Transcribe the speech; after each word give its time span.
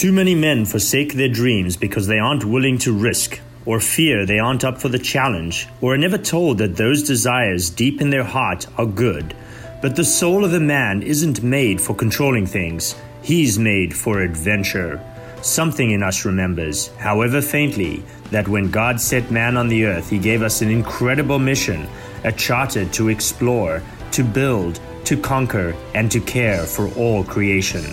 Too 0.00 0.12
many 0.12 0.34
men 0.34 0.64
forsake 0.64 1.12
their 1.12 1.28
dreams 1.28 1.76
because 1.76 2.06
they 2.06 2.18
aren't 2.18 2.46
willing 2.46 2.78
to 2.78 2.98
risk, 2.98 3.38
or 3.66 3.80
fear 3.80 4.24
they 4.24 4.38
aren't 4.38 4.64
up 4.64 4.80
for 4.80 4.88
the 4.88 4.98
challenge, 4.98 5.68
or 5.82 5.92
are 5.92 5.98
never 5.98 6.16
told 6.16 6.56
that 6.56 6.74
those 6.74 7.02
desires 7.02 7.68
deep 7.68 8.00
in 8.00 8.08
their 8.08 8.24
heart 8.24 8.66
are 8.78 8.86
good. 8.86 9.34
But 9.82 9.96
the 9.96 10.04
soul 10.06 10.42
of 10.42 10.54
a 10.54 10.58
man 10.58 11.02
isn't 11.02 11.42
made 11.42 11.82
for 11.82 11.94
controlling 11.94 12.46
things, 12.46 12.94
he's 13.20 13.58
made 13.58 13.94
for 13.94 14.22
adventure. 14.22 14.98
Something 15.42 15.90
in 15.90 16.02
us 16.02 16.24
remembers, 16.24 16.86
however 16.96 17.42
faintly, 17.42 18.02
that 18.30 18.48
when 18.48 18.70
God 18.70 18.98
set 19.02 19.30
man 19.30 19.58
on 19.58 19.68
the 19.68 19.84
earth, 19.84 20.08
he 20.08 20.18
gave 20.18 20.40
us 20.40 20.62
an 20.62 20.70
incredible 20.70 21.38
mission, 21.38 21.86
a 22.24 22.32
charter 22.32 22.86
to 22.86 23.10
explore, 23.10 23.82
to 24.12 24.24
build, 24.24 24.80
to 25.04 25.18
conquer, 25.18 25.74
and 25.94 26.10
to 26.10 26.20
care 26.20 26.64
for 26.64 26.88
all 26.94 27.22
creation. 27.22 27.84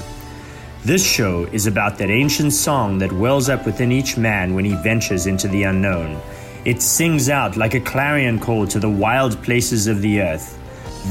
This 0.87 1.05
show 1.05 1.43
is 1.51 1.67
about 1.67 1.97
that 1.97 2.09
ancient 2.09 2.53
song 2.53 2.97
that 2.99 3.11
wells 3.11 3.49
up 3.49 3.65
within 3.65 3.91
each 3.91 4.15
man 4.15 4.55
when 4.55 4.63
he 4.63 4.73
ventures 4.75 5.27
into 5.27 5.49
the 5.49 5.63
unknown. 5.63 6.17
It 6.63 6.81
sings 6.81 7.27
out 7.27 7.57
like 7.57 7.73
a 7.73 7.81
clarion 7.81 8.39
call 8.39 8.65
to 8.67 8.79
the 8.79 8.89
wild 8.89 9.43
places 9.43 9.87
of 9.87 10.01
the 10.01 10.21
earth. 10.21 10.57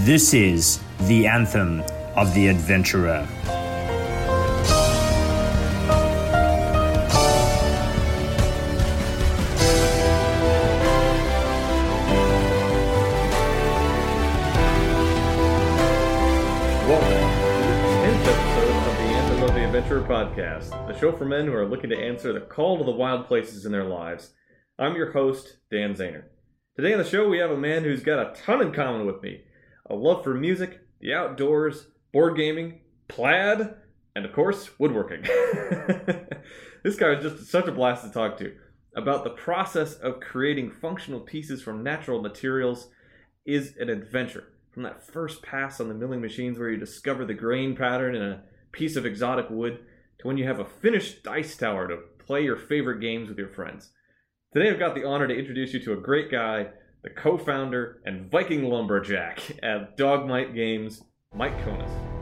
This 0.06 0.32
is 0.32 0.80
the 1.00 1.26
anthem 1.26 1.82
of 2.16 2.32
the 2.32 2.48
adventurer. 2.48 3.28
Podcast, 20.36 20.86
the 20.86 20.98
show 20.98 21.12
for 21.16 21.24
men 21.24 21.46
who 21.46 21.54
are 21.54 21.66
looking 21.66 21.88
to 21.88 21.98
answer 21.98 22.30
the 22.30 22.40
call 22.40 22.76
to 22.76 22.84
the 22.84 22.90
wild 22.90 23.26
places 23.26 23.64
in 23.64 23.72
their 23.72 23.84
lives. 23.84 24.34
I'm 24.78 24.94
your 24.94 25.12
host, 25.12 25.56
Dan 25.70 25.94
Zahner. 25.94 26.24
Today 26.76 26.92
on 26.92 26.98
the 26.98 27.08
show, 27.08 27.26
we 27.26 27.38
have 27.38 27.50
a 27.50 27.56
man 27.56 27.84
who's 27.84 28.02
got 28.02 28.18
a 28.18 28.38
ton 28.42 28.60
in 28.60 28.70
common 28.70 29.06
with 29.06 29.22
me 29.22 29.44
a 29.88 29.94
love 29.94 30.22
for 30.22 30.34
music, 30.34 30.80
the 31.00 31.14
outdoors, 31.14 31.86
board 32.12 32.36
gaming, 32.36 32.80
plaid, 33.08 33.76
and 34.14 34.26
of 34.26 34.32
course, 34.34 34.78
woodworking. 34.78 35.22
this 36.82 36.96
guy 36.96 37.12
is 37.12 37.22
just 37.22 37.50
such 37.50 37.66
a 37.66 37.72
blast 37.72 38.04
to 38.04 38.10
talk 38.10 38.36
to. 38.36 38.54
About 38.94 39.24
the 39.24 39.30
process 39.30 39.94
of 39.94 40.20
creating 40.20 40.70
functional 40.70 41.20
pieces 41.20 41.62
from 41.62 41.82
natural 41.82 42.20
materials 42.20 42.90
is 43.46 43.74
an 43.78 43.88
adventure. 43.88 44.52
From 44.70 44.82
that 44.82 45.06
first 45.06 45.42
pass 45.42 45.80
on 45.80 45.88
the 45.88 45.94
milling 45.94 46.20
machines 46.20 46.58
where 46.58 46.68
you 46.68 46.76
discover 46.76 47.24
the 47.24 47.32
grain 47.32 47.74
pattern 47.74 48.14
in 48.14 48.22
a 48.22 48.42
piece 48.72 48.96
of 48.96 49.06
exotic 49.06 49.48
wood 49.48 49.78
when 50.26 50.36
you 50.36 50.46
have 50.46 50.58
a 50.58 50.64
finished 50.64 51.22
dice 51.22 51.56
tower 51.56 51.86
to 51.86 51.98
play 52.18 52.42
your 52.42 52.56
favorite 52.56 53.00
games 53.00 53.28
with 53.28 53.38
your 53.38 53.48
friends. 53.48 53.90
Today 54.52 54.70
I've 54.70 54.78
got 54.78 54.94
the 54.94 55.06
honor 55.06 55.28
to 55.28 55.38
introduce 55.38 55.72
you 55.72 55.80
to 55.80 55.92
a 55.92 56.00
great 56.00 56.30
guy, 56.30 56.66
the 57.02 57.10
co 57.10 57.38
founder 57.38 58.02
and 58.04 58.30
Viking 58.30 58.64
lumberjack 58.64 59.40
at 59.62 59.96
Dog 59.96 60.26
Might 60.26 60.54
Games, 60.54 61.04
Mike 61.32 61.56
Konas. 61.64 62.15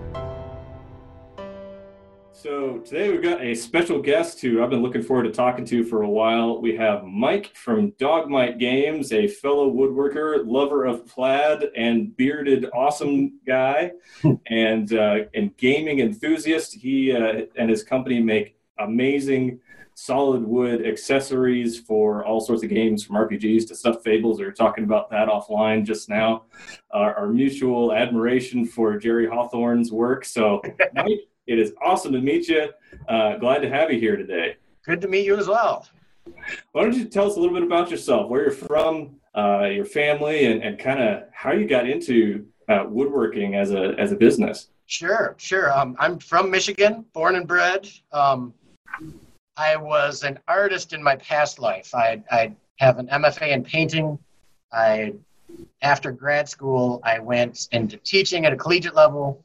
So 2.44 2.76
today 2.80 3.08
we've 3.08 3.22
got 3.22 3.40
a 3.40 3.54
special 3.54 4.02
guest 4.02 4.38
who 4.42 4.62
I've 4.62 4.68
been 4.68 4.82
looking 4.82 5.02
forward 5.02 5.22
to 5.22 5.30
talking 5.30 5.64
to 5.64 5.82
for 5.82 6.02
a 6.02 6.10
while. 6.10 6.60
We 6.60 6.76
have 6.76 7.02
Mike 7.02 7.54
from 7.54 7.92
Dog 7.92 8.28
Might 8.28 8.58
Games, 8.58 9.14
a 9.14 9.26
fellow 9.26 9.72
woodworker, 9.72 10.46
lover 10.46 10.84
of 10.84 11.06
plaid, 11.06 11.64
and 11.74 12.14
bearded 12.18 12.66
awesome 12.74 13.40
guy, 13.46 13.92
and 14.46 14.92
uh, 14.92 15.20
and 15.32 15.56
gaming 15.56 16.00
enthusiast. 16.00 16.74
He 16.74 17.12
uh, 17.12 17.46
and 17.56 17.70
his 17.70 17.82
company 17.82 18.20
make 18.20 18.58
amazing 18.78 19.60
solid 19.94 20.44
wood 20.44 20.86
accessories 20.86 21.80
for 21.80 22.26
all 22.26 22.42
sorts 22.42 22.62
of 22.62 22.68
games 22.68 23.02
from 23.02 23.16
RPGs 23.16 23.68
to 23.68 23.74
stuffed 23.74 24.04
fables. 24.04 24.38
We 24.38 24.44
were 24.44 24.52
talking 24.52 24.84
about 24.84 25.08
that 25.08 25.28
offline 25.28 25.86
just 25.86 26.10
now. 26.10 26.42
Uh, 26.92 27.14
our 27.16 27.26
mutual 27.26 27.94
admiration 27.94 28.66
for 28.66 28.98
Jerry 28.98 29.26
Hawthorne's 29.26 29.90
work. 29.90 30.26
So, 30.26 30.60
Mike, 30.94 31.20
it 31.46 31.58
is 31.58 31.72
awesome 31.82 32.12
to 32.12 32.20
meet 32.20 32.48
you. 32.48 32.68
Uh, 33.08 33.36
glad 33.36 33.60
to 33.60 33.68
have 33.68 33.92
you 33.92 33.98
here 33.98 34.16
today. 34.16 34.56
Good 34.84 35.00
to 35.02 35.08
meet 35.08 35.26
you 35.26 35.36
as 35.36 35.48
well. 35.48 35.86
Why 36.72 36.82
don't 36.82 36.94
you 36.94 37.04
tell 37.04 37.26
us 37.30 37.36
a 37.36 37.40
little 37.40 37.54
bit 37.54 37.64
about 37.64 37.90
yourself, 37.90 38.30
where 38.30 38.42
you're 38.42 38.50
from, 38.50 39.16
uh, 39.36 39.64
your 39.64 39.84
family, 39.84 40.46
and, 40.46 40.62
and 40.62 40.78
kind 40.78 41.02
of 41.02 41.24
how 41.32 41.52
you 41.52 41.66
got 41.66 41.88
into 41.88 42.46
uh, 42.68 42.84
woodworking 42.88 43.56
as 43.56 43.72
a 43.72 43.94
as 43.98 44.12
a 44.12 44.16
business? 44.16 44.68
Sure, 44.86 45.34
sure. 45.38 45.76
Um, 45.76 45.96
I'm 45.98 46.18
from 46.18 46.50
Michigan, 46.50 47.04
born 47.12 47.36
and 47.36 47.46
bred. 47.46 47.88
Um, 48.12 48.54
I 49.56 49.76
was 49.76 50.24
an 50.24 50.38
artist 50.48 50.92
in 50.92 51.02
my 51.02 51.16
past 51.16 51.58
life. 51.58 51.94
I, 51.94 52.22
I 52.30 52.52
have 52.78 52.98
an 52.98 53.06
MFA 53.08 53.48
in 53.52 53.64
painting. 53.64 54.18
I, 54.72 55.14
after 55.82 56.10
grad 56.10 56.48
school, 56.48 57.00
I 57.04 57.18
went 57.18 57.68
into 57.72 57.96
teaching 57.98 58.44
at 58.44 58.52
a 58.52 58.56
collegiate 58.56 58.94
level 58.94 59.42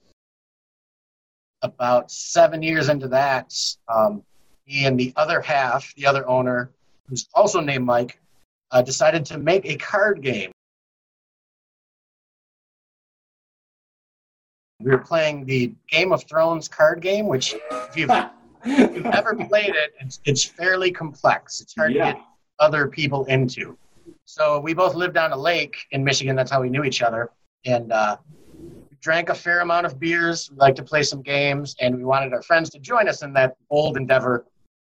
about 1.61 2.11
seven 2.11 2.61
years 2.63 2.89
into 2.89 3.07
that, 3.09 3.53
um, 3.87 4.23
he 4.65 4.85
and 4.85 4.99
the 4.99 5.13
other 5.15 5.41
half, 5.41 5.93
the 5.95 6.05
other 6.05 6.27
owner, 6.27 6.69
who's 7.07 7.27
also 7.33 7.59
named 7.59 7.85
Mike, 7.85 8.19
uh, 8.71 8.81
decided 8.81 9.25
to 9.25 9.37
make 9.37 9.65
a 9.65 9.75
card 9.77 10.21
game. 10.21 10.51
We 14.79 14.91
were 14.91 14.99
playing 14.99 15.45
the 15.45 15.73
Game 15.89 16.13
of 16.13 16.23
Thrones 16.23 16.69
card 16.69 17.01
game, 17.01 17.27
which, 17.27 17.55
if 17.71 17.97
you've, 17.97 18.11
if 18.63 18.95
you've 18.95 19.05
ever 19.07 19.35
played 19.35 19.75
it, 19.75 19.93
it's, 19.99 20.21
it's 20.23 20.45
fairly 20.45 20.91
complex. 20.91 21.59
It's 21.59 21.75
hard 21.75 21.93
yeah. 21.93 22.13
to 22.13 22.13
get 22.13 22.23
other 22.59 22.87
people 22.87 23.25
into. 23.25 23.77
So 24.23 24.59
we 24.59 24.73
both 24.73 24.95
lived 24.95 25.17
on 25.17 25.33
a 25.33 25.37
lake 25.37 25.75
in 25.91 26.03
Michigan. 26.03 26.35
That's 26.35 26.51
how 26.51 26.61
we 26.61 26.69
knew 26.69 26.83
each 26.83 27.01
other. 27.01 27.31
And 27.65 27.91
uh, 27.91 28.17
drank 29.01 29.29
a 29.29 29.35
fair 29.35 29.61
amount 29.61 29.85
of 29.85 29.99
beers. 29.99 30.49
We 30.51 30.57
like 30.57 30.75
to 30.75 30.83
play 30.83 31.03
some 31.03 31.21
games, 31.21 31.75
and 31.79 31.95
we 31.95 32.03
wanted 32.03 32.33
our 32.33 32.41
friends 32.41 32.69
to 32.71 32.79
join 32.79 33.07
us 33.07 33.21
in 33.21 33.33
that 33.33 33.55
bold 33.69 33.97
endeavor. 33.97 34.45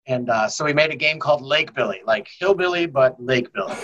And 0.06 0.30
uh, 0.30 0.48
so 0.48 0.64
we 0.64 0.72
made 0.72 0.90
a 0.90 0.96
game 0.96 1.18
called 1.18 1.42
Lake 1.42 1.74
Billy, 1.74 2.00
like 2.06 2.28
Hillbilly, 2.38 2.86
but 2.86 3.20
Lake 3.22 3.52
Billy. 3.52 3.74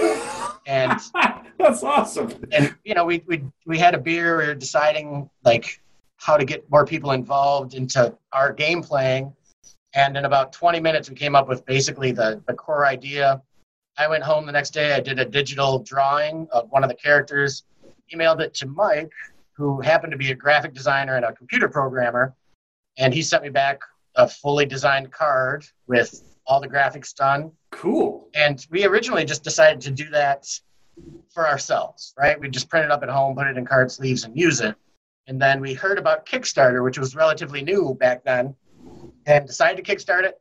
And 0.67 1.01
that's 1.59 1.83
awesome. 1.83 2.33
And 2.53 2.75
you 2.85 2.95
know, 2.95 3.05
we 3.05 3.23
we 3.27 3.43
we 3.67 3.79
had 3.79 3.95
a 3.95 3.99
beer. 3.99 4.39
We 4.39 4.47
were 4.47 4.55
deciding 4.55 5.29
like 5.45 5.81
how 6.17 6.37
to 6.37 6.45
get 6.45 6.71
more 6.71 6.87
people 6.87 7.11
involved 7.11 7.75
into 7.75 8.17
our 8.33 8.53
game 8.53 8.83
playing. 8.83 9.35
And 9.95 10.17
in 10.17 10.25
about 10.25 10.53
20 10.53 10.81
minutes, 10.81 11.11
we 11.11 11.17
came 11.17 11.35
up 11.35 11.49
with 11.49 11.67
basically 11.67 12.13
the, 12.13 12.41
the 12.47 12.55
core 12.55 12.87
idea. 12.87 13.43
I 13.99 14.09
went 14.09 14.23
home 14.23 14.47
the 14.47 14.53
next 14.53 14.71
day. 14.71 14.95
I 14.95 15.01
did 15.01 15.19
a 15.19 15.25
digital 15.25 15.81
drawing 15.81 16.49
of 16.53 16.71
one 16.71 16.83
of 16.83 16.89
the 16.89 16.95
characters, 16.95 17.65
emailed 18.15 18.41
it 18.41 18.55
to 18.55 18.67
Mike, 18.67 19.13
who 19.57 19.81
happened 19.81 20.13
to 20.13 20.19
be 20.19 20.31
a 20.31 20.35
graphic 20.35 20.75
designer 20.75 21.17
and 21.17 21.25
a 21.25 21.33
computer 21.33 21.69
programmer. 21.69 22.35
And 22.99 23.13
he 23.13 23.23
sent 23.23 23.43
me 23.43 23.49
back 23.49 23.81
a 24.17 24.29
fully 24.29 24.67
designed 24.67 25.11
card 25.13 25.65
with 25.87 26.23
all 26.47 26.61
the 26.61 26.69
graphics 26.69 27.15
done. 27.15 27.53
Cool. 27.71 28.29
And 28.35 28.67
we 28.71 28.85
originally 28.85 29.25
just 29.25 29.45
decided 29.45 29.81
to 29.83 29.91
do 29.91 30.11
that 30.11 30.47
for 31.33 31.49
ourselves, 31.49 32.15
right? 32.19 32.39
We 32.39 32.49
just 32.49 32.69
print 32.69 32.85
it 32.85 32.91
up 32.91 33.03
at 33.03 33.09
home, 33.09 33.35
put 33.35 33.47
it 33.47 33.57
in 33.57 33.65
card 33.65 33.91
sleeves, 33.91 34.25
and 34.25 34.37
use 34.39 34.61
it. 34.61 34.75
And 35.27 35.41
then 35.41 35.61
we 35.61 35.73
heard 35.73 35.99
about 35.99 36.27
Kickstarter, 36.27 36.83
which 36.83 36.99
was 36.99 37.15
relatively 37.15 37.63
new 37.63 37.95
back 37.99 38.25
then, 38.25 38.55
and 39.27 39.47
decided 39.47 39.83
to 39.83 39.95
kickstart 39.95 40.25
it. 40.25 40.41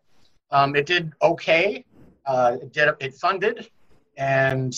Um, 0.49 0.75
it 0.75 0.85
did 0.85 1.13
okay. 1.21 1.85
Uh, 2.25 2.57
it 2.61 2.73
did. 2.73 2.89
It 2.99 3.13
funded, 3.13 3.69
and 4.17 4.75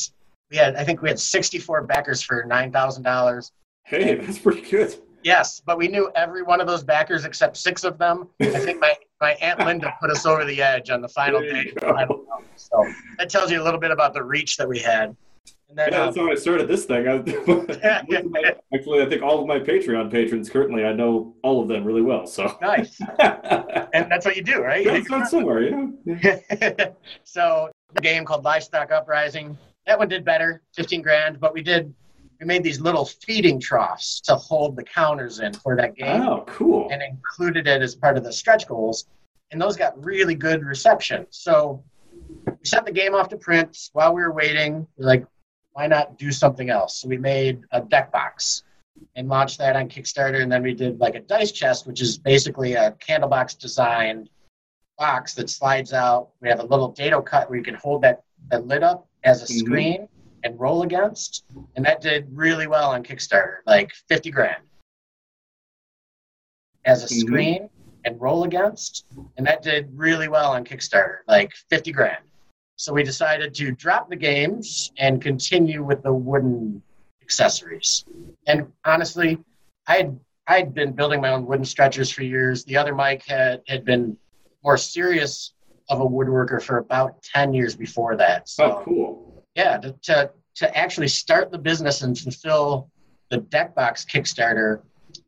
we 0.51 0.57
had. 0.57 0.75
I 0.75 0.83
think 0.83 1.01
we 1.01 1.09
had 1.09 1.19
64 1.19 1.83
backers 1.83 2.21
for 2.21 2.43
nine 2.43 2.71
thousand 2.71 3.03
dollars. 3.03 3.51
Hey, 3.83 4.15
that's 4.21 4.39
pretty 4.39 4.61
good. 4.61 4.95
Yes, 5.23 5.61
but 5.65 5.77
we 5.77 5.87
knew 5.87 6.11
every 6.15 6.43
one 6.43 6.59
of 6.59 6.67
those 6.67 6.83
backers 6.83 7.23
except 7.23 7.55
six 7.55 7.83
of 7.85 7.97
them. 7.97 8.27
I 8.41 8.45
think 8.59 8.81
my, 8.81 8.93
my 9.21 9.31
Aunt 9.35 9.59
Linda 9.59 9.93
put 10.01 10.11
us 10.11 10.25
over 10.25 10.43
the 10.43 10.61
edge 10.61 10.89
on 10.89 11.01
the 11.01 11.07
final 11.07 11.39
day. 11.39 11.73
So 12.57 12.93
that 13.17 13.29
tells 13.29 13.49
you 13.49 13.61
a 13.61 13.63
little 13.63 13.79
bit 13.79 13.91
about 13.91 14.13
the 14.13 14.21
reach 14.21 14.57
that 14.57 14.67
we 14.67 14.79
had. 14.79 15.15
And 15.69 15.79
then, 15.79 15.91
yeah, 15.91 16.05
that's 16.05 16.17
um, 16.17 16.25
how 16.25 16.31
I 16.31 16.35
started 16.35 16.67
this 16.67 16.85
thing. 16.85 17.07
I, 17.07 17.15
actually, 18.73 19.01
I 19.01 19.09
think 19.09 19.23
all 19.23 19.39
of 19.39 19.47
my 19.47 19.59
Patreon 19.59 20.11
patrons 20.11 20.49
currently, 20.49 20.85
I 20.85 20.93
know 20.93 21.35
all 21.41 21.63
of 21.63 21.67
them 21.67 21.83
really 21.83 22.03
well. 22.03 22.27
So 22.27 22.55
nice, 22.61 22.99
and 23.19 24.11
that's 24.11 24.23
what 24.23 24.35
you 24.35 24.43
do, 24.43 24.61
right? 24.61 24.85
Yeah, 24.85 24.99
that's 25.09 25.31
somewhere, 25.31 25.63
yeah. 26.05 26.89
so 27.23 27.71
the 27.95 28.01
game 28.01 28.23
called 28.23 28.43
Livestock 28.43 28.91
Uprising, 28.91 29.57
that 29.87 29.97
one 29.97 30.09
did 30.09 30.23
better, 30.23 30.61
fifteen 30.75 31.01
grand, 31.01 31.39
but 31.39 31.55
we 31.55 31.63
did 31.63 31.91
we 32.43 32.47
made 32.47 32.63
these 32.63 32.81
little 32.81 33.05
feeding 33.05 33.57
troughs 33.57 34.19
to 34.19 34.35
hold 34.35 34.75
the 34.75 34.83
counters 34.83 35.39
in 35.39 35.53
for 35.53 35.77
that 35.77 35.95
game. 35.95 36.21
Oh, 36.21 36.43
cool. 36.45 36.89
And 36.91 37.01
included 37.01 37.67
it 37.67 37.81
as 37.81 37.95
part 37.95 38.17
of 38.17 38.23
the 38.25 38.33
stretch 38.33 38.67
goals. 38.67 39.05
And 39.51 39.61
those 39.61 39.77
got 39.77 40.03
really 40.03 40.35
good 40.35 40.63
reception. 40.65 41.25
So 41.29 41.81
we 42.45 42.65
sent 42.65 42.85
the 42.85 42.91
game 42.91 43.15
off 43.15 43.29
to 43.29 43.37
print 43.37 43.89
while 43.93 44.13
we 44.13 44.21
were 44.21 44.33
waiting. 44.33 44.85
We 44.97 45.05
like, 45.05 45.25
why 45.71 45.87
not 45.87 46.17
do 46.17 46.31
something 46.33 46.69
else? 46.69 46.97
So 46.97 47.07
we 47.07 47.17
made 47.17 47.61
a 47.71 47.79
deck 47.79 48.11
box 48.11 48.63
and 49.15 49.29
launched 49.29 49.57
that 49.59 49.77
on 49.77 49.87
Kickstarter. 49.87 50.41
And 50.41 50.51
then 50.51 50.63
we 50.63 50.73
did 50.73 50.99
like 50.99 51.15
a 51.15 51.21
dice 51.21 51.53
chest, 51.53 51.87
which 51.87 52.01
is 52.01 52.17
basically 52.17 52.73
a 52.73 52.91
candlebox 52.91 53.57
designed 53.57 54.29
box 54.97 55.33
that 55.35 55.49
slides 55.49 55.93
out. 55.93 56.29
We 56.41 56.49
have 56.49 56.59
a 56.59 56.65
little 56.65 56.89
dado 56.89 57.21
cut 57.21 57.49
where 57.49 57.57
you 57.57 57.63
can 57.63 57.75
hold 57.75 58.01
that, 58.01 58.23
that 58.51 58.67
lid 58.67 58.83
up 58.83 59.07
as 59.23 59.41
a 59.43 59.45
Mhm. 59.45 59.59
screen 59.59 60.07
and 60.43 60.59
roll 60.59 60.83
against. 60.83 61.43
And 61.75 61.85
that 61.85 62.01
did 62.01 62.27
really 62.31 62.67
well 62.67 62.91
on 62.91 63.03
Kickstarter, 63.03 63.57
like 63.65 63.91
50 64.09 64.31
grand. 64.31 64.63
As 66.85 67.03
a 67.03 67.07
Mhm. 67.07 67.19
screen 67.21 67.69
and 68.05 68.19
roll 68.19 68.43
against. 68.43 69.05
And 69.37 69.47
that 69.47 69.61
did 69.61 69.89
really 69.97 70.27
well 70.27 70.51
on 70.51 70.65
Kickstarter, 70.65 71.19
like 71.27 71.53
50 71.69 71.91
grand. 71.91 72.23
So 72.75 72.91
we 72.93 73.03
decided 73.03 73.53
to 73.55 73.71
drop 73.71 74.09
the 74.09 74.15
games 74.15 74.91
and 74.97 75.21
continue 75.21 75.83
with 75.83 76.03
the 76.03 76.13
wooden 76.13 76.81
accessories. 77.21 78.03
And 78.47 78.71
honestly, 78.85 79.37
I 79.87 79.97
had 79.97 80.19
I'd 80.45 80.73
been 80.73 80.91
building 80.91 81.21
my 81.21 81.29
own 81.29 81.45
wooden 81.45 81.63
stretchers 81.63 82.11
for 82.11 82.21
years. 82.23 82.65
The 82.65 82.75
other 82.75 82.93
Mike 82.93 83.23
had, 83.25 83.61
had 83.69 83.85
been 83.85 84.17
more 84.61 84.75
serious 84.75 85.53
of 85.87 86.01
a 86.01 86.05
woodworker 86.05 86.61
for 86.61 86.79
about 86.79 87.23
10 87.23 87.53
years 87.53 87.77
before 87.77 88.17
that. 88.17 88.49
So, 88.49 88.65
Oh, 88.65 88.83
cool. 88.83 89.22
Yeah, 89.55 89.77
to, 89.77 89.95
to, 90.03 90.31
to 90.55 90.77
actually 90.77 91.07
start 91.07 91.51
the 91.51 91.57
business 91.57 92.01
and 92.01 92.17
fulfill 92.17 92.89
the 93.29 93.37
deck 93.37 93.75
box 93.75 94.05
Kickstarter, 94.05 94.81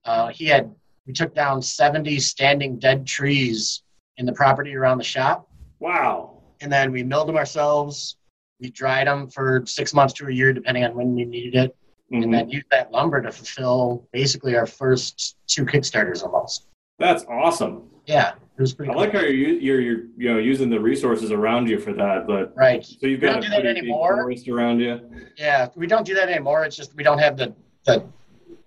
uh, 0.06 0.27
he 0.27 0.45
had, 0.45 0.74
we 1.07 1.13
took 1.13 1.33
down 1.36 1.62
70 1.62 2.19
standing 2.19 2.77
dead 2.80 3.06
trees 3.06 3.83
in 4.18 4.25
the 4.25 4.33
property 4.33 4.75
around 4.75 4.98
the 4.98 5.04
shop. 5.04 5.50
Wow. 5.80 6.42
And 6.62 6.72
then 6.72 6.92
we 6.92 7.04
milled 7.04 7.27
them 7.27 7.38
ourselves. 7.38 8.18
We 8.60 8.69
dried 8.69 9.07
them 9.07 9.30
for 9.30 9.63
six 9.66 9.94
months 9.94 10.13
to 10.16 10.27
a 10.27 10.31
year, 10.31 10.54
depending 10.54 10.86
on 10.86 10.95
when 10.95 11.13
we 11.13 11.25
needed 11.25 11.56
it 11.56 11.75
and 12.12 12.24
Mhm. 12.25 12.31
then 12.31 12.50
used 12.50 12.68
that 12.72 12.92
lumber 12.92 13.22
to 13.22 13.31
fulfill 13.31 14.07
basically 14.13 14.56
our 14.56 14.66
first 14.66 15.36
two 15.48 15.66
Kickstarters 15.66 16.24
almost. 16.24 16.68
That's 17.00 17.25
awesome. 17.25 17.89
Yeah, 18.06 18.36
it 18.57 18.62
was 18.62 18.74
pretty. 18.74 18.92
I 18.92 18.96
like 18.96 19.12
how 19.12 19.19
you're, 19.19 19.31
you're 19.50 19.81
you're 19.81 20.00
you 20.18 20.34
know 20.34 20.38
using 20.40 20.69
the 20.69 20.80
resources 20.80 21.31
around 21.31 21.68
you 21.69 21.78
for 21.80 21.92
that, 21.94 22.25
but 22.25 22.54
right. 22.56 22.86
so 22.86 22.96
you've 23.07 23.22
We 23.22 23.28
got 23.28 23.34
don't 23.42 23.44
a 23.44 23.48
do 23.48 23.50
that 23.50 23.63
big 23.63 23.78
anymore. 23.78 24.16
forest 24.22 24.48
around 24.48 24.80
you. 24.80 25.02
Yeah, 25.38 25.68
we 25.75 25.88
don't 25.88 26.06
do 26.06 26.13
that 26.16 26.30
anymore. 26.30 26.63
It's 26.63 26.75
just 26.75 26.96
we 26.96 27.04
don't 27.04 27.19
have 27.19 27.36
the 27.36 27.54
the, 27.86 28.04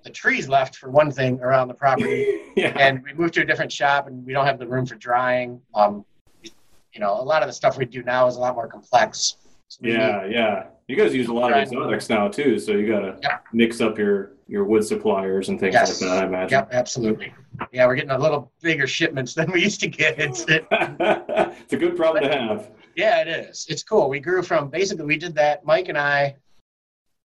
the 0.05 0.11
trees 0.11 0.46
left 0.49 0.76
for 0.76 0.90
one 0.90 1.11
thing 1.11 1.40
around 1.40 1.69
the 1.69 1.75
property, 1.75 2.40
yeah. 2.56 2.69
and 2.79 3.02
we 3.02 3.14
moved 3.14 3.35
to 3.35 3.43
a 3.43 3.44
different 3.46 3.73
shop, 3.73 4.06
and 4.08 4.25
we 4.26 4.32
don't 4.35 4.44
have 4.46 4.58
the 4.58 4.67
room 4.67 4.85
for 4.85 4.96
drying. 4.96 5.61
Um, 5.75 6.05
you 6.43 7.00
know, 7.00 7.14
a 7.19 7.23
lot 7.23 7.43
of 7.43 7.49
the 7.49 7.52
stuff 7.52 7.79
we 7.79 7.84
do 7.87 8.02
now 8.02 8.26
is 8.26 8.37
a 8.37 8.41
lot 8.41 8.55
more 8.55 8.67
complex. 8.69 9.37
So 9.69 9.81
Yeah, 9.82 10.26
yeah. 10.26 10.67
You 10.87 10.96
guys 10.96 11.14
use 11.14 11.29
a 11.29 11.32
lot 11.34 11.52
of 11.52 11.58
exotics 11.58 12.08
now 12.08 12.29
too, 12.29 12.58
so 12.58 12.73
you 12.73 12.87
gotta 12.91 13.19
Yeah. 13.23 13.38
mix 13.52 13.81
up 13.81 13.99
your 13.99 14.32
your 14.49 14.64
wood 14.64 14.84
suppliers 14.84 15.49
and 15.50 15.61
things 15.61 15.75
Yes. 15.75 16.00
like 16.00 16.11
that. 16.11 16.25
I 16.25 16.26
imagine. 16.26 16.58
Yep, 16.58 16.69
absolutely. 16.73 17.32
Yeah, 17.72 17.87
we're 17.87 17.96
getting 17.96 18.10
a 18.10 18.19
little 18.19 18.52
bigger 18.62 18.87
shipments 18.87 19.34
than 19.34 19.50
we 19.50 19.62
used 19.62 19.81
to 19.81 19.88
get. 19.88 20.19
It's, 20.19 20.44
it, 20.49 20.66
it's 20.70 21.72
a 21.72 21.76
good 21.76 21.96
problem 21.96 22.25
to 22.25 22.31
have. 22.31 22.70
Yeah, 22.96 23.20
it 23.20 23.28
is. 23.28 23.66
It's 23.69 23.82
cool. 23.82 24.08
We 24.08 24.20
grew 24.20 24.43
from 24.43 24.69
basically 24.69 25.05
we 25.05 25.16
did 25.16 25.34
that. 25.37 25.64
Mike 25.64 25.88
and 25.88 25.99
I 25.99 26.37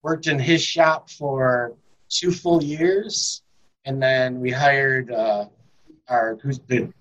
worked 0.04 0.28
in 0.28 0.38
his 0.38 0.64
shop 0.64 1.10
for 1.10 1.74
two 2.10 2.32
full 2.32 2.64
years, 2.64 3.42
and 3.86 4.02
then 4.02 4.40
we 4.40 4.52
hired 4.52 5.12
uh, 5.12 5.46
our 6.08 6.38
who's 6.44 6.60
the 6.68 6.92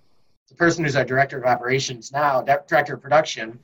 the 0.49 0.55
person 0.55 0.84
who's 0.84 0.96
our 0.96 1.05
director 1.05 1.38
of 1.38 1.44
operations 1.44 2.12
now, 2.12 2.43
director 2.43 2.94
of 2.94 3.02
production. 3.02 3.58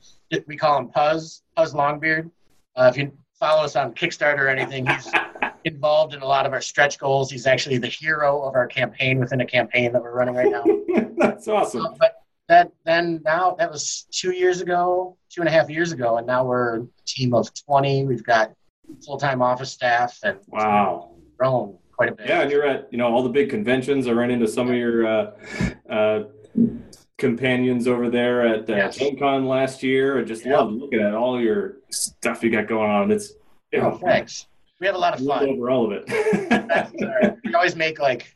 We 0.47 0.55
call 0.57 0.77
him 0.77 0.89
Puzz 0.89 1.41
Puzz 1.57 1.73
Longbeard. 1.73 2.29
Uh, 2.75 2.91
if 2.91 2.97
you 2.97 3.11
follow 3.39 3.63
us 3.63 3.75
on 3.75 3.93
Kickstarter 3.93 4.39
or 4.39 4.47
anything, 4.47 4.85
he's 4.85 5.11
involved 5.65 6.13
in 6.13 6.21
a 6.21 6.25
lot 6.25 6.45
of 6.45 6.53
our 6.53 6.61
stretch 6.61 6.99
goals. 6.99 7.29
He's 7.31 7.47
actually 7.47 7.77
the 7.77 7.87
hero 7.87 8.41
of 8.43 8.55
our 8.55 8.67
campaign 8.67 9.19
within 9.19 9.41
a 9.41 9.45
campaign 9.45 9.91
that 9.93 10.01
we're 10.01 10.13
running 10.13 10.35
right 10.35 10.51
now. 10.51 10.63
That's 11.17 11.47
awesome. 11.47 11.85
Uh, 11.85 11.93
but 11.99 12.15
that 12.47 12.71
then 12.85 13.21
now 13.23 13.55
that 13.59 13.69
was 13.69 14.07
two 14.11 14.31
years 14.31 14.61
ago, 14.61 15.15
two 15.29 15.41
and 15.41 15.47
a 15.47 15.51
half 15.51 15.69
years 15.69 15.91
ago, 15.91 16.17
and 16.17 16.25
now 16.25 16.43
we're 16.45 16.79
a 16.81 16.87
team 17.05 17.33
of 17.33 17.49
twenty. 17.53 18.05
We've 18.05 18.23
got 18.23 18.53
full 19.05 19.17
time 19.19 19.41
office 19.41 19.71
staff 19.71 20.17
and 20.23 20.39
Wow. 20.47 21.11
grown 21.37 21.77
quite 21.95 22.09
a 22.09 22.15
bit. 22.15 22.27
Yeah, 22.27 22.41
and 22.41 22.51
you're 22.51 22.65
at 22.65 22.87
you 22.91 22.97
know 22.97 23.07
all 23.13 23.21
the 23.21 23.29
big 23.29 23.49
conventions. 23.49 24.07
I 24.07 24.13
run 24.13 24.31
into 24.31 24.47
some 24.47 24.67
of 24.69 24.75
your 24.75 25.05
uh, 25.05 25.31
uh, 25.89 26.23
companions 27.17 27.87
over 27.87 28.09
there 28.09 28.41
at 28.47 28.69
uh, 28.69 28.75
Yes. 28.75 28.99
Last 29.21 29.83
year. 29.83 30.19
I 30.19 30.23
just 30.23 30.45
Yeah. 30.45 30.57
love 30.57 30.71
looking 30.71 31.01
at 31.01 31.13
all 31.13 31.39
your 31.39 31.77
stuff 31.91 32.43
you 32.43 32.49
got 32.49 32.67
going 32.67 32.89
on. 32.89 33.11
It's 33.11 33.33
you 33.71 33.81
Oh, 33.81 33.91
thanks. 34.03 34.47
We 34.79 34.87
have 34.87 34.95
a 34.95 34.99
lot 34.99 35.19
of 35.19 35.25
fun. 35.25 35.47
over 35.49 35.69
all 35.69 35.85
of 35.93 36.03
it. 36.07 37.39
we 37.43 37.53
always 37.53 37.75
make 37.75 37.99
like 37.99 38.33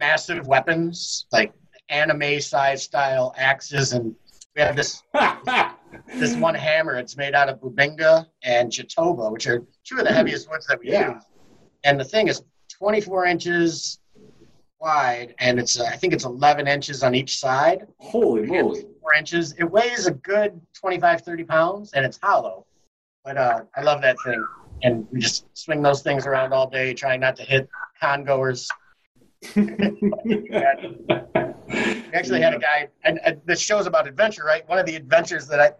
massive 0.00 0.46
weapons, 0.46 1.26
like 1.32 1.52
anime 1.88 2.40
size 2.40 2.82
style 2.82 3.32
axes, 3.38 3.92
and 3.92 4.14
we 4.56 4.62
have 4.62 4.74
this 4.74 5.02
this 6.18 6.36
one 6.36 6.54
hammer. 6.54 6.96
It's 6.96 7.16
made 7.16 7.34
out 7.34 7.48
of 7.48 7.60
bubinga 7.60 8.26
and 8.42 8.70
jatoba, 8.72 9.30
which 9.30 9.46
are 9.46 9.62
two 9.84 9.98
of 9.98 10.04
the 10.04 10.12
heaviest 10.12 10.50
woods 10.50 10.66
that 10.66 10.80
we 10.80 10.90
Yeah. 10.90 11.14
use. 11.14 11.22
And 11.84 12.00
the 12.00 12.04
thing 12.04 12.26
is 12.28 12.42
24 12.78 13.26
inches 13.26 14.00
wide, 14.80 15.34
and 15.38 15.60
it's 15.60 15.78
uh, 15.78 15.84
I 15.84 15.96
think 15.96 16.12
it's 16.12 16.24
11 16.24 16.66
inches 16.66 17.04
on 17.04 17.14
each 17.14 17.38
side. 17.38 17.86
Holy 17.98 18.42
moly! 18.46 18.84
Four 19.00 19.14
inches. 19.14 19.52
It 19.58 19.64
weighs 19.64 20.06
a 20.06 20.12
good 20.12 20.60
25, 20.74 21.20
30 21.20 21.44
pounds, 21.44 21.92
and 21.92 22.04
it's 22.04 22.18
hollow. 22.20 22.66
But 23.24 23.36
uh, 23.38 23.60
I 23.76 23.82
love 23.82 24.02
that 24.02 24.16
thing, 24.24 24.44
and 24.84 25.08
we 25.10 25.18
just 25.18 25.46
swing 25.54 25.82
those 25.82 26.02
things 26.02 26.26
around 26.26 26.52
all 26.52 26.68
day, 26.68 26.92
trying 26.94 27.18
not 27.18 27.34
to 27.36 27.42
hit 27.42 27.68
con 28.00 28.22
goers. 28.22 28.68
We 31.66 32.18
actually 32.18 32.42
had 32.42 32.54
a 32.54 32.58
guy, 32.58 32.88
and, 33.02 33.18
and 33.24 33.40
this 33.46 33.58
show's 33.58 33.86
about 33.86 34.06
adventure, 34.06 34.44
right? 34.44 34.68
One 34.68 34.78
of 34.78 34.86
the 34.86 34.94
adventures 34.94 35.48
that 35.48 35.58
I, 35.58 35.72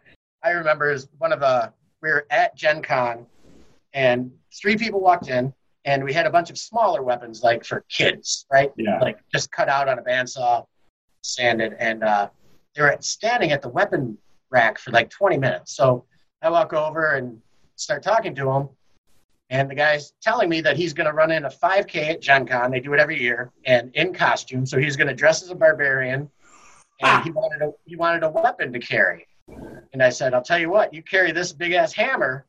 I 0.43 0.51
remember 0.53 0.91
is 0.91 1.07
one 1.19 1.33
of 1.33 1.39
the, 1.39 1.73
we 2.03 2.11
were 2.11 2.27
at 2.31 2.57
Gen 2.57 2.83
Con, 2.83 3.27
and 3.93 4.33
three 4.53 4.77
people 4.77 5.01
walked 5.01 5.29
in, 5.29 5.55
and 5.85 6.03
we 6.03 6.13
had 6.13 6.27
a 6.27 6.31
bunch 6.31 6.51
of 6.51 6.59
smaller 6.59 7.03
weapons, 7.03 7.45
like 7.45 7.65
for 7.65 7.85
kids, 7.89 8.47
right? 8.51 8.73
yeah. 8.77 8.99
Like 8.99 9.19
just 9.33 9.53
cut 9.53 9.69
out 9.69 9.89
on 9.89 10.01
a 10.01 10.03
bandsaw, 10.03 10.65
sanded, 11.23 11.77
and 11.79 12.03
uh, 12.03 12.29
they 12.75 12.83
were 12.83 12.97
standing 13.01 13.53
at 13.53 13.63
the 13.63 13.69
weapon 13.69 14.19
rack 14.51 14.79
for 14.79 14.91
like 14.91 15.11
20 15.11 15.39
minutes. 15.39 15.77
So 15.77 16.07
I 16.43 16.51
walk 16.51 16.73
over 16.73 17.13
and 17.13 17.41
start 17.77 18.03
talking 18.03 18.35
to 18.35 18.51
him, 18.51 18.69
and 19.51 19.71
the 19.71 19.75
guy's 19.75 20.13
telling 20.23 20.49
me 20.49 20.61
that 20.63 20.77
he's 20.77 20.93
going 20.93 21.07
to 21.07 21.13
run 21.13 21.31
in 21.31 21.45
a 21.45 21.51
5K 21.51 22.11
at 22.11 22.21
Gen 22.23 22.47
Con. 22.47 22.71
They 22.71 22.81
do 22.81 22.93
it 22.95 23.01
every 23.01 23.21
year, 23.21 23.53
and 23.67 23.95
in 23.95 24.13
costume. 24.15 24.67
So 24.67 24.79
he's 24.79 24.97
going 24.97 25.09
to 25.09 25.15
dress 25.15 25.43
as 25.43 25.51
a 25.51 25.55
barbarian, 25.55 26.31
Ah. 27.03 27.17
and 27.17 27.25
he 27.25 27.31
wanted 27.31 27.61
a 27.63 27.73
he 27.85 27.97
wanted 27.97 28.23
a 28.23 28.31
weapon 28.31 28.73
to 28.73 28.79
carry. 28.79 29.27
And 29.93 30.03
I 30.03 30.11
said, 30.11 30.33
I'll 30.33 30.43
tell 30.43 30.59
you 30.59 30.71
what, 30.71 30.95
you 30.95 31.03
carry 31.03 31.33
this 31.33 31.53
big 31.53 31.73
ass 31.73 31.93
hammer, 31.93 32.47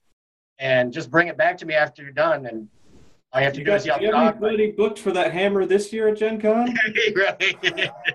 and 0.60 0.94
just 0.94 1.12
bring 1.12 1.28
it 1.28 1.38
back 1.38 1.58
to 1.58 1.66
me 1.66 1.74
after 1.74 2.04
you're 2.04 2.12
done, 2.12 2.46
and 2.46 2.68
you 3.40 3.46
have 3.46 3.54
to 3.54 3.64
You 3.64 3.74
is 3.74 3.84
do 3.84 3.90
you 4.02 4.14
have 4.14 4.44
anybody 4.44 4.72
booked 4.72 5.00
for 5.00 5.12
that 5.12 5.32
hammer 5.32 5.66
this 5.66 5.92
year 5.92 6.08
at 6.10 6.18
Gen 6.18 6.40
Con? 6.40 6.76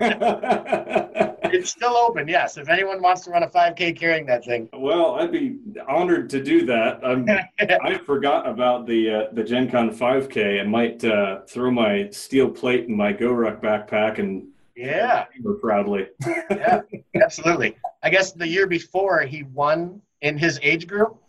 It's 1.52 1.70
still 1.70 1.96
open, 1.96 2.28
yes. 2.28 2.56
If 2.56 2.68
anyone 2.68 3.02
wants 3.02 3.22
to 3.22 3.30
run 3.30 3.42
a 3.42 3.48
5K 3.48 3.98
carrying 3.98 4.26
that 4.26 4.44
thing. 4.44 4.68
well, 4.72 5.16
I'd 5.16 5.32
be 5.32 5.58
honored 5.88 6.30
to 6.30 6.42
do 6.42 6.64
that. 6.66 7.00
I'm, 7.04 7.26
I 7.82 7.98
forgot 7.98 8.48
about 8.48 8.86
the 8.86 9.10
uh, 9.10 9.24
the 9.32 9.42
Gen 9.42 9.70
Con 9.70 9.90
5K 9.90 10.60
and 10.60 10.70
might 10.70 11.04
uh, 11.04 11.40
throw 11.48 11.70
my 11.70 12.08
steel 12.10 12.48
plate 12.48 12.86
in 12.88 12.96
my 12.96 13.12
GoRuck 13.12 13.60
backpack 13.60 14.18
and 14.18 14.46
yeah, 14.76 15.26
proudly. 15.60 16.06
yeah, 16.50 16.80
absolutely. 17.20 17.76
I 18.02 18.10
guess 18.10 18.32
the 18.32 18.48
year 18.48 18.66
before 18.66 19.22
he 19.22 19.42
won 19.42 20.00
in 20.22 20.38
his 20.38 20.58
age 20.62 20.86
group, 20.86 21.20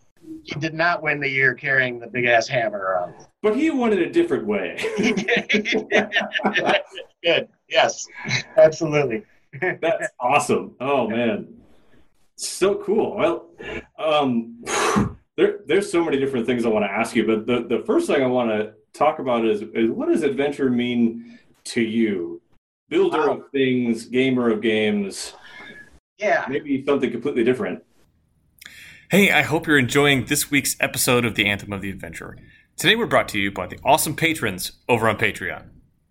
he 0.44 0.60
did 0.60 0.74
not 0.74 1.02
win 1.04 1.20
the 1.20 1.30
year 1.30 1.54
carrying 1.54 2.00
the 2.00 2.08
big 2.08 2.26
ass 2.26 2.48
hammer 2.48 2.80
around. 2.80 3.14
But 3.42 3.56
he 3.56 3.70
won 3.70 3.94
it 3.94 4.00
a 4.00 4.10
different 4.12 4.46
way. 4.46 4.78
Good. 7.24 7.48
Yes, 7.70 8.06
absolutely. 8.58 9.24
That's 9.62 10.08
awesome. 10.20 10.76
Oh 10.80 11.08
man, 11.08 11.48
so 12.36 12.76
cool. 12.76 13.16
Well, 13.16 13.50
um, 13.98 14.64
there, 15.38 15.60
there's 15.66 15.92
so 15.92 16.04
many 16.04 16.18
different 16.20 16.46
things 16.46 16.66
I 16.66 16.70
want 16.70 16.86
to 16.86 16.92
ask 16.92 17.16
you, 17.16 17.26
but 17.26 17.46
the, 17.46 17.64
the 17.68 17.84
first 17.86 18.08
thing 18.08 18.24
I 18.24 18.28
want 18.28 18.50
to 18.50 18.74
talk 18.94 19.20
about 19.20 19.46
is, 19.46 19.62
is 19.74 19.90
what 19.90 20.10
does 20.10 20.24
adventure 20.24 20.70
mean 20.70 21.40
to 21.66 21.82
you? 21.82 22.42
Builder 22.90 23.28
Wow. 23.28 23.38
of 23.38 23.52
things, 23.52 24.06
gamer 24.06 24.50
of 24.52 24.62
games, 24.62 25.34
Yeah. 26.18 26.46
maybe 26.50 26.84
something 26.86 27.10
completely 27.12 27.44
different. 27.44 27.84
Hey, 29.12 29.30
I 29.30 29.42
hope 29.42 29.68
you're 29.68 29.78
enjoying 29.78 30.24
this 30.24 30.50
week's 30.50 30.78
episode 30.80 31.26
of 31.26 31.36
the 31.36 31.46
Anthem 31.46 31.74
of 31.74 31.82
the 31.82 31.90
Adventurer. 31.90 32.38
Today 32.78 32.96
we're 32.96 33.06
brought 33.08 33.28
to 33.28 33.40
you 33.40 33.52
by 33.52 33.68
the 33.68 33.78
awesome 33.84 34.16
patrons 34.16 34.72
over 34.88 35.10
on 35.10 35.18
Patreon. 35.18 35.68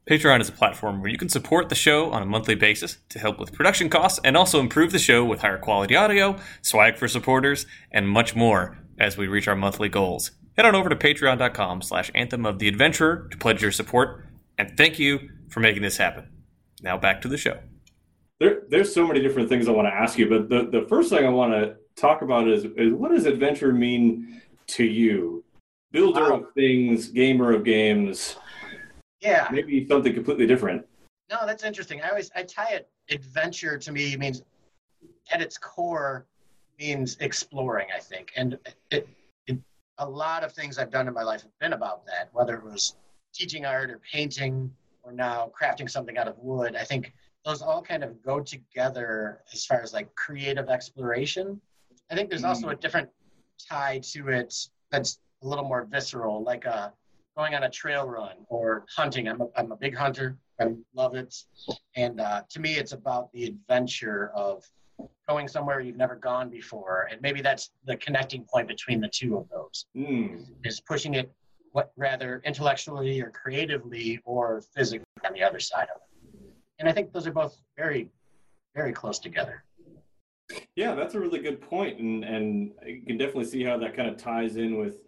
Patreon 0.07 0.42
is 0.42 0.50
a 0.50 0.52
platform 0.52 1.00
where 1.00 1.11
you 1.11 1.16
can 1.16 1.30
support 1.30 1.71
the 1.71 1.75
show 1.75 2.11
on 2.11 2.21
a 2.21 2.26
monthly 2.26 2.54
basis 2.54 2.99
to 3.09 3.19
help 3.19 3.40
with 3.40 3.54
production 3.54 3.88
costs 3.88 4.21
and 4.23 4.37
also 4.37 4.61
improve 4.61 4.92
the 4.92 4.99
show 4.99 5.25
with 5.25 5.40
higher 5.40 5.57
quality 5.57 5.97
audio, 5.97 6.37
swag 6.61 6.99
for 6.99 7.09
supporters, 7.09 7.64
and 7.90 8.07
much 8.07 8.37
more 8.37 8.76
as 8.99 9.16
we 9.16 9.26
reach 9.26 9.49
our 9.49 9.57
monthly 9.57 9.88
goals. 9.88 10.33
Head 10.59 10.66
on 10.66 10.75
over 10.75 10.90
to 10.90 10.95
patreon.com 10.95 11.80
slash 11.80 12.11
anthem 12.14 12.45
of 12.45 12.59
the 12.59 12.69
adventurer 12.69 13.28
to 13.30 13.38
pledge 13.38 13.62
your 13.62 13.73
support, 13.73 14.26
and 14.59 14.76
thank 14.76 14.99
you 14.99 15.30
for 15.49 15.61
making 15.61 15.80
this 15.80 15.97
happen. 15.97 16.28
Now 16.83 16.99
back 16.99 17.23
to 17.23 17.28
the 17.28 17.38
show. 17.38 17.61
there, 18.40 18.61
there's 18.69 18.92
so 18.92 19.07
many 19.07 19.23
different 19.23 19.49
things 19.49 19.69
I 19.69 19.71
want 19.71 19.88
to 19.88 19.95
ask 19.95 20.19
you, 20.19 20.28
but 20.28 20.50
the, 20.50 20.69
the 20.80 20.87
first 20.87 21.09
thing 21.09 21.25
I 21.25 21.30
want 21.30 21.54
to 21.54 21.76
talk 22.00 22.23
about 22.23 22.49
is, 22.49 22.64
is 22.76 22.92
what 22.92 23.11
does 23.11 23.26
adventure 23.26 23.73
mean 23.73 24.40
to 24.69 24.85
you? 24.85 25.45
Builder 25.92 26.33
of 26.33 26.52
things, 26.54 27.09
gamer 27.09 27.52
of 27.52 27.64
games. 27.64 28.37
Yeah. 29.21 29.49
Maybe 29.50 29.87
something 29.87 30.14
completely 30.14 30.47
different. 30.47 30.87
No, 31.30 31.47
that's 31.47 31.64
interesting. 31.64 32.00
I 32.02 32.09
always 32.09 32.30
I 32.35 32.42
tie 32.42 32.73
it 32.73 32.88
adventure 33.11 33.76
to 33.78 33.92
me 33.92 34.16
means 34.16 34.42
at 35.33 35.40
its 35.40 35.59
core 35.59 36.26
means 36.78 37.16
exploring, 37.21 37.88
I 37.95 38.00
think. 38.00 38.33
And 38.37 38.59
it, 38.90 39.09
it 39.47 39.59
a 39.99 40.09
lot 40.09 40.45
of 40.45 40.52
things 40.52 40.78
I've 40.78 40.90
done 40.90 41.07
in 41.07 41.14
my 41.14 41.23
life 41.23 41.42
have 41.42 41.59
been 41.61 41.73
about 41.73 42.07
that, 42.07 42.30
whether 42.33 42.57
it 42.57 42.64
was 42.64 42.97
teaching 43.35 43.66
art 43.66 43.90
or 43.90 44.00
painting 44.11 44.73
or 45.02 45.12
now 45.12 45.52
crafting 45.61 45.90
something 45.90 46.16
out 46.19 46.28
of 46.28 46.38
wood. 46.38 46.75
I 46.76 46.85
think 46.85 47.12
those 47.45 47.62
all 47.62 47.83
kind 47.83 48.02
of 48.02 48.23
go 48.23 48.40
together 48.40 49.40
as 49.52 49.64
far 49.64 49.83
as 49.83 49.92
like 49.92 50.14
creative 50.14 50.69
exploration. 50.69 51.61
I 52.11 52.14
think 52.14 52.29
there's 52.29 52.45
also 52.45 52.69
a 52.71 52.76
different 52.76 53.09
tie 53.69 54.00
to 54.12 54.29
it 54.29 54.55
that's 54.90 55.21
a 55.43 55.47
little 55.47 55.64
more 55.64 55.85
visceral, 55.85 56.43
like 56.43 56.67
uh, 56.67 56.90
going 57.37 57.55
on 57.55 57.62
a 57.62 57.71
trail 57.71 58.07
run 58.09 58.37
or 58.49 58.85
hunting. 58.95 59.29
I'm 59.29 59.40
a, 59.40 59.47
I'm 59.57 59.73
a 59.73 59.76
big 59.76 59.97
hunter. 59.97 60.37
I 60.61 60.75
love 60.95 61.14
it. 61.14 61.35
And 61.97 62.21
uh, 62.21 62.43
to 62.50 62.61
me, 62.61 62.75
it's 62.75 62.93
about 62.93 63.33
the 63.33 63.45
adventure 63.45 64.31
of 64.35 64.64
going 65.29 65.49
somewhere 65.49 65.81
you've 65.81 65.97
never 65.97 66.17
gone 66.17 66.50
before. 66.50 67.09
And 67.11 67.23
maybe 67.23 67.40
that's 67.40 67.71
the 67.87 67.97
connecting 67.97 68.45
point 68.45 68.69
between 68.69 69.00
the 69.00 69.09
two 69.09 69.37
of 69.37 69.49
those 69.49 69.87
Mm. 69.97 70.47
is 70.64 70.81
pushing 70.81 71.14
it 71.14 71.33
what 71.73 71.93
rather 71.97 72.43
intellectually 72.45 73.21
or 73.23 73.31
creatively 73.31 74.21
or 74.25 74.62
physically 74.75 75.07
on 75.25 75.33
the 75.33 75.43
other 75.43 75.61
side 75.61 75.87
of 75.95 76.02
it. 76.02 76.40
And 76.81 76.88
I 76.88 76.93
think 76.93 77.12
those 77.12 77.26
are 77.29 77.33
both 77.33 77.57
very, 77.76 78.09
very 78.75 78.93
close 78.93 79.19
together. 79.21 79.62
Yeah, 80.76 80.95
that's 80.95 81.14
a 81.14 81.21
really 81.21 81.38
good 81.40 81.61
point, 81.61 81.99
and 82.00 82.25
and 82.25 82.73
you 82.87 83.02
can 83.07 83.19
definitely 83.19 83.45
see 83.47 83.62
how 83.64 83.76
that 83.79 83.95
kind 83.97 84.09
of 84.09 84.17
ties 84.17 84.57
in 84.57 84.79
with 84.79 84.99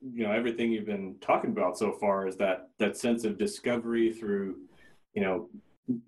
you 0.00 0.24
know 0.24 0.32
everything 0.32 0.72
you've 0.72 0.86
been 0.86 1.16
talking 1.20 1.50
about 1.50 1.78
so 1.78 1.92
far. 1.92 2.26
Is 2.26 2.36
that 2.36 2.68
that 2.78 2.96
sense 2.96 3.24
of 3.24 3.38
discovery 3.38 4.12
through 4.12 4.56
you 5.14 5.22
know 5.22 5.48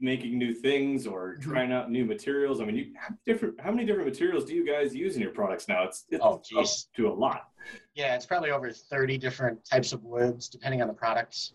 making 0.01 0.39
new 0.39 0.55
things 0.55 1.07
or 1.07 1.37
Mm-hmm. 1.37 1.51
trying 1.53 1.73
out 1.73 1.91
new 1.91 2.05
materials. 2.07 2.61
I 2.61 2.65
mean, 2.65 2.77
you 2.77 2.93
have 2.99 3.15
different. 3.27 3.61
How 3.61 3.71
many 3.71 3.85
different 3.85 4.09
materials 4.09 4.45
do 4.47 4.55
you 4.55 4.67
guys 4.67 4.95
use 4.95 5.17
in 5.17 5.23
your 5.23 5.33
products 5.33 5.69
now? 5.69 5.85
It's 5.85 6.05
it's 6.11 6.23
Oh, 6.25 6.35
up 6.35 6.45
geez. 6.45 6.89
to 6.97 7.09
a 7.09 7.13
lot. 7.13 7.49
Yeah, 7.95 8.15
it's 8.15 8.27
probably 8.27 8.51
over 8.53 8.71
30 8.71 9.19
different 9.19 9.65
types 9.65 9.93
of 9.93 10.03
woods, 10.05 10.49
depending 10.49 10.81
on 10.83 10.89
the 10.89 10.95
products. 10.95 11.53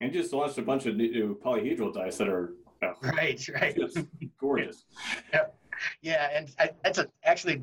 And 0.00 0.12
just 0.12 0.32
launched 0.32 0.58
a 0.58 0.62
bunch 0.62 0.86
of 0.86 0.96
new 0.96 1.38
polyhedral 1.44 1.92
dice 1.94 2.16
that 2.18 2.28
are 2.28 2.54
uh, 2.82 2.92
Right, 3.02 3.46
right. 3.54 3.76
just 3.76 3.98
gorgeous. 4.40 4.84
Yeah, 6.02 6.28
and 6.32 6.50
I, 6.58 6.70
that's 6.82 6.98
a, 6.98 7.08
actually 7.24 7.62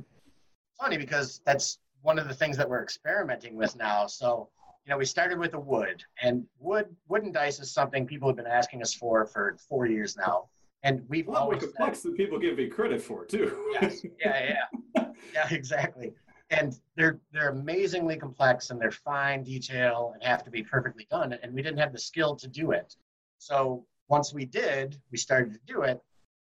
funny 0.80 0.98
because 0.98 1.42
that's 1.46 1.80
one 2.02 2.20
of 2.20 2.28
the 2.28 2.34
things 2.34 2.58
that 2.58 2.70
we're 2.70 2.84
experimenting 2.84 3.56
with 3.56 3.76
now. 3.76 4.08
So, 4.08 4.50
you 4.86 4.92
know, 4.92 4.98
we 4.98 5.06
started 5.06 5.38
with 5.38 5.52
the 5.52 5.60
wood, 5.60 6.04
and 6.22 6.46
wood 6.60 6.88
wooden 7.08 7.32
dice 7.32 7.60
is 7.60 7.72
something 7.72 8.08
people 8.08 8.28
have 8.28 8.36
been 8.38 8.48
asking 8.48 8.82
us 8.82 8.94
for 8.94 9.26
for 9.26 9.58
four 9.70 9.86
years 9.86 10.18
now, 10.18 10.50
and 10.84 11.04
we've 11.08 11.28
A 11.28 11.32
lot 11.32 11.44
more 11.44 11.54
always 11.54 11.64
complex 11.64 12.02
than 12.02 12.16
people 12.16 12.40
give 12.40 12.58
me 12.58 12.68
credit 12.68 13.02
for 13.02 13.26
too. 13.26 13.76
Yes. 13.80 14.04
Yeah, 14.20 14.56
yeah, 14.96 15.06
yeah, 15.34 15.48
exactly. 15.52 16.14
And 16.50 16.78
they're 16.96 17.20
they're 17.32 17.50
amazingly 17.50 18.18
complex 18.18 18.72
and 18.72 18.82
they're 18.82 18.92
fine 18.92 19.44
detail 19.44 20.12
and 20.14 20.24
have 20.24 20.44
to 20.44 20.52
be 20.52 20.64
perfectly 20.64 21.08
done. 21.10 21.34
And 21.34 21.54
we 21.54 21.62
didn't 21.62 21.80
have 21.80 21.94
the 21.94 22.00
skill 22.00 22.36
to 22.38 22.48
do 22.48 22.72
it. 22.72 22.96
So 23.38 23.86
once 24.10 24.34
we 24.34 24.46
did, 24.46 25.00
we 25.12 25.18
started 25.18 25.54
to 25.54 25.60
do 25.66 25.84
it. 25.84 26.02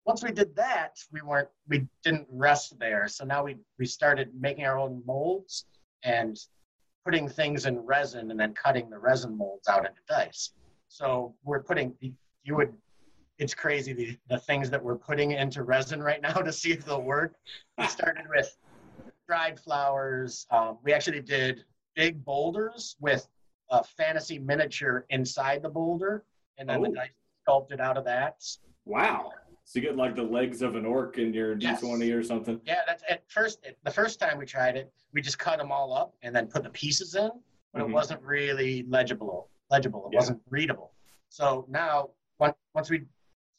Once 0.08 0.24
we 0.24 0.32
did 0.32 0.56
that, 0.56 0.98
we 1.12 1.20
weren't 1.20 1.50
we 1.68 1.86
didn't 2.02 2.26
rest 2.30 2.78
there. 2.78 3.06
So 3.08 3.26
now 3.26 3.44
we 3.44 3.58
we 3.78 3.84
started 3.84 4.30
making 4.40 4.64
our 4.64 4.78
own 4.78 5.02
molds 5.04 5.66
and 6.02 6.34
putting 7.04 7.28
things 7.28 7.66
in 7.66 7.78
resin 7.80 8.30
and 8.30 8.40
then 8.40 8.54
cutting 8.54 8.88
the 8.88 8.98
resin 8.98 9.36
molds 9.36 9.68
out 9.68 9.80
into 9.84 10.00
dice. 10.08 10.52
So 10.88 11.34
we're 11.44 11.62
putting 11.62 11.92
you 12.00 12.56
would 12.56 12.72
it's 13.36 13.52
crazy 13.52 13.92
the, 13.92 14.16
the 14.30 14.38
things 14.38 14.70
that 14.70 14.82
we're 14.82 14.96
putting 14.96 15.32
into 15.32 15.62
resin 15.62 16.02
right 16.02 16.22
now 16.22 16.32
to 16.48 16.54
see 16.54 16.72
if 16.72 16.86
they'll 16.86 17.02
work. 17.02 17.34
We 17.76 17.86
started 17.86 18.24
with 18.34 18.56
dried 19.26 19.60
flowers. 19.60 20.46
Um, 20.50 20.78
we 20.82 20.94
actually 20.94 21.20
did 21.20 21.64
big 21.94 22.24
boulders 22.24 22.96
with 22.98 23.28
a 23.70 23.84
fantasy 23.84 24.38
miniature 24.38 25.04
inside 25.10 25.62
the 25.62 25.68
boulder, 25.68 26.24
and 26.56 26.66
then 26.66 26.80
Oh. 26.80 26.84
the 26.84 26.92
dice 26.92 27.10
sculpted 27.42 27.78
out 27.78 27.98
of 27.98 28.06
that. 28.06 28.42
Wow. 28.86 29.32
So 29.68 29.78
you 29.78 29.82
get 29.84 29.96
like 29.98 30.16
the 30.16 30.22
legs 30.22 30.62
of 30.62 30.76
an 30.76 30.86
orc 30.86 31.18
in 31.18 31.34
your 31.34 31.54
Yes. 31.58 31.82
D20 31.82 32.10
or 32.18 32.22
something. 32.22 32.58
Yeah, 32.64 32.80
that's 32.86 33.02
at 33.06 33.30
first. 33.30 33.66
The 33.84 33.90
first 33.90 34.18
time 34.18 34.38
we 34.38 34.46
tried 34.46 34.78
it, 34.78 34.90
we 35.12 35.20
just 35.20 35.38
cut 35.38 35.58
them 35.58 35.70
all 35.70 35.92
up 35.92 36.14
and 36.22 36.34
then 36.34 36.46
put 36.46 36.62
the 36.62 36.70
pieces 36.70 37.14
in, 37.14 37.30
but 37.74 37.82
Mhm. 37.82 37.90
it 37.90 37.92
wasn't 37.92 38.22
really 38.22 38.84
legible. 38.84 39.50
Legible. 39.70 40.06
It 40.06 40.14
Yeah. 40.14 40.20
wasn't 40.20 40.42
readable. 40.48 40.94
So 41.28 41.66
now, 41.68 42.12
once 42.38 42.56
once 42.74 42.88
we 42.88 43.04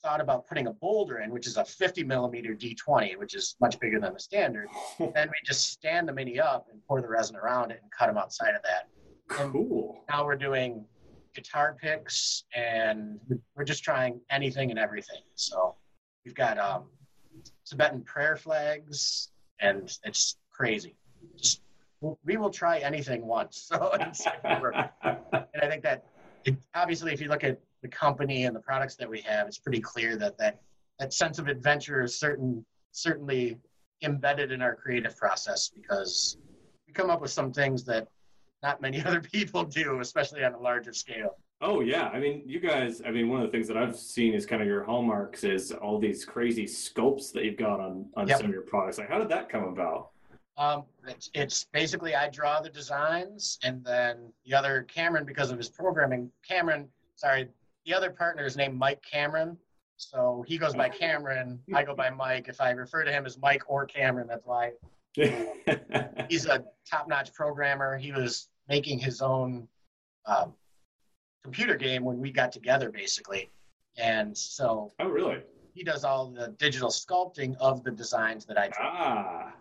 thought 0.01 0.19
about 0.19 0.47
putting 0.47 0.65
a 0.65 0.73
boulder 0.73 1.19
in, 1.19 1.29
which 1.29 1.45
is 1.45 1.57
a 1.57 1.65
50 1.65 2.03
millimeter 2.03 2.55
D20, 2.55 3.15
which 3.17 3.35
is 3.35 3.55
much 3.59 3.79
bigger 3.79 3.99
than 3.99 4.13
the 4.13 4.19
standard, 4.19 4.67
then 5.15 5.29
we 5.29 5.35
just 5.45 5.67
stand 5.69 6.07
the 6.09 6.13
mini 6.13 6.39
up 6.39 6.69
and 6.71 6.83
pour 6.87 7.01
the 7.01 7.07
resin 7.07 7.35
around 7.35 7.69
it 7.69 7.81
and 7.83 7.91
cut 7.91 8.07
them 8.07 8.17
outside 8.17 8.55
of 8.55 8.63
that. 8.63 8.89
cool. 9.27 10.03
Now 10.09 10.25
we're 10.25 10.37
doing 10.37 10.87
guitar 11.35 11.75
picks 11.79 12.45
and 12.55 13.19
we're 13.55 13.63
just 13.63 13.83
trying 13.83 14.19
anything 14.31 14.71
and 14.71 14.79
everything. 14.79 15.21
So 15.35 15.75
we've 16.25 16.35
got 16.35 16.57
um, 16.57 16.85
Tibetan 17.65 18.01
prayer 18.01 18.35
flags 18.35 19.29
and 19.59 19.97
it's 20.03 20.37
crazy. 20.51 20.95
Just 21.37 21.61
we 22.23 22.37
will 22.37 22.49
try 22.49 22.79
anything 22.79 23.25
once. 23.25 23.69
So 23.79 23.91
and 23.93 25.63
I 25.63 25.67
think 25.67 25.83
that 25.83 26.05
it, 26.45 26.55
obviously, 26.73 27.13
if 27.13 27.21
you 27.21 27.27
look 27.27 27.43
at 27.43 27.59
the 27.81 27.87
company 27.87 28.45
and 28.45 28.55
the 28.55 28.59
products 28.59 28.95
that 28.95 29.09
we 29.09 29.21
have, 29.21 29.47
it's 29.47 29.57
pretty 29.57 29.81
clear 29.81 30.15
that 30.17 30.37
that, 30.37 30.61
that 30.99 31.13
sense 31.13 31.39
of 31.39 31.47
adventure 31.47 32.03
is 32.03 32.19
certain 32.19 32.65
certainly 32.91 33.57
embedded 34.01 34.51
in 34.51 34.61
our 34.61 34.75
creative 34.75 35.15
process 35.17 35.69
because 35.69 36.37
we 36.87 36.93
come 36.93 37.09
up 37.09 37.21
with 37.21 37.31
some 37.31 37.51
things 37.51 37.83
that 37.85 38.07
not 38.63 38.81
many 38.81 39.01
other 39.05 39.21
people 39.21 39.63
do, 39.63 39.99
especially 39.99 40.43
on 40.43 40.53
a 40.53 40.59
larger 40.59 40.93
scale. 40.93 41.37
Oh 41.61 41.81
yeah. 41.81 42.07
I 42.09 42.19
mean, 42.19 42.43
you 42.45 42.59
guys. 42.59 43.01
I 43.05 43.11
mean, 43.11 43.29
one 43.29 43.41
of 43.41 43.47
the 43.47 43.51
things 43.51 43.67
that 43.67 43.77
I've 43.77 43.95
seen 43.95 44.33
is 44.33 44.45
kind 44.45 44.61
of 44.61 44.67
your 44.67 44.83
hallmarks 44.83 45.43
is 45.43 45.71
all 45.71 45.99
these 45.99 46.25
crazy 46.25 46.65
sculpts 46.65 47.31
that 47.33 47.43
you've 47.43 47.57
got 47.57 47.79
on 47.79 48.05
on 48.15 48.27
Yep. 48.27 48.37
some 48.37 48.47
of 48.47 48.53
your 48.53 48.61
products. 48.63 48.97
Like, 48.97 49.09
how 49.09 49.19
did 49.19 49.29
that 49.29 49.49
come 49.49 49.63
about? 49.65 50.09
Um, 50.57 50.83
it's, 51.07 51.29
it's 51.33 51.63
basically 51.71 52.15
I 52.15 52.29
draw 52.29 52.59
the 52.59 52.69
designs, 52.69 53.59
and 53.63 53.83
then 53.83 54.33
the 54.45 54.53
other 54.53 54.83
Cameron, 54.83 55.25
because 55.25 55.51
of 55.51 55.57
his 55.57 55.69
programming, 55.69 56.29
Cameron, 56.45 56.89
sorry, 57.15 57.47
the 57.85 57.93
other 57.93 58.09
partner 58.11 58.45
is 58.45 58.57
named 58.57 58.77
Mike 58.77 59.01
Cameron. 59.01 59.57
So 59.95 60.43
he 60.47 60.57
goes 60.57 60.75
by 60.75 60.89
Cameron. 60.89 61.59
I 61.73 61.83
go 61.83 61.93
by 61.95 62.09
Mike. 62.09 62.47
If 62.47 62.61
I 62.61 62.71
refer 62.71 63.03
to 63.03 63.11
him 63.11 63.25
as 63.25 63.37
Mike 63.37 63.63
or 63.67 63.85
Cameron, 63.85 64.27
that's 64.27 64.45
why. 64.45 64.71
He's 66.29 66.45
a 66.45 66.63
top-notch 66.89 67.33
programmer. 67.33 67.97
He 67.97 68.11
was 68.11 68.47
making 68.69 68.99
his 68.99 69.21
own 69.21 69.67
um, 70.25 70.53
computer 71.43 71.75
game 71.75 72.03
when 72.03 72.19
we 72.19 72.31
got 72.31 72.51
together, 72.51 72.89
basically, 72.89 73.49
and 73.97 74.37
so 74.37 74.91
oh 74.99 75.07
really? 75.09 75.41
he 75.73 75.83
does 75.83 76.03
all 76.03 76.29
the 76.31 76.49
digital 76.57 76.89
sculpting 76.89 77.55
of 77.59 77.83
the 77.83 77.91
designs 77.91 78.45
that 78.45 78.57
I 78.57 78.67
draw. 78.69 78.91
Ah. 78.91 79.53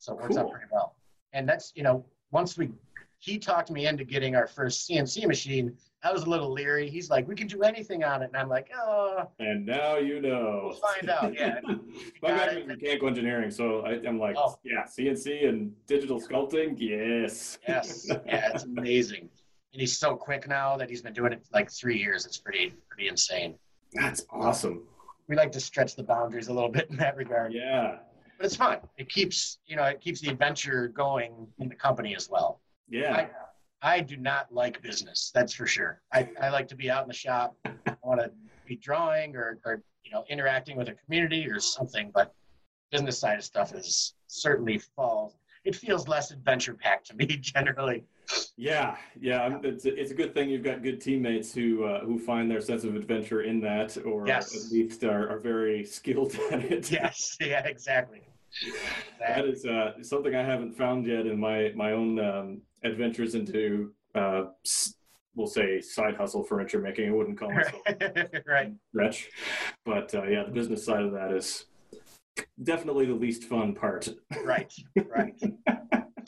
So 0.00 0.14
it 0.14 0.20
works 0.22 0.36
out 0.38 0.50
pretty 0.50 0.66
well. 0.72 0.96
And 1.34 1.46
that's, 1.46 1.72
you 1.76 1.82
know, 1.82 2.04
once 2.32 2.56
we, 2.56 2.70
he 3.18 3.38
talked 3.38 3.70
me 3.70 3.86
into 3.86 4.02
getting 4.02 4.34
our 4.34 4.46
first 4.46 4.88
CNC 4.88 5.26
machine. 5.26 5.76
I 6.02 6.10
was 6.10 6.22
a 6.22 6.30
little 6.30 6.50
leery. 6.50 6.88
He's 6.88 7.10
like, 7.10 7.28
we 7.28 7.34
can 7.34 7.46
do 7.46 7.60
anything 7.62 8.02
on 8.02 8.22
it. 8.22 8.28
And 8.32 8.36
I'm 8.38 8.48
like, 8.48 8.70
oh, 8.74 9.28
And 9.38 9.66
now 9.66 9.98
you 9.98 10.22
know. 10.22 10.70
We'll 10.70 10.80
find 10.80 11.10
out, 11.10 11.34
yeah. 11.34 11.60
My 12.22 12.28
background 12.28 12.58
is 12.60 12.66
mechanical 12.66 13.08
engineering, 13.08 13.50
so 13.50 13.82
I, 13.82 14.00
I'm 14.08 14.18
like, 14.18 14.36
Oh. 14.38 14.58
yeah, 14.64 14.84
CNC 14.84 15.46
and 15.46 15.74
digital 15.86 16.18
sculpting, 16.18 16.76
yes. 16.78 17.58
yes. 17.68 18.06
Yeah, 18.08 18.52
it's 18.54 18.64
amazing. 18.78 19.28
And 19.72 19.80
he's 19.80 19.96
so 19.98 20.16
quick 20.16 20.48
now 20.48 20.76
that 20.76 20.90
he's 20.90 21.02
been 21.02 21.12
doing 21.12 21.32
it 21.32 21.44
for 21.44 21.50
like 21.52 21.70
three 21.70 21.98
years. 21.98 22.26
It's 22.26 22.38
pretty, 22.38 22.74
pretty 22.88 23.08
insane. 23.08 23.54
That's 23.92 24.24
awesome. 24.30 24.82
We 25.28 25.36
like 25.36 25.52
to 25.52 25.60
stretch 25.60 25.94
the 25.94 26.02
boundaries 26.02 26.48
a 26.48 26.52
little 26.52 26.68
bit 26.78 26.90
in 26.90 26.96
that 26.96 27.16
regard. 27.16 27.52
Yeah. 27.52 27.98
But 28.36 28.46
it's 28.46 28.56
fun. 28.56 28.78
It 28.96 29.08
keeps, 29.08 29.58
you 29.66 29.76
know, 29.76 29.84
it 29.84 30.00
keeps 30.00 30.20
the 30.20 30.30
adventure 30.30 30.88
going 30.88 31.46
in 31.58 31.68
the 31.68 31.74
company 31.74 32.16
as 32.16 32.28
well. 32.30 32.60
Yeah. 32.88 33.14
I, 33.14 33.28
I 33.82 34.00
do 34.00 34.16
not 34.16 34.52
like 34.52 34.82
business. 34.82 35.30
That's 35.34 35.52
for 35.52 35.66
sure. 35.66 36.00
I, 36.12 36.28
I 36.40 36.50
like 36.50 36.68
to 36.68 36.74
be 36.74 36.90
out 36.90 37.02
in 37.02 37.08
the 37.08 37.14
shop. 37.14 37.56
I 37.64 37.96
want 38.02 38.20
to 38.20 38.30
be 38.66 38.76
drawing 38.76 39.36
or, 39.36 39.58
or 39.64 39.82
you 40.04 40.10
know 40.10 40.24
interacting 40.28 40.76
with 40.76 40.88
a 40.88 40.94
community 40.94 41.48
or 41.48 41.60
something. 41.60 42.10
But 42.14 42.34
business 42.90 43.18
side 43.18 43.38
of 43.38 43.44
stuff 43.44 43.74
is 43.74 44.14
certainly 44.26 44.78
falls. 44.78 45.36
It 45.64 45.76
feels 45.76 46.08
less 46.08 46.30
adventure 46.30 46.74
packed 46.74 47.08
to 47.08 47.16
me 47.16 47.26
generally. 47.40 48.04
Yeah, 48.56 48.96
yeah, 49.18 49.58
it's 49.62 49.84
a, 49.86 49.94
it's 50.00 50.10
a 50.10 50.14
good 50.14 50.34
thing 50.34 50.50
you've 50.50 50.62
got 50.62 50.82
good 50.82 51.00
teammates 51.00 51.52
who 51.54 51.84
uh, 51.84 52.00
who 52.04 52.18
find 52.18 52.50
their 52.50 52.60
sense 52.60 52.84
of 52.84 52.94
adventure 52.94 53.42
in 53.42 53.60
that, 53.62 53.96
or 54.04 54.26
Yes. 54.26 54.54
at 54.66 54.70
least 54.72 55.02
are, 55.04 55.30
are 55.30 55.38
very 55.38 55.84
skilled 55.96 56.34
at 56.52 56.60
it. 56.64 56.90
yes, 56.90 57.36
yeah, 57.40 57.64
exactly. 57.66 58.22
that 59.18 59.44
is 59.46 59.64
uh, 59.64 59.92
something 60.02 60.34
I 60.34 60.42
haven't 60.42 60.72
found 60.76 61.06
yet 61.06 61.26
in 61.26 61.38
my 61.40 61.72
my 61.74 61.92
own 61.92 62.18
um, 62.20 62.62
adventures 62.84 63.34
into 63.34 63.92
uh, 64.14 64.44
we'll 65.34 65.46
say 65.46 65.80
side 65.80 66.16
hustle 66.16 66.42
furniture 66.44 66.80
making. 66.80 67.08
I 67.08 67.12
wouldn't 67.12 67.38
call 67.38 67.52
myself 67.52 67.82
right. 68.46 68.72
stretch, 68.90 69.30
but 69.84 70.14
uh, 70.14 70.24
yeah, 70.24 70.44
the 70.44 70.52
business 70.52 70.84
side 70.84 71.02
of 71.02 71.12
that 71.12 71.32
is 71.32 71.64
definitely 72.62 73.06
the 73.06 73.14
least 73.14 73.44
fun 73.44 73.74
part. 73.74 74.08
Right, 74.44 74.72
right. 75.08 75.40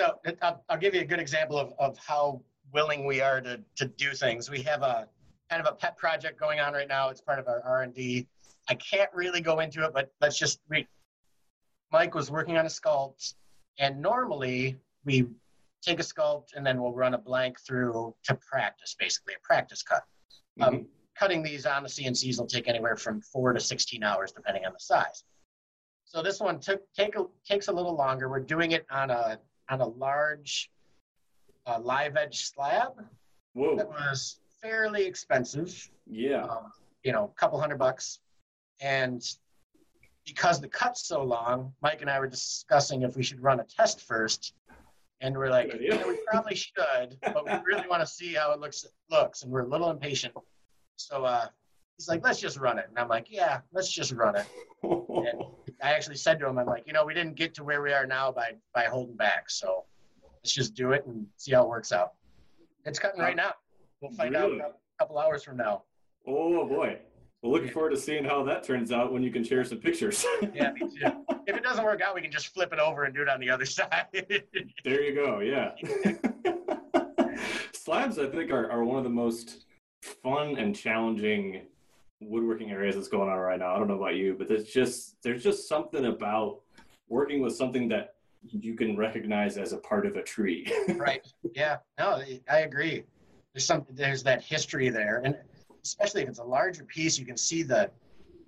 So 0.02 0.18
I'll, 0.42 0.64
I'll 0.68 0.78
give 0.78 0.94
you 0.94 1.00
a 1.00 1.04
good 1.04 1.21
example 1.21 1.59
of, 1.59 1.73
of 1.78 1.97
how 1.99 2.42
willing 2.73 3.06
we 3.06 3.21
are 3.21 3.40
to, 3.40 3.61
to 3.76 3.87
do 3.87 4.12
things. 4.12 4.50
We 4.50 4.62
have 4.62 4.82
a 4.82 5.06
kind 5.49 5.64
of 5.64 5.73
a 5.73 5.76
pet 5.76 5.97
project 5.97 6.40
going 6.40 6.61
on 6.61 6.73
right 6.73 6.88
now. 6.88 7.09
It's 7.11 7.21
part 7.21 7.38
of 7.38 7.47
our 7.47 7.62
R 7.64 7.82
and 7.82 7.94
D. 7.94 8.26
I 8.68 8.75
can't 8.75 9.11
really 9.14 9.40
go 9.40 9.61
into 9.61 9.85
it, 9.85 9.92
but 9.92 10.12
let's 10.21 10.38
just 10.38 10.61
we. 10.68 10.87
Mike 11.92 12.14
was 12.14 12.30
working 12.30 12.56
on 12.56 12.64
a 12.64 12.71
sculpt, 12.71 13.35
and 13.78 14.00
normally 14.00 14.78
we 15.04 15.26
take 15.82 16.00
a 16.00 16.02
sculpt 16.02 16.54
and 16.56 16.64
then 16.64 16.80
we'll 16.80 16.94
run 16.94 17.12
a 17.12 17.18
blank 17.18 17.61
through 17.61 18.14
to 18.25 18.35
practice, 18.50 18.97
basically 18.99 19.35
a 19.35 19.47
practice 19.47 19.82
cut. 19.82 20.02
Um, 20.61 20.87
cutting 21.18 21.42
these 21.42 21.66
on 21.66 21.82
the 21.82 21.88
CNCs 21.88 22.38
will 22.38 22.47
take 22.47 22.68
anywhere 22.68 22.97
from 22.97 23.21
four 23.21 23.52
to 23.52 23.61
16 23.61 24.02
hours, 24.02 24.32
depending 24.32 24.64
on 24.64 24.73
the 24.73 24.78
size. 24.78 25.25
So 26.04 26.23
this 26.23 26.40
one 26.40 26.61
took 26.61 26.82
take 26.94 27.16
a, 27.16 27.25
takes 27.44 27.68
a 27.68 27.73
little 27.73 27.97
longer. 27.97 28.28
We're 28.28 28.40
doing 28.40 28.73
it 28.73 28.87
on 28.90 29.11
a 29.11 29.38
on 29.69 29.81
a 29.81 29.87
large 29.87 30.71
uh, 31.66 31.78
live 31.81 32.16
edge 32.16 32.45
slab 32.47 32.92
that 33.54 33.88
was 33.88 34.40
fairly 34.61 35.04
expensive, 35.04 35.90
yeah, 36.07 36.45
um, 36.45 36.73
you 37.04 37.12
know, 37.12 37.25
a 37.25 37.40
couple 37.40 37.61
hundred 37.61 37.78
bucks. 37.78 38.21
And 38.81 39.23
because 40.25 40.61
the 40.61 40.69
cut's 40.69 41.07
so 41.07 41.23
long, 41.23 41.73
Mike 41.83 42.00
and 42.00 42.11
I 42.11 42.19
were 42.21 42.26
discussing 42.28 43.02
if 43.02 43.16
we 43.16 43.23
should 43.23 43.42
run 43.42 43.61
a 43.61 43.64
test 43.64 44.00
first. 44.00 44.54
And 45.21 45.37
we're 45.37 45.50
like, 45.50 45.66
Good 45.71 45.76
idea. 45.76 45.97
yeah, 45.97 46.09
we 46.09 46.19
probably 46.28 46.57
should, 46.57 47.16
but 47.23 47.45
we 47.45 47.52
really 47.64 47.87
want 47.88 48.00
to 48.02 48.07
see 48.07 48.35
how 48.35 48.52
it 48.52 48.59
looks 48.61 48.85
looks, 49.11 49.42
and 49.42 49.52
we're 49.52 49.62
a 49.62 49.69
little 49.69 49.90
impatient. 49.90 50.35
So 50.97 51.25
uh, 51.25 51.47
he's 51.97 52.09
like, 52.09 52.25
let's 52.25 52.40
just 52.40 52.59
run 52.59 52.78
it. 52.78 52.87
And 52.88 52.99
I'm 52.99 53.09
like, 53.09 53.26
yeah, 53.31 53.61
let's 53.73 53.90
just 53.90 54.12
run 54.12 54.35
it. 54.37 54.47
I 55.83 55.93
actually 55.93 56.17
said 56.17 56.38
to 56.41 56.47
him, 56.49 56.59
I'm 56.59 56.67
like, 56.67 56.85
you 56.87 56.93
know, 56.93 57.05
we 57.05 57.14
didn't 57.14 57.35
get 57.37 57.55
to 57.55 57.64
where 57.64 57.83
we 57.83 57.93
are 57.93 58.07
now 58.07 58.33
by 58.33 58.52
by 58.75 58.85
holding 58.85 59.17
back. 59.17 59.50
So 59.50 59.85
let's 60.43 60.52
just 60.52 60.75
do 60.75 60.93
it 60.93 61.07
and 61.07 61.26
see 61.37 61.52
how 61.52 61.62
it 61.62 61.69
works 61.69 61.93
out. 61.93 62.12
It's 62.85 62.99
cutting 62.99 63.21
right 63.21 63.37
now. 63.37 63.52
We'll 64.00 64.11
find 64.12 64.35
Really? 64.35 64.61
out 64.61 64.71
a 64.71 64.99
couple 64.99 65.19
hours 65.19 65.43
from 65.45 65.57
now. 65.57 65.85
oh 66.26 66.67
boy. 66.67 66.99
Well, 67.43 67.50
looking 67.50 67.71
forward 67.71 67.91
to 67.91 67.97
seeing 67.97 68.25
how 68.25 68.45
that 68.45 68.62
turns 68.62 68.93
out 68.93 69.12
when 69.12 69.23
you 69.25 69.33
can 69.33 69.43
share 69.43 69.64
some 69.64 69.79
pictures. 69.79 70.25
Yeah, 70.55 70.71
me 70.73 70.81
too. 70.88 71.11
if 71.49 71.57
it 71.57 71.62
doesn't 71.64 71.85
work 71.85 72.00
out, 72.00 72.14
we 72.14 72.21
can 72.23 72.31
just 72.31 72.49
flip 72.55 72.73
it 72.73 72.79
over 72.79 73.02
and 73.05 73.12
do 73.14 73.23
it 73.23 73.29
on 73.29 73.41
the 73.41 73.50
other 73.50 73.64
side. 73.79 74.07
There 74.85 75.02
you 75.02 75.12
go. 75.14 75.41
Yeah. 75.41 75.73
Slabs, 77.73 78.19
I 78.21 78.26
think, 78.29 78.52
are, 78.52 78.71
are 78.71 78.85
one 78.85 78.99
of 78.99 79.05
the 79.05 79.11
most 79.11 79.64
fun 80.23 80.57
and 80.57 80.75
challenging 80.76 81.62
woodworking 82.29 82.71
areas 82.71 82.95
that's 82.95 83.09
going 83.09 83.29
on 83.29 83.38
right 83.38 83.59
now. 83.59 83.75
I 83.75 83.79
don't 83.79 83.88
know 83.88 83.97
about 83.97 84.14
you, 84.17 84.35
but 84.38 84.49
there's 84.49 84.64
just 84.64 85.17
there's 85.23 85.43
just 85.43 85.69
something 85.69 86.07
about 86.07 86.61
working 87.09 87.43
with 87.43 87.55
something 87.57 87.88
that 87.88 88.14
you 88.49 88.75
can 88.75 88.97
recognize 88.97 89.57
as 89.57 89.73
a 89.73 89.79
part 89.79 90.07
of 90.07 90.17
a 90.17 90.23
tree. 90.23 90.71
right. 90.97 91.26
Yeah. 91.55 91.79
No, 91.99 92.23
I 92.50 92.61
agree. 92.61 93.05
There's 93.55 93.64
some. 93.67 93.85
There's 93.91 94.23
that 94.25 94.43
history 94.43 94.88
there, 94.88 95.21
and 95.25 95.37
especially 95.85 96.23
if 96.23 96.29
it's 96.29 96.38
a 96.38 96.45
larger 96.45 96.85
piece, 96.85 97.19
you 97.19 97.26
can 97.26 97.37
see 97.37 97.62
the 97.62 97.91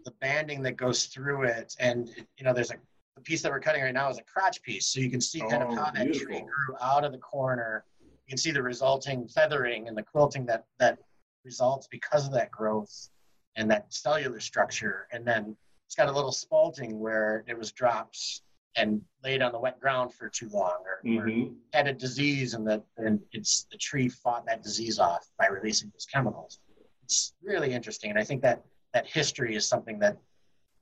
the 0.04 0.12
banding 0.20 0.62
that 0.62 0.76
goes 0.76 1.06
through 1.06 1.44
it, 1.44 1.74
and 1.78 2.08
you 2.38 2.44
know, 2.44 2.52
there's 2.52 2.70
a 2.70 2.74
the 3.16 3.22
piece 3.22 3.42
that 3.42 3.52
we're 3.52 3.60
cutting 3.60 3.82
right 3.82 3.94
now 3.94 4.10
is 4.10 4.18
a 4.18 4.22
crotch 4.24 4.60
piece, 4.62 4.86
so 4.88 4.98
you 5.00 5.08
can 5.10 5.20
see 5.20 5.38
kind 5.40 5.62
of 5.62 5.70
Oh, 5.70 5.74
how 5.76 5.90
that 5.92 6.04
beautiful. 6.04 6.26
tree 6.26 6.40
grew 6.40 6.76
out 6.82 7.04
of 7.04 7.12
the 7.12 7.18
corner. 7.18 7.84
You 8.02 8.30
can 8.30 8.38
see 8.38 8.50
the 8.50 8.62
resulting 8.62 9.28
feathering 9.28 9.86
and 9.86 9.96
the 9.96 10.02
quilting 10.02 10.46
that 10.46 10.64
that 10.80 10.98
results 11.44 11.86
because 11.90 12.26
of 12.26 12.32
that 12.32 12.50
growth 12.50 13.10
and 13.56 13.70
that 13.70 13.92
cellular 13.92 14.40
structure, 14.40 15.06
and 15.12 15.26
then 15.26 15.56
it's 15.86 15.94
got 15.94 16.08
a 16.08 16.12
little 16.12 16.32
spalting 16.32 16.92
where 16.94 17.44
it 17.46 17.56
was 17.56 17.72
dropped 17.72 18.42
and 18.76 19.00
laid 19.22 19.40
on 19.42 19.52
the 19.52 19.58
wet 19.58 19.78
ground 19.80 20.12
for 20.12 20.28
too 20.28 20.48
long, 20.48 20.78
or, 20.84 20.96
or 21.18 21.26
Mhm. 21.28 21.54
had 21.72 21.86
a 21.86 21.92
disease 21.92 22.54
and 22.54 22.66
that 22.66 22.82
and 22.96 23.20
it's 23.32 23.64
the 23.70 23.76
tree 23.76 24.08
fought 24.08 24.44
that 24.46 24.62
disease 24.62 24.98
off 24.98 25.30
by 25.38 25.46
releasing 25.46 25.90
those 25.90 26.06
chemicals. 26.06 26.58
It's 27.04 27.34
really 27.42 27.72
interesting, 27.72 28.10
and 28.10 28.18
I 28.18 28.24
think 28.24 28.42
that 28.42 28.64
that 28.92 29.06
history 29.06 29.54
is 29.54 29.66
something 29.66 29.98
that 30.00 30.16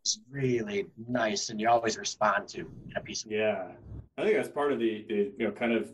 is 0.06 0.20
really 0.30 0.86
nice, 1.08 1.50
and 1.50 1.60
you 1.60 1.68
always 1.68 1.98
respond 1.98 2.48
to 2.48 2.60
in 2.60 2.92
a 2.96 3.00
piece 3.00 3.24
of 3.24 3.30
Yeah, 3.32 3.72
I 4.16 4.22
think 4.22 4.36
that's 4.36 4.48
part 4.48 4.72
of 4.72 4.78
the, 4.78 5.04
the 5.08 5.32
you 5.36 5.46
know 5.46 5.52
kind 5.52 5.72
of 5.72 5.92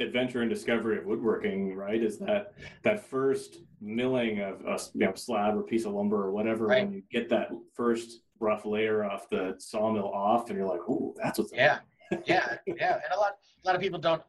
adventure 0.00 0.40
and 0.40 0.50
discovery 0.50 0.98
of 0.98 1.04
woodworking, 1.04 1.74
right? 1.74 2.02
Is 2.02 2.18
that 2.18 2.54
that 2.82 3.04
first 3.06 3.58
milling 3.80 4.40
of 4.40 4.60
a 4.66 4.78
you 4.94 5.06
know, 5.06 5.14
slab 5.14 5.56
or 5.56 5.62
piece 5.62 5.84
of 5.84 5.92
lumber 5.92 6.24
or 6.24 6.30
whatever 6.30 6.66
Right. 6.66 6.84
when 6.84 6.92
you 6.94 7.02
get 7.10 7.28
that 7.30 7.50
first 7.74 8.20
rough 8.38 8.64
layer 8.64 9.04
off 9.04 9.28
the 9.28 9.54
sawmill 9.58 10.08
off, 10.12 10.48
and 10.48 10.58
you're 10.58 10.66
like, 10.66 10.80
"Ooh, 10.88 11.14
that's 11.22 11.38
what's 11.38 11.52
yeah, 11.52 11.80
yeah, 12.24 12.56
yeah. 12.66 12.94
And 12.94 13.12
a 13.14 13.18
lot 13.18 13.36
a 13.62 13.66
lot 13.66 13.74
of 13.76 13.80
people 13.80 13.98
don't 13.98 14.22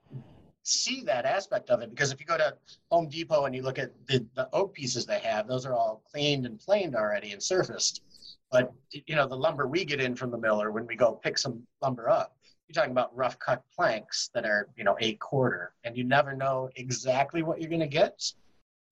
see 0.63 1.01
that 1.01 1.25
aspect 1.25 1.69
of 1.71 1.81
it 1.81 1.89
because 1.89 2.11
if 2.11 2.19
you 2.19 2.25
go 2.25 2.37
to 2.37 2.55
Home 2.91 3.07
Depot 3.09 3.45
and 3.45 3.55
you 3.55 3.63
look 3.63 3.79
at 3.79 3.91
the, 4.05 4.23
the 4.35 4.47
oak 4.53 4.73
pieces 4.75 5.05
they 5.07 5.19
have, 5.19 5.47
those 5.47 5.65
are 5.65 5.73
all 5.73 6.03
cleaned 6.11 6.45
and 6.45 6.59
planed 6.59 6.95
already 6.95 7.31
and 7.31 7.41
surfaced. 7.41 8.03
But 8.51 8.71
you 8.91 9.15
know, 9.15 9.27
the 9.27 9.35
lumber 9.37 9.65
we 9.67 9.85
get 9.85 10.01
in 10.01 10.15
from 10.15 10.29
the 10.29 10.37
miller 10.37 10.71
when 10.71 10.85
we 10.85 10.95
go 10.95 11.13
pick 11.13 11.37
some 11.37 11.63
lumber 11.81 12.09
up, 12.09 12.35
you're 12.71 12.81
talking 12.81 12.91
about 12.91 13.15
rough 13.15 13.37
cut 13.39 13.61
planks 13.75 14.29
that 14.33 14.45
are 14.45 14.69
you 14.77 14.83
know 14.83 14.95
eight 14.99 15.19
quarter, 15.19 15.73
and 15.83 15.97
you 15.97 16.03
never 16.03 16.33
know 16.33 16.69
exactly 16.75 17.43
what 17.43 17.59
you're 17.59 17.69
going 17.69 17.81
to 17.81 17.87
get. 17.87 18.21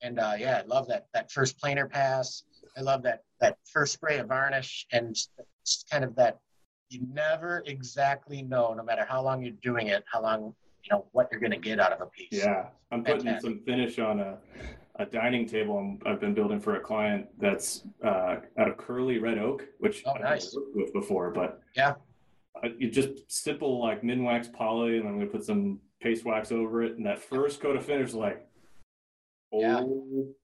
And 0.01 0.19
uh, 0.19 0.33
yeah, 0.37 0.61
I 0.63 0.67
love 0.67 0.87
that 0.89 1.07
that 1.13 1.31
first 1.31 1.57
planer 1.57 1.87
pass. 1.87 2.43
I 2.77 2.81
love 2.81 3.03
that 3.03 3.23
that 3.39 3.57
first 3.71 3.93
spray 3.93 4.17
of 4.19 4.27
varnish, 4.27 4.85
and 4.91 5.17
it's 5.61 5.85
kind 5.89 6.03
of 6.03 6.15
that 6.15 6.39
you 6.89 7.01
never 7.13 7.63
exactly 7.67 8.41
know, 8.41 8.73
no 8.73 8.83
matter 8.83 9.05
how 9.07 9.21
long 9.21 9.43
you're 9.43 9.53
doing 9.61 9.87
it, 9.87 10.03
how 10.11 10.21
long 10.21 10.53
you 10.83 10.89
know 10.91 11.05
what 11.11 11.29
you're 11.31 11.39
going 11.39 11.51
to 11.51 11.57
get 11.57 11.79
out 11.79 11.93
of 11.93 12.01
a 12.01 12.07
piece. 12.07 12.27
Yeah, 12.31 12.67
I'm 12.91 13.03
putting 13.03 13.25
Fantastic. 13.25 13.41
some 13.41 13.59
finish 13.65 13.99
on 13.99 14.19
a, 14.19 14.37
a 14.95 15.05
dining 15.05 15.47
table 15.47 15.77
I'm, 15.77 15.99
I've 16.05 16.19
been 16.19 16.33
building 16.33 16.59
for 16.59 16.75
a 16.75 16.79
client 16.79 17.27
that's 17.39 17.83
uh, 18.03 18.37
out 18.57 18.69
of 18.69 18.77
curly 18.77 19.19
red 19.19 19.37
oak, 19.37 19.65
which 19.77 20.03
Oh, 20.05 20.13
I've 20.13 20.21
nice. 20.21 20.53
never 20.53 20.65
worked 20.65 20.75
with 20.75 20.93
before. 20.93 21.29
But 21.31 21.61
Yeah. 21.75 21.93
You 22.77 22.89
just 22.89 23.31
simple 23.31 23.79
like 23.81 24.01
Minwax 24.01 24.51
poly, 24.51 24.97
and 24.97 25.07
I'm 25.07 25.15
going 25.15 25.27
to 25.27 25.31
put 25.31 25.43
some 25.45 25.79
paste 26.01 26.25
wax 26.25 26.51
over 26.51 26.83
it, 26.83 26.97
and 26.97 27.05
that 27.05 27.19
first 27.19 27.59
coat 27.61 27.75
of 27.75 27.85
finish 27.85 28.09
is 28.09 28.15
like, 28.15 28.45
oh 29.53 29.61
Yeah. 29.61 29.83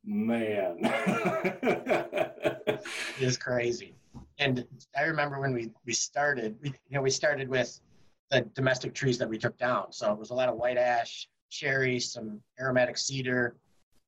man. 0.03 0.77
It 3.17 3.21
is 3.21 3.37
crazy. 3.37 3.95
And 4.39 4.65
I 4.97 5.03
remember 5.03 5.39
when 5.39 5.53
we 5.53 5.71
we 5.85 5.93
started, 5.93 6.55
we, 6.61 6.69
you 6.69 6.75
know, 6.95 7.01
we 7.01 7.09
started 7.09 7.47
with 7.49 7.79
the 8.31 8.41
domestic 8.53 8.93
trees 8.93 9.17
that 9.19 9.29
we 9.29 9.37
took 9.37 9.57
down. 9.57 9.91
So 9.91 10.11
it 10.11 10.17
was 10.17 10.29
a 10.31 10.33
lot 10.33 10.49
of 10.49 10.55
white 10.55 10.77
ash, 10.77 11.27
cherry, 11.49 11.99
some 11.99 12.41
aromatic 12.59 12.97
cedar, 12.97 13.55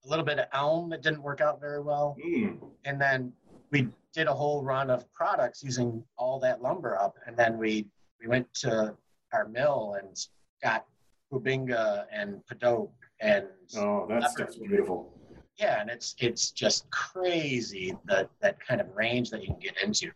a 0.05 0.07
little 0.09 0.25
bit 0.25 0.39
of 0.39 0.45
elm 0.53 0.89
that 0.89 1.01
didn't 1.01 1.21
work 1.21 1.39
out 1.41 1.59
very 1.61 1.81
well. 1.81 2.17
Mm, 2.25 2.57
and 2.85 2.99
then 2.99 3.31
we 3.71 3.87
did 4.13 4.27
a 4.27 4.33
whole 4.33 4.63
run 4.63 4.89
of 4.89 5.11
products 5.13 5.61
using 5.63 6.03
all 6.17 6.39
that 6.39 6.61
lumber 6.61 6.97
up 6.99 7.15
and 7.27 7.35
then 7.37 7.57
we 7.57 7.85
we 8.21 8.27
went 8.27 8.51
to 8.55 8.95
our 9.33 9.47
mill 9.47 9.95
and 9.99 10.17
got 10.63 10.85
Bubinga 11.31 12.05
and 12.11 12.41
Padauk 12.51 12.89
and 13.19 13.45
oh, 13.77 14.05
that's, 14.07 14.55
beautiful. 14.57 15.13
yeah 15.59 15.81
and 15.81 15.89
it's 15.89 16.15
it's 16.19 16.51
just 16.51 16.89
crazy 16.91 17.95
that 18.05 18.29
that 18.41 18.59
kind 18.65 18.79
of 18.79 18.87
range 18.95 19.29
that 19.31 19.41
you 19.41 19.47
can 19.47 19.59
get 19.59 19.75
into. 19.83 20.11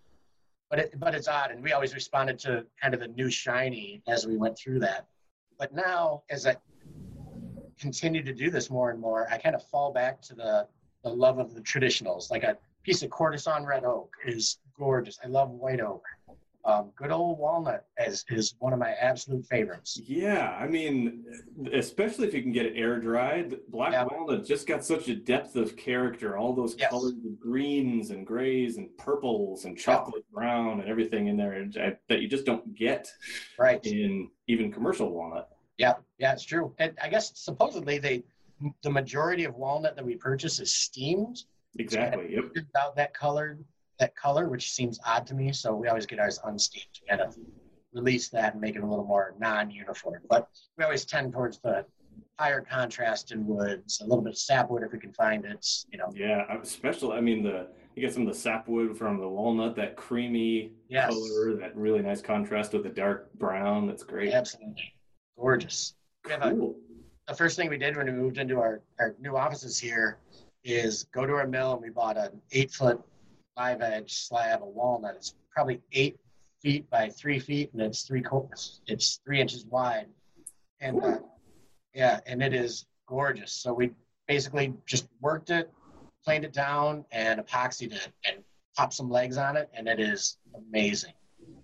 But 0.70 0.80
it 0.80 1.00
but 1.00 1.16
it's 1.16 1.28
odd 1.28 1.52
and 1.52 1.62
we 1.64 1.74
always 1.74 1.94
responded 1.94 2.40
to 2.40 2.66
kind 2.82 2.94
of 2.94 3.00
the 3.00 3.08
new 3.10 3.30
shiny 3.30 4.02
as 4.08 4.26
we 4.26 4.38
went 4.38 4.58
through 4.58 4.80
that. 4.80 5.08
But 5.60 5.74
now 5.74 6.24
as 6.30 6.46
I 6.46 6.56
continue 7.80 8.24
to 8.24 8.34
do 8.34 8.50
this 8.52 8.70
more 8.70 8.92
and 8.92 9.00
more 9.00 9.28
I 9.32 9.38
kind 9.38 9.56
of 9.56 9.64
fall 9.64 9.92
back 9.92 10.22
to 10.24 10.36
the 10.36 10.68
the 11.04 11.10
love 11.10 11.40
of 11.40 11.54
the 11.56 11.62
traditionals. 11.62 12.30
Like 12.30 12.44
a 12.44 12.58
piece 12.84 13.02
of 13.04 13.10
quartersawn 13.10 13.66
red 13.66 13.84
oak 13.84 14.14
is 14.26 14.60
gorgeous. 14.78 15.20
I 15.24 15.28
love 15.28 15.50
white 15.50 15.82
oak 15.82 16.04
um, 16.66 16.92
good 16.96 17.12
old 17.12 17.40
walnut 17.40 17.86
is 18.06 18.24
is 18.30 18.56
one 18.60 18.74
of 18.74 18.80
my 18.80 18.92
absolute 18.92 19.46
favorites 19.46 20.00
Yeah, 20.06 20.52
I 20.60 20.68
mean, 20.68 21.26
especially 21.74 22.28
if 22.28 22.34
you 22.34 22.42
can 22.42 22.52
get 22.52 22.66
it 22.66 22.74
air 22.76 23.00
dried. 23.00 23.56
Black 23.70 23.94
Yeah. 23.94 24.06
walnut 24.06 24.46
just 24.46 24.68
got 24.68 24.84
such 24.86 25.08
a 25.10 25.16
depth 25.16 25.56
of 25.56 25.76
character. 25.76 26.38
All 26.38 26.54
those 26.54 26.76
Yes. 26.78 26.90
colors 26.92 27.14
of 27.14 27.40
greens 27.40 28.12
and 28.12 28.26
grays 28.26 28.78
and 28.78 28.96
purples 28.98 29.66
and 29.66 29.78
chocolate 29.78 30.24
brown 30.32 30.80
and 30.82 30.90
everything 30.90 31.28
in 31.28 31.38
there 31.38 31.66
that 32.08 32.22
you 32.22 32.28
just 32.28 32.46
don't 32.46 32.76
get 32.76 33.12
right 33.58 33.84
in 33.86 34.30
even 34.48 34.72
commercial 34.72 35.10
walnut. 35.12 35.50
Yeah, 35.78 35.94
yeah, 36.20 36.34
it's 36.34 36.44
true. 36.44 36.76
And 36.78 36.94
I 37.02 37.10
guess 37.10 37.32
supposedly 37.40 37.98
they, 37.98 38.24
the 38.84 38.90
majority 38.92 39.46
of 39.46 39.56
walnut 39.56 39.96
that 39.96 40.06
we 40.06 40.16
purchase 40.16 40.60
is 40.60 40.72
steamed. 40.72 41.44
Exactly. 41.80 42.34
Yep. 42.36 42.52
Without 42.54 42.96
that 42.98 43.14
color, 43.16 43.58
that 44.02 44.16
color, 44.16 44.50
which 44.50 44.72
seems 44.72 45.00
odd 45.06 45.26
to 45.28 45.34
me. 45.34 45.54
So 45.54 45.74
we 45.74 45.88
always 45.88 46.06
get 46.06 46.20
ours 46.20 46.40
unsteamed 46.44 46.88
to 46.96 47.02
kind 47.08 47.22
of 47.22 47.38
release 47.94 48.28
that 48.30 48.54
and 48.54 48.62
make 48.62 48.76
it 48.76 48.84
a 48.84 48.86
little 48.86 49.06
more 49.06 49.36
non-uniform. 49.40 50.22
But 50.30 50.50
we 50.78 50.84
always 50.84 51.06
tend 51.06 51.32
towards 51.32 51.60
the 51.60 51.86
higher 52.38 52.62
contrast 52.62 53.32
in 53.32 53.46
woods, 53.46 54.02
a 54.02 54.04
little 54.04 54.24
bit 54.24 54.32
of 54.32 54.38
sapwood 54.38 54.84
if 54.84 54.92
we 54.92 55.00
can 55.00 55.14
find 55.14 55.46
it. 55.46 55.66
You 55.92 56.00
know. 56.00 56.12
Yeah, 56.14 56.46
especially. 56.62 57.16
I 57.16 57.22
mean, 57.22 57.44
the 57.44 57.68
you 57.96 58.02
get 58.02 58.14
some 58.14 58.24
of 58.28 58.34
the 58.34 58.40
sapwood 58.40 58.98
from 58.98 59.20
the 59.20 59.28
walnut, 59.28 59.76
that 59.76 59.96
creamy 59.96 60.72
Yes. 60.90 61.14
color, 61.14 61.56
that 61.58 61.76
really 61.76 62.02
nice 62.02 62.22
contrast 62.22 62.74
with 62.74 62.84
the 62.84 62.90
dark 62.90 63.32
brown. 63.36 63.88
That's 63.88 64.04
great. 64.04 64.34
Absolutely 64.34 64.94
gorgeous. 65.38 65.94
Have 66.30 66.44
a, 66.44 66.72
the 67.28 67.34
first 67.36 67.56
thing 67.58 67.70
we 67.70 67.78
did 67.78 67.98
when 67.98 68.06
we 68.06 68.12
moved 68.14 68.38
into 68.38 68.60
our, 68.60 68.82
our 69.00 69.16
new 69.20 69.36
offices 69.36 69.78
here 69.80 70.20
is 70.64 71.06
go 71.14 71.26
to 71.26 71.34
our 71.34 71.48
mill 71.48 71.74
and 71.74 71.82
we 71.82 71.90
bought 71.90 72.16
an 72.16 72.40
eight 72.52 72.72
foot 72.72 73.02
live 73.58 73.82
edge 73.82 74.14
slab 74.14 74.62
of 74.62 74.70
walnut. 74.70 75.16
It's 75.16 75.36
probably 75.54 75.82
eight 75.92 76.18
feet 76.62 76.90
by 76.90 77.10
three 77.10 77.40
feet 77.40 77.72
and 77.74 77.82
it's 77.82 78.04
three. 78.04 78.24
It's 78.88 79.20
three 79.26 79.42
inches 79.42 79.66
wide. 79.66 80.08
And 80.80 81.04
uh, 81.04 81.20
yeah, 81.94 82.20
and 82.26 82.42
it 82.42 82.54
is 82.54 82.86
gorgeous. 83.08 83.52
So 83.52 83.74
we 83.74 83.92
basically 84.28 84.74
just 84.86 85.08
worked 85.20 85.50
it, 85.50 85.70
planed 86.24 86.46
it 86.46 86.54
down, 86.54 87.06
and 87.12 87.40
epoxied 87.40 87.94
it 87.94 88.10
and 88.26 88.38
popped 88.76 88.94
some 88.94 89.10
legs 89.10 89.38
on 89.38 89.58
it, 89.58 89.70
and 89.74 89.88
it 89.88 90.00
is 90.00 90.38
amazing. 90.56 91.14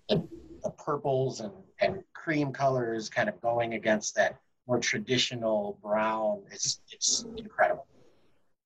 The, 0.10 0.28
the 0.63 0.71
purples 0.71 1.39
and, 1.39 1.54
and 1.80 2.04
cream 2.13 2.52
colors 2.52 3.10
kind 3.10 3.30
of 3.30 3.39
going 3.41 3.73
against 3.73 4.15
that 4.15 4.39
more 4.67 4.80
traditional 4.80 5.80
brown. 5.82 6.41
It's 6.52 6.82
it's 6.91 7.26
incredible. 7.38 7.88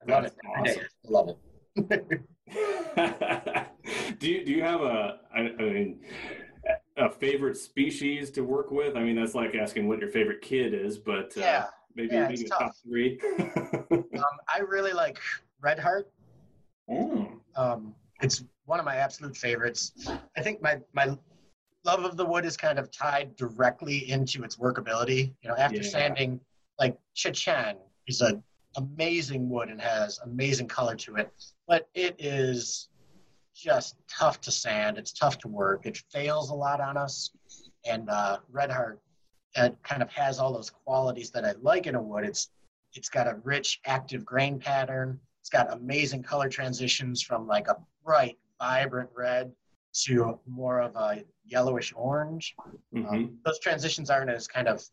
I 0.02 0.12
love 0.12 0.24
That's 0.24 0.36
it. 0.36 0.42
awesome. 0.58 0.84
I 1.06 1.10
love 1.10 1.30
it. 1.30 2.22
do 4.20 4.30
you 4.30 4.46
do 4.46 4.52
you 4.52 4.62
have 4.64 4.82
a 4.82 5.20
I, 5.34 5.40
I 5.40 5.62
mean 5.62 6.00
a 6.98 7.10
favorite 7.10 7.58
species 7.58 8.30
to 8.32 8.42
work 8.42 8.72
with? 8.72 8.96
I 8.96 9.04
mean, 9.04 9.16
that's 9.16 9.34
like 9.34 9.56
asking 9.56 9.88
what 9.88 10.00
your 10.00 10.10
favorite 10.10 10.42
kid 10.42 10.74
is, 10.74 10.98
but 10.98 11.36
uh, 11.38 11.42
Yeah. 11.42 11.66
maybe 11.96 12.16
Yeah, 12.16 12.28
maybe 12.28 12.46
a 12.46 12.50
top 12.50 12.74
three. 12.84 13.20
Um, 13.92 14.38
I 14.48 14.60
really 14.60 14.92
like 14.94 15.20
Red 15.62 15.80
Heart. 15.80 16.12
Mm. 16.90 17.40
Um, 17.56 17.96
it's 18.22 18.44
one 18.66 18.80
of 18.80 18.86
my 18.86 18.98
absolute 18.98 19.36
favorites. 19.36 19.94
I 20.38 20.42
think 20.42 20.62
my 20.62 20.80
my 20.94 21.18
love 21.86 22.04
of 22.04 22.18
the 22.18 22.26
wood 22.26 22.46
is 22.46 22.56
kind 22.58 22.78
of 22.78 22.92
tied 22.92 23.36
directly 23.36 24.10
into 24.12 24.44
its 24.44 24.58
workability. 24.58 25.34
You 25.42 25.50
know, 25.50 25.56
after 25.56 25.78
Yeah. 25.82 25.90
sanding, 25.90 26.40
like 26.78 26.98
Chechen 27.16 27.78
is 28.08 28.22
a 28.22 28.42
amazing 28.78 29.50
wood 29.50 29.70
and 29.70 29.82
has 29.82 30.20
amazing 30.20 30.68
color 30.68 30.96
to 30.96 31.16
it, 31.16 31.32
but 31.68 31.90
it 31.94 32.16
is 32.20 32.90
just 33.54 33.96
tough 34.08 34.40
to 34.42 34.52
sand. 34.52 34.98
It's 34.98 35.12
tough 35.12 35.38
to 35.40 35.48
work. 35.48 35.86
It 35.86 35.98
fails 36.12 36.50
a 36.50 36.54
lot 36.56 36.80
on 36.80 36.98
us. 36.98 37.32
And 37.86 38.10
uh, 38.10 38.40
Red 38.50 38.72
Heart 38.72 39.02
it 39.56 39.76
kind 39.84 40.02
of 40.02 40.10
has 40.12 40.40
all 40.40 40.54
those 40.54 40.70
qualities 40.70 41.30
that 41.32 41.44
I 41.44 41.54
like 41.62 41.88
in 41.88 41.96
a 41.96 42.02
wood. 42.02 42.26
It's 42.26 42.50
it's 42.94 43.10
got 43.10 43.28
a 43.28 43.36
rich, 43.44 43.80
active 43.86 44.26
grain 44.26 44.60
pattern. 44.60 45.20
It's 45.40 45.50
got 45.50 45.72
amazing 45.72 46.24
color 46.24 46.50
transitions 46.50 47.22
from 47.22 47.48
like 47.48 47.68
a 47.68 47.78
bright, 48.04 48.38
vibrant 48.60 49.10
red 49.16 49.52
to 50.04 50.40
more 50.46 50.82
of 50.82 50.96
a 50.96 51.24
yellowish 51.46 51.94
orange. 51.96 52.56
Mhm. 52.94 53.08
Um, 53.10 53.40
those 53.46 53.60
transitions 53.60 54.10
aren't 54.10 54.30
as 54.30 54.48
kind 54.48 54.68
of 54.68 54.84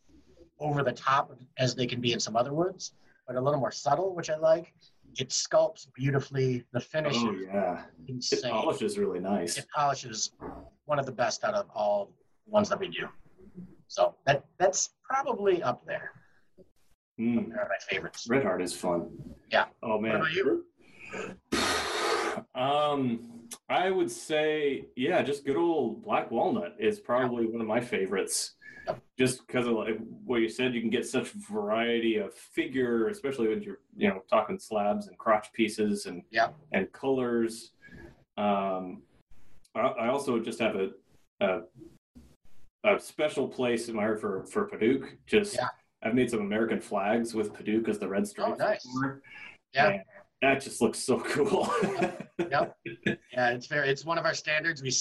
over 0.60 0.82
the 0.82 0.92
top 0.92 1.36
as 1.58 1.74
they 1.74 1.86
can 1.86 2.00
be 2.00 2.12
in 2.12 2.20
some 2.20 2.36
other 2.36 2.52
woods, 2.52 2.94
but 3.28 3.36
a 3.36 3.40
little 3.40 3.60
more 3.60 3.70
subtle, 3.70 4.14
which 4.16 4.30
I 4.30 4.36
like. 4.36 4.72
It 5.18 5.28
sculpts 5.28 5.86
beautifully. 5.94 6.64
The 6.72 6.80
finish 6.80 7.14
Oh 7.18 7.32
is 7.32 7.42
yeah, 7.44 7.82
it 8.06 8.12
insane. 8.14 8.50
polishes 8.50 8.98
really 8.98 9.20
nice. 9.20 9.58
It 9.58 9.66
polishes 9.74 10.32
one 10.86 10.98
of 10.98 11.06
the 11.06 11.12
best 11.12 11.44
out 11.44 11.54
of 11.54 11.66
all 11.74 12.12
ones 12.46 12.68
that 12.70 12.80
we 12.80 12.88
do. 12.88 13.06
So 13.86 14.14
that 14.26 14.44
that's 14.58 14.90
probably 15.04 15.62
up 15.62 15.84
there. 15.86 16.12
Mm. 17.20 17.48
They're 17.48 17.68
my 17.68 17.76
favorites. 17.88 18.26
Red 18.28 18.44
Heart 18.44 18.62
is 18.62 18.74
fun. 18.74 19.10
Yeah. 19.50 19.66
Oh 19.82 19.98
man. 20.00 20.16
about 20.16 20.32
you? 20.32 20.64
Um, 22.59 23.49
I 23.68 23.90
would 23.90 24.11
say, 24.11 24.87
yeah, 24.97 25.23
just 25.23 25.47
good 25.47 25.57
old 25.57 26.03
black 26.05 26.31
walnut 26.31 26.75
is 26.79 26.99
probably 26.99 27.47
one 27.47 27.61
of 27.61 27.66
my 27.66 27.81
favorites. 27.81 28.55
Just 29.18 29.47
because 29.47 29.66
of 29.66 29.75
like 29.75 29.99
what 30.25 30.40
you 30.40 30.49
said, 30.49 30.75
you 30.75 30.81
can 30.81 30.90
get 30.90 31.07
such 31.07 31.29
variety 31.33 32.16
of 32.16 32.33
figure, 32.35 33.09
especially 33.09 33.49
when 33.49 33.62
you're, 33.62 33.81
you 33.97 34.09
know, 34.09 34.23
talking 34.31 34.59
slabs 34.59 35.09
and 35.09 35.18
crotch 35.18 35.53
pieces 35.53 36.07
and 36.07 36.23
yeah. 36.31 36.49
and 36.73 36.90
colors. 36.92 37.73
Um, 38.38 39.03
I, 39.75 39.81
I 39.81 40.09
also 40.09 40.40
just 40.40 40.59
have 40.59 40.75
a, 40.77 40.90
a 41.40 41.61
a 42.85 42.99
special 42.99 43.47
place 43.47 43.88
in 43.88 43.97
my 43.97 44.03
heart 44.03 44.21
for 44.21 44.44
for 44.47 44.66
Padauk. 44.66 45.07
Just 45.27 45.57
Yeah. 45.57 45.68
I've 46.03 46.14
made 46.14 46.31
some 46.31 46.40
American 46.40 46.81
flags 46.81 47.35
with 47.35 47.53
Padauk 47.53 47.88
as 47.88 47.99
the 47.99 48.09
red 48.09 48.27
stripe. 48.27 48.55
Oh, 48.55 48.64
nice. 48.64 48.87
Yeah. 49.75 49.99
That 50.42 50.61
just 50.61 50.81
looks 50.81 50.98
so 50.98 51.18
cool. 51.27 51.68
Yep. 52.38 52.77
Yeah, 53.33 53.51
it's 53.51 53.66
very. 53.66 53.88
It's 53.88 54.05
one 54.05 54.18
of 54.18 54.24
our 54.24 54.35
standards. 54.35 54.83
We 54.83 54.92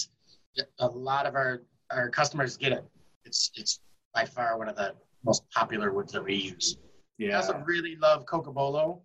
a 0.80 0.86
lot 0.86 1.26
of 1.26 1.34
our 1.34 1.62
our 1.90 2.08
customers 2.10 2.56
get 2.56 2.72
it. 2.72 2.84
It's 3.24 3.50
it's 3.54 3.80
by 4.14 4.24
far 4.24 4.58
one 4.58 4.68
of 4.68 4.76
the 4.76 4.94
most 5.24 5.48
popular 5.50 5.92
woods 5.92 6.12
that 6.12 6.24
we 6.24 6.34
use. 6.34 6.76
Yeah. 7.18 7.34
I 7.34 7.36
also 7.36 7.62
really 7.66 7.96
love 7.96 8.24
cocobolo, 8.26 9.00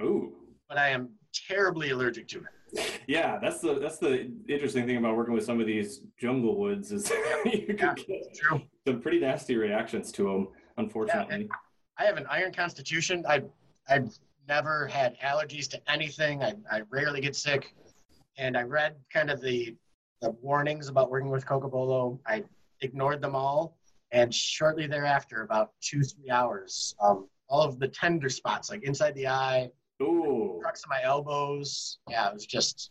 Ooh. 0.00 0.32
but 0.68 0.78
I 0.78 0.88
am 0.90 1.10
terribly 1.48 1.90
allergic 1.90 2.28
to 2.28 2.38
it. 2.38 3.00
Yeah, 3.06 3.38
that's 3.40 3.60
the 3.60 3.78
that's 3.78 3.98
the 3.98 4.30
interesting 4.48 4.86
thing 4.86 4.98
about 4.98 5.16
working 5.16 5.32
with 5.32 5.44
some 5.44 5.58
of 5.60 5.66
these 5.66 6.02
jungle 6.20 6.58
woods 6.58 6.92
is 6.92 7.08
you 7.46 7.64
Yeah. 7.68 7.74
can 7.74 7.94
get 8.06 8.34
True. 8.34 8.60
some 8.86 9.00
pretty 9.00 9.20
nasty 9.20 9.56
reactions 9.56 10.12
to 10.12 10.24
them. 10.24 10.48
Unfortunately. 10.76 11.48
I 11.98 12.04
have 12.04 12.18
an 12.18 12.26
iron 12.28 12.52
constitution. 12.52 13.24
I 13.26 13.42
I've 13.88 14.18
never 14.48 14.86
had 14.86 15.18
allergies 15.20 15.68
to 15.68 15.80
anything. 15.92 16.42
I, 16.42 16.54
I 16.70 16.80
rarely 16.90 17.20
get 17.20 17.36
sick. 17.36 17.74
And 18.38 18.56
I 18.56 18.62
read 18.62 18.96
kind 19.12 19.30
of 19.30 19.40
the 19.40 19.76
the 20.20 20.30
warnings 20.42 20.88
about 20.88 21.10
working 21.10 21.30
with 21.30 21.46
cocobolo. 21.46 22.18
I 22.26 22.42
ignored 22.80 23.20
them 23.20 23.36
all. 23.36 23.76
And 24.10 24.34
shortly 24.34 24.86
thereafter, 24.86 25.42
about 25.42 25.72
two, 25.80 26.02
three 26.02 26.30
hours, 26.30 26.96
um, 27.00 27.28
all 27.48 27.62
of 27.62 27.78
the 27.78 27.86
tender 27.86 28.28
spots, 28.28 28.68
like 28.70 28.82
inside 28.82 29.14
the 29.14 29.28
eye, 29.28 29.70
Ooh. 30.02 30.58
crux 30.60 30.82
of 30.82 30.90
my 30.90 31.00
elbows. 31.04 31.98
Yeah, 32.08 32.28
it 32.28 32.34
was 32.34 32.46
just 32.46 32.90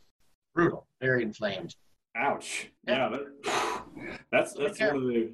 brutal, 0.54 0.88
very 1.02 1.24
inflamed. 1.24 1.76
Ouch. 2.16 2.72
Yeah. 2.88 3.10
Yeah, 3.10 3.18
that, 3.18 3.84
that's 4.32 4.54
that's 4.54 4.80
one 4.80 4.96
of 4.96 5.04
the 5.04 5.32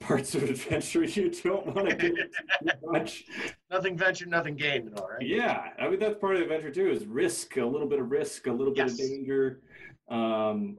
parts 0.00 0.34
of 0.34 0.42
adventure 0.44 1.04
you 1.04 1.30
don't 1.30 1.74
want 1.74 1.90
to 1.90 1.96
get 1.96 2.14
too 2.62 2.92
much. 2.92 3.24
Nothing 3.70 3.96
ventured, 3.96 4.28
nothing 4.28 4.54
gained 4.54 4.92
at 4.92 5.00
all, 5.00 5.08
right? 5.08 5.26
Yeah, 5.26 5.70
I 5.78 5.88
mean 5.88 5.98
that's 5.98 6.18
part 6.20 6.34
of 6.34 6.38
the 6.38 6.44
adventure 6.44 6.70
too. 6.70 6.88
Is 6.90 7.04
risk 7.04 7.56
a 7.56 7.64
little 7.64 7.88
bit 7.88 7.98
of 7.98 8.10
risk, 8.10 8.46
a 8.46 8.52
little 8.52 8.72
bit 8.72 8.86
of 8.86 8.96
danger. 8.96 9.60
Um, 10.08 10.78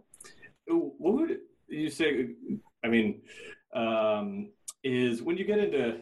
what 0.67 1.13
would 1.13 1.39
you 1.67 1.89
say? 1.89 2.29
I 2.83 2.87
mean, 2.87 3.21
um, 3.73 4.49
is 4.83 5.21
when 5.21 5.37
you 5.37 5.43
get 5.43 5.59
into 5.59 5.97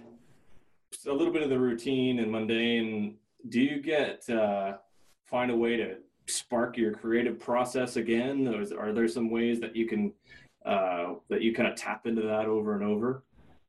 a 1.07 1.13
little 1.13 1.33
bit 1.33 1.41
of 1.41 1.49
the 1.49 1.59
routine 1.59 2.19
and 2.19 2.31
mundane, 2.31 3.17
do 3.49 3.61
you 3.61 3.81
get 3.81 4.29
uh, 4.29 4.73
find 5.25 5.49
a 5.49 5.55
way 5.55 5.77
to 5.77 5.95
spark 6.27 6.77
your 6.77 6.93
creative 6.93 7.39
process 7.39 7.95
again? 7.95 8.47
Or 8.47 8.61
is, 8.61 8.71
are 8.71 8.93
there 8.93 9.07
some 9.07 9.31
ways 9.31 9.59
that 9.59 9.75
you 9.75 9.87
can 9.87 10.13
uh, 10.65 11.15
that 11.29 11.41
you 11.41 11.53
kind 11.53 11.67
of 11.67 11.75
tap 11.75 12.05
into 12.05 12.21
that 12.23 12.45
over 12.45 12.75
and 12.75 12.83
over? 12.83 13.23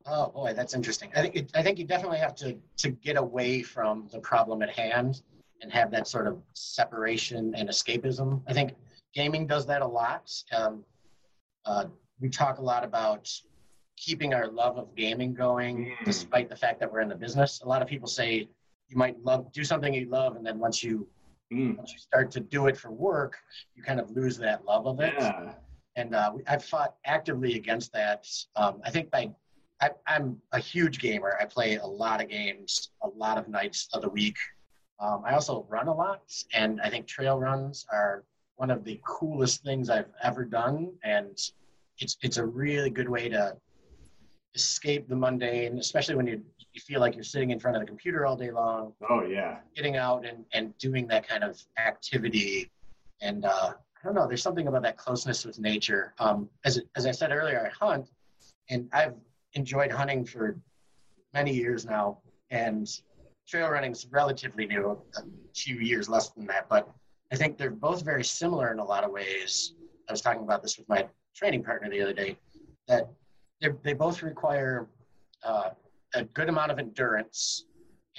Oh 0.08 0.28
boy, 0.28 0.52
that's 0.54 0.74
interesting. 0.74 1.10
I 1.16 1.22
think 1.22 1.36
it, 1.36 1.50
I 1.54 1.62
think 1.62 1.78
you 1.78 1.84
definitely 1.84 2.18
have 2.18 2.34
to 2.36 2.56
to 2.78 2.90
get 2.90 3.16
away 3.16 3.62
from 3.62 4.08
the 4.12 4.20
problem 4.20 4.62
at 4.62 4.70
hand 4.70 5.22
and 5.62 5.72
have 5.72 5.90
that 5.90 6.06
sort 6.06 6.26
of 6.26 6.38
separation 6.52 7.54
and 7.56 7.68
escapism. 7.68 8.42
I 8.46 8.52
think 8.52 8.74
gaming 9.14 9.46
does 9.46 9.66
that 9.66 9.82
a 9.82 9.86
lot. 9.86 10.32
Um, 10.52 10.84
uh, 11.64 11.86
we 12.20 12.28
talk 12.28 12.58
a 12.58 12.62
lot 12.62 12.84
about 12.84 13.30
keeping 13.96 14.34
our 14.34 14.46
love 14.48 14.76
of 14.78 14.94
gaming 14.94 15.32
going, 15.34 15.86
Mm. 15.86 16.04
despite 16.04 16.48
the 16.50 16.56
fact 16.56 16.78
that 16.80 16.92
we're 16.92 17.00
in 17.00 17.08
the 17.08 17.14
business. 17.16 17.62
A 17.62 17.68
lot 17.68 17.80
of 17.82 17.88
people 17.88 18.06
say 18.08 18.48
you 18.88 18.96
might 18.96 19.18
love 19.24 19.50
do 19.52 19.64
something 19.64 19.92
you 19.92 20.06
love, 20.08 20.36
and 20.36 20.46
then 20.46 20.58
once 20.58 20.82
you 20.84 21.08
Mm, 21.52 21.76
once 21.76 21.92
you 21.92 21.98
start 22.00 22.32
to 22.32 22.40
do 22.40 22.66
it 22.66 22.76
for 22.76 22.90
work, 22.90 23.38
you 23.76 23.82
kind 23.82 24.00
of 24.00 24.10
lose 24.10 24.36
that 24.38 24.64
love 24.64 24.84
of 24.88 24.98
it 24.98 25.14
yeah. 25.16 25.54
and 25.94 26.12
uh, 26.12 26.32
we- 26.34 26.42
I've 26.48 26.64
fought 26.64 26.96
actively 27.04 27.54
against 27.54 27.92
that. 27.92 28.26
Um, 28.56 28.80
I 28.84 28.90
think 28.90 29.12
by 29.12 29.30
I, 29.80 29.90
I'm 30.06 30.40
a 30.52 30.58
huge 30.58 30.98
gamer. 30.98 31.36
I 31.40 31.44
play 31.44 31.76
a 31.76 31.86
lot 31.86 32.22
of 32.22 32.28
games, 32.28 32.90
a 33.02 33.08
lot 33.08 33.38
of 33.38 33.48
nights 33.48 33.88
of 33.92 34.02
the 34.02 34.08
week. 34.08 34.36
Um, 35.00 35.22
I 35.26 35.34
also 35.34 35.66
run 35.68 35.88
a 35.88 35.94
lot, 35.94 36.22
and 36.54 36.80
I 36.80 36.88
think 36.88 37.06
trail 37.06 37.38
runs 37.38 37.86
are 37.92 38.24
one 38.56 38.70
of 38.70 38.84
the 38.84 38.98
coolest 39.06 39.62
things 39.62 39.90
I've 39.90 40.10
ever 40.22 40.44
done. 40.44 40.92
And 41.04 41.38
it's 41.98 42.16
it's 42.22 42.38
a 42.38 42.46
really 42.46 42.90
good 42.90 43.08
way 43.08 43.28
to 43.28 43.56
escape 44.54 45.08
the 45.08 45.16
mundane, 45.16 45.78
especially 45.78 46.14
when 46.14 46.26
you 46.26 46.42
you 46.72 46.80
feel 46.80 47.00
like 47.00 47.14
you're 47.14 47.24
sitting 47.24 47.50
in 47.50 47.60
front 47.60 47.76
of 47.76 47.82
the 47.82 47.86
computer 47.86 48.26
all 48.26 48.36
day 48.36 48.50
long. 48.50 48.92
Oh 49.08 49.24
yeah. 49.24 49.58
Getting 49.74 49.96
out 49.96 50.26
and, 50.26 50.44
and 50.52 50.76
doing 50.78 51.06
that 51.08 51.28
kind 51.28 51.44
of 51.44 51.60
activity, 51.78 52.70
and 53.20 53.44
uh, 53.44 53.72
I 53.74 54.04
don't 54.04 54.14
know. 54.14 54.26
There's 54.26 54.42
something 54.42 54.68
about 54.68 54.82
that 54.82 54.96
closeness 54.96 55.44
with 55.44 55.58
nature. 55.58 56.14
Um, 56.18 56.48
as 56.64 56.80
as 56.96 57.04
I 57.04 57.10
said 57.10 57.32
earlier, 57.32 57.70
I 57.70 57.84
hunt, 57.84 58.08
and 58.70 58.88
I've 58.92 59.14
enjoyed 59.56 59.90
hunting 59.90 60.24
for 60.24 60.56
many 61.34 61.52
years 61.52 61.84
now, 61.84 62.18
and 62.50 62.88
trail 63.48 63.68
running 63.68 63.92
is 63.92 64.06
relatively 64.10 64.66
new, 64.66 64.98
a 65.16 65.22
few 65.54 65.76
years 65.76 66.08
less 66.08 66.28
than 66.30 66.46
that, 66.46 66.68
but 66.68 66.88
I 67.32 67.36
think 67.36 67.58
they're 67.58 67.70
both 67.70 68.04
very 68.04 68.22
similar 68.22 68.70
in 68.72 68.78
a 68.78 68.84
lot 68.84 69.02
of 69.02 69.10
ways. 69.10 69.74
I 70.08 70.12
was 70.12 70.20
talking 70.20 70.42
about 70.42 70.62
this 70.62 70.78
with 70.78 70.88
my 70.88 71.06
training 71.34 71.64
partner 71.64 71.90
the 71.90 72.00
other 72.02 72.12
day, 72.12 72.38
that 72.86 73.08
they 73.82 73.94
both 73.94 74.22
require 74.22 74.88
uh, 75.42 75.70
a 76.14 76.24
good 76.24 76.48
amount 76.48 76.70
of 76.70 76.78
endurance 76.78 77.64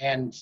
and 0.00 0.34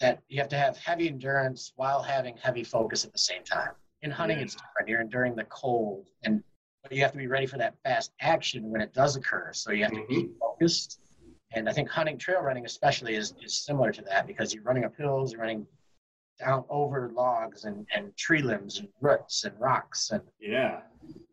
that 0.00 0.20
you 0.28 0.40
have 0.40 0.48
to 0.48 0.56
have 0.56 0.76
heavy 0.78 1.08
endurance 1.08 1.72
while 1.76 2.02
having 2.02 2.36
heavy 2.36 2.64
focus 2.64 3.04
at 3.04 3.12
the 3.12 3.18
same 3.18 3.44
time. 3.44 3.70
In 4.02 4.10
hunting, 4.10 4.38
yeah. 4.38 4.44
it's 4.44 4.54
different. 4.54 4.88
You're 4.88 5.00
enduring 5.00 5.34
the 5.36 5.44
cold, 5.44 6.08
and 6.24 6.42
but 6.84 6.92
you 6.92 7.02
have 7.02 7.12
to 7.12 7.18
be 7.18 7.26
ready 7.26 7.46
for 7.46 7.58
that 7.58 7.74
fast 7.82 8.12
action 8.20 8.70
when 8.70 8.80
it 8.80 8.92
does 8.92 9.16
occur. 9.16 9.50
So 9.52 9.72
you 9.72 9.82
have 9.82 9.92
to 9.92 10.00
mm-hmm. 10.00 10.14
be 10.14 10.30
focused. 10.38 11.00
And 11.54 11.68
I 11.68 11.72
think 11.72 11.88
hunting, 11.88 12.18
trail 12.18 12.40
running 12.40 12.66
especially, 12.66 13.16
is, 13.16 13.34
is 13.42 13.64
similar 13.64 13.90
to 13.92 14.02
that 14.02 14.26
because 14.26 14.54
you're 14.54 14.64
running 14.64 14.84
up 14.84 14.96
hills, 14.96 15.32
you're 15.32 15.40
running 15.40 15.66
down 16.38 16.64
over 16.68 17.10
logs 17.14 17.64
and, 17.64 17.86
and 17.94 18.16
tree 18.16 18.42
limbs 18.42 18.78
and 18.78 18.88
roots 19.00 19.44
and 19.44 19.58
rocks 19.60 20.10
and 20.10 20.22
yeah 20.40 20.80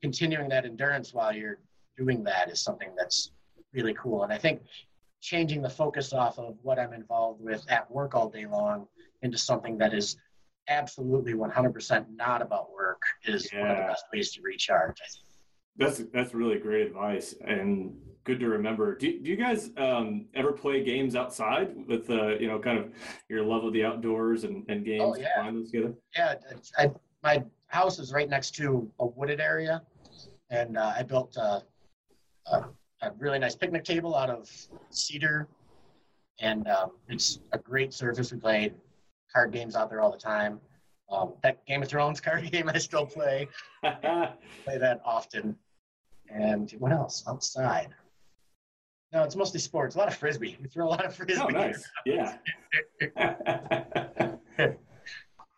continuing 0.02 0.50
that 0.50 0.66
endurance 0.66 1.14
while 1.14 1.34
you're 1.34 1.60
doing 1.98 2.24
that 2.24 2.50
is 2.50 2.60
something 2.60 2.90
that's 2.98 3.32
really 3.74 3.94
cool 3.96 4.24
and 4.24 4.32
i 4.32 4.38
think 4.38 4.62
changing 5.22 5.62
the 5.62 5.70
focus 5.70 6.14
off 6.14 6.38
of 6.38 6.56
what 6.62 6.78
i'm 6.78 6.94
involved 6.94 7.42
with 7.42 7.66
at 7.70 7.90
work 7.90 8.14
all 8.14 8.30
day 8.30 8.46
long 8.46 8.88
into 9.22 9.38
something 9.38 9.78
that 9.78 9.94
is 9.94 10.18
absolutely 10.68 11.34
100% 11.34 12.06
not 12.16 12.42
about 12.42 12.72
work 12.72 13.02
is 13.26 13.50
yeah. 13.52 13.62
one 13.62 13.72
of 13.72 13.78
the 13.78 13.84
best 13.84 14.06
ways 14.14 14.32
to 14.32 14.42
recharge 14.42 14.98
i 15.02 15.10
think 15.10 15.31
that's 15.82 16.02
that's 16.14 16.34
really 16.34 16.60
great 16.60 16.86
advice 16.86 17.36
and 17.46 17.94
good 18.24 18.40
to 18.40 18.48
remember. 18.48 18.96
Do, 18.96 19.20
do 19.20 19.30
you 19.30 19.36
guys 19.36 19.72
um, 19.78 20.28
ever 20.36 20.52
play 20.52 20.84
games 20.84 21.16
outside 21.16 21.74
with 21.88 22.10
uh, 22.10 22.36
you 22.38 22.48
know 22.48 22.60
kind 22.60 22.78
of 22.78 22.92
your 23.30 23.44
love 23.44 23.64
of 23.64 23.74
the 23.74 23.84
outdoors 23.84 24.44
and, 24.44 24.64
and 24.70 24.86
games? 24.86 25.04
Oh, 25.04 25.16
yeah. 25.16 25.52
together? 25.52 25.94
Yeah, 26.16 26.36
I, 26.78 26.92
my 27.24 27.44
house 27.68 28.00
is 28.00 28.12
right 28.14 28.30
next 28.30 28.52
to 28.56 28.90
a 29.00 29.06
wooded 29.06 29.40
area, 29.40 29.82
and 30.50 30.78
uh, 30.78 30.94
I 30.96 31.04
built 31.04 31.36
a, 31.38 31.64
a, 32.48 32.66
a, 33.02 33.12
really 33.18 33.40
nice 33.40 33.56
picnic 33.56 33.84
table 33.84 34.16
out 34.16 34.30
of 34.30 34.50
cedar, 34.92 35.48
and 36.40 36.68
um, 36.68 36.92
it's 37.10 37.40
a 37.54 37.58
great 37.58 37.94
surface. 37.94 38.32
We 38.32 38.40
play 38.40 38.74
card 39.34 39.52
games 39.52 39.76
out 39.76 39.90
there 39.90 40.02
all 40.02 40.12
the 40.12 40.18
time. 40.18 40.60
Um, 41.10 41.34
that 41.44 41.66
Game 41.66 41.82
of 41.82 41.90
Thrones 41.90 42.22
card 42.22 42.50
game 42.52 42.70
I 42.70 42.78
still 42.78 43.06
play. 43.06 43.48
play 43.84 44.78
that 44.78 45.02
often. 45.04 45.58
And 46.34 46.72
what 46.80 46.92
else? 46.92 47.24
Outside. 47.28 47.90
No, 49.14 49.24
it's 49.24 49.36
mostly 49.36 49.60
sports. 49.60 49.96
A 49.96 49.98
lot 49.98 50.08
of 50.08 50.16
frisbee. 50.16 50.58
We 50.62 50.68
throw 50.68 50.88
a 50.88 50.90
lot 50.90 51.06
of 51.06 51.16
frisbee. 51.16 51.42
Oh, 51.42 51.48
nice. 51.48 51.84
Yeah. 52.06 52.38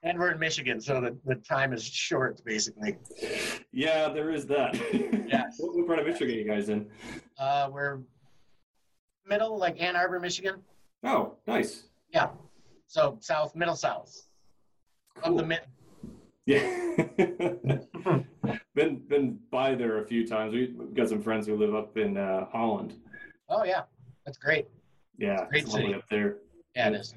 and 0.04 0.20
we're 0.20 0.32
in 0.32 0.40
Michigan, 0.40 0.82
so 0.82 1.00
the, 1.00 1.16
the 1.26 1.36
time 1.36 1.72
is 1.74 1.84
short, 1.84 2.44
basically. 2.44 2.98
Yeah, 3.72 4.10
there 4.10 4.32
is 4.32 4.46
that. 4.48 4.74
Yeah. 5.28 5.44
what, 5.58 5.76
what 5.76 5.88
part 5.88 6.00
of 6.00 6.08
Michigan 6.08 6.36
are 6.36 6.40
you 6.40 6.46
guys 6.46 6.70
in? 6.70 6.88
Uh, 7.38 7.70
we're 7.72 8.00
middle, 9.28 9.58
like 9.58 9.82
Ann 9.82 9.96
Arbor, 9.96 10.20
Michigan. 10.20 10.56
Oh, 11.04 11.36
nice. 11.48 11.84
Yeah. 12.14 12.30
So 12.88 13.18
south, 13.22 13.56
middle 13.56 13.76
south 13.76 14.28
cool. 15.22 15.34
of 15.34 15.38
the 15.38 15.46
mid. 15.46 15.62
Yeah. 16.46 16.62
been 18.76 19.00
been 19.08 19.40
by 19.52 19.76
there 19.76 20.00
a 20.00 20.06
few 20.06 20.28
times. 20.28 20.54
We've 20.54 20.94
got 20.94 21.10
some 21.10 21.22
friends 21.22 21.48
who 21.48 21.56
live 21.56 21.74
up 21.74 21.98
in 21.98 22.18
uh, 22.18 22.46
Holland. 22.52 22.96
Oh 23.50 23.64
yeah, 23.64 23.84
that's 24.26 24.38
great. 24.38 24.68
Yeah, 25.18 25.46
great 25.50 25.68
city 25.68 25.94
up 25.94 26.04
there. 26.10 26.38
Yeah, 26.76 26.90
it 26.90 26.96
is. 26.96 27.16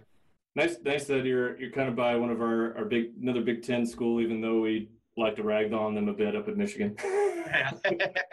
Nice, 0.54 0.76
nice 0.84 1.04
that 1.06 1.24
you're 1.24 1.58
you're 1.58 1.70
kind 1.70 1.88
of 1.88 1.96
by 1.96 2.16
one 2.16 2.30
of 2.30 2.40
our, 2.40 2.76
our 2.78 2.84
big 2.84 3.12
another 3.20 3.42
Big 3.42 3.62
Ten 3.62 3.84
school, 3.84 4.20
even 4.20 4.40
though 4.40 4.60
we 4.60 4.88
like 5.16 5.34
to 5.36 5.42
rag 5.42 5.72
on 5.72 5.94
them 5.94 6.08
a 6.08 6.12
bit 6.12 6.36
up 6.36 6.48
in 6.48 6.56
Michigan. 6.56 6.96
Yeah. 7.46 7.70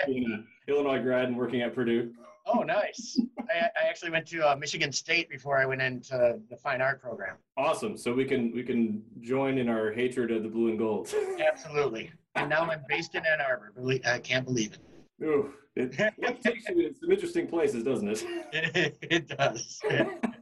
Illinois 0.67 0.99
grad 0.99 1.25
and 1.25 1.37
working 1.37 1.61
at 1.61 1.75
Purdue. 1.75 2.13
Oh, 2.45 2.59
nice. 2.61 3.19
I, 3.39 3.67
I, 3.81 3.87
actually 3.87 4.11
went 4.11 4.27
to 4.27 4.51
uh, 4.51 4.55
Michigan 4.55 4.91
State 4.91 5.29
before 5.29 5.57
I 5.57 5.65
went 5.65 5.81
into 5.81 6.39
the 6.49 6.57
fine 6.57 6.81
art 6.81 7.01
program. 7.01 7.37
Awesome. 7.55 7.95
So 7.95 8.13
we 8.13 8.25
can 8.25 8.51
we 8.53 8.63
can 8.63 9.01
join 9.21 9.57
in 9.57 9.69
our 9.69 9.91
hatred 9.91 10.29
of 10.31 10.43
the 10.43 10.49
blue 10.49 10.67
and 10.67 10.77
gold. 10.77 11.13
Absolutely. 11.39 12.11
And 12.35 12.49
now 12.49 12.63
I'm 12.63 12.83
based 12.89 13.15
in 13.15 13.25
Ann 13.25 13.39
Arbor. 13.39 13.71
I 14.05 14.19
can't 14.19 14.45
believe 14.45 14.73
it. 14.73 15.25
Ooh, 15.25 15.53
it, 15.75 15.95
it 16.17 16.41
takes 16.41 16.67
you 16.67 16.87
in 16.87 16.95
some 16.95 17.11
interesting 17.11 17.47
places, 17.47 17.83
doesn't 17.83 18.09
it? 18.09 18.23
it, 18.51 18.97
it 19.09 19.27
does. 19.29 19.79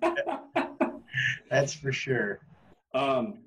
That's 1.50 1.74
for 1.74 1.92
sure. 1.92 2.40
Um, 2.96 3.40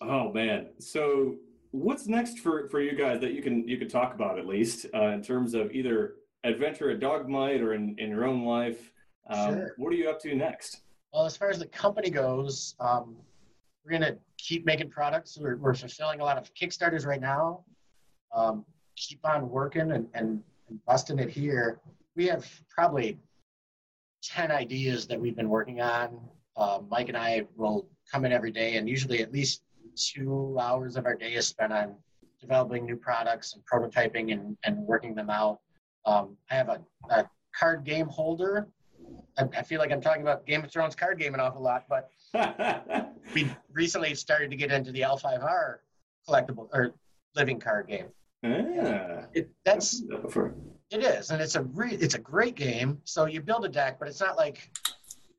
oh 0.00 0.32
man. 0.32 0.68
So 0.78 1.36
what's 1.72 2.06
next 2.06 2.38
for 2.38 2.68
for 2.68 2.80
you 2.80 2.96
guys 2.96 3.20
that 3.20 3.32
you 3.32 3.42
can 3.42 3.68
you 3.68 3.76
can 3.76 3.88
talk 3.88 4.14
about 4.14 4.38
at 4.38 4.46
least 4.46 4.86
uh, 4.94 5.08
in 5.08 5.22
terms 5.22 5.52
of 5.52 5.72
either 5.72 6.14
adventure 6.44 6.90
at 6.90 7.00
Dog 7.00 7.28
Might 7.28 7.60
or 7.60 7.74
in, 7.74 7.94
in 7.98 8.10
your 8.10 8.24
own 8.24 8.44
life. 8.44 8.92
Um, 9.28 9.54
sure. 9.54 9.74
What 9.76 9.92
are 9.92 9.96
you 9.96 10.10
up 10.10 10.20
to 10.20 10.34
next? 10.34 10.82
Well, 11.12 11.26
as 11.26 11.36
far 11.36 11.50
as 11.50 11.58
the 11.58 11.66
company 11.66 12.10
goes, 12.10 12.74
um, 12.80 13.16
we're 13.84 13.98
going 13.98 14.12
to 14.12 14.18
keep 14.38 14.64
making 14.64 14.90
products. 14.90 15.38
We're, 15.40 15.56
we're, 15.56 15.74
fulfilling 15.74 16.20
a 16.20 16.24
lot 16.24 16.38
of 16.38 16.52
Kickstarters 16.54 17.06
right 17.06 17.20
now. 17.20 17.64
Um, 18.34 18.64
keep 18.96 19.20
on 19.24 19.48
working 19.48 19.92
and, 19.92 20.08
and, 20.14 20.42
and 20.68 20.84
busting 20.86 21.18
it 21.18 21.28
here. 21.28 21.80
We 22.16 22.26
have 22.26 22.48
probably 22.68 23.18
10 24.22 24.50
ideas 24.50 25.06
that 25.08 25.20
we've 25.20 25.36
been 25.36 25.48
working 25.48 25.80
on. 25.80 26.18
Uh, 26.56 26.80
Mike 26.88 27.08
and 27.08 27.16
I 27.16 27.46
will 27.56 27.88
come 28.10 28.24
in 28.24 28.32
every 28.32 28.50
day, 28.50 28.76
and 28.76 28.88
usually 28.88 29.22
at 29.22 29.32
least 29.32 29.62
two 29.96 30.56
hours 30.60 30.96
of 30.96 31.06
our 31.06 31.14
day 31.14 31.34
is 31.34 31.46
spent 31.46 31.72
on 31.72 31.94
developing 32.40 32.84
new 32.84 32.96
products 32.96 33.54
and 33.54 33.62
prototyping 33.64 34.32
and, 34.32 34.56
and 34.64 34.76
working 34.78 35.14
them 35.14 35.30
out. 35.30 35.60
Um, 36.04 36.36
I 36.50 36.54
have 36.54 36.68
a, 36.68 36.80
a, 37.10 37.30
card 37.54 37.84
game 37.84 38.06
holder. 38.06 38.66
I, 39.38 39.44
I, 39.58 39.62
feel 39.62 39.78
like 39.78 39.92
I'm 39.92 40.00
talking 40.00 40.22
about 40.22 40.46
Game 40.46 40.64
of 40.64 40.70
Thrones 40.70 40.96
card 40.96 41.18
game 41.18 41.34
an 41.34 41.40
awful 41.40 41.62
lot, 41.62 41.84
but 41.88 42.10
we 43.34 43.50
recently 43.70 44.14
started 44.14 44.50
to 44.50 44.56
get 44.56 44.72
into 44.72 44.90
the 44.90 45.02
L5R 45.02 45.76
collectible 46.26 46.68
or 46.72 46.94
living 47.36 47.60
card 47.60 47.88
game. 47.88 48.06
Yeah, 48.42 49.26
it, 49.34 49.50
that's 49.64 50.02
it 50.90 51.04
is, 51.04 51.30
and 51.30 51.40
it's 51.40 51.54
a 51.54 51.62
re, 51.62 51.94
it's 51.94 52.14
a 52.14 52.18
great 52.18 52.56
game. 52.56 53.00
So 53.04 53.26
you 53.26 53.40
build 53.40 53.64
a 53.64 53.68
deck, 53.68 53.98
but 53.98 54.08
it's 54.08 54.20
not 54.20 54.36
like 54.36 54.70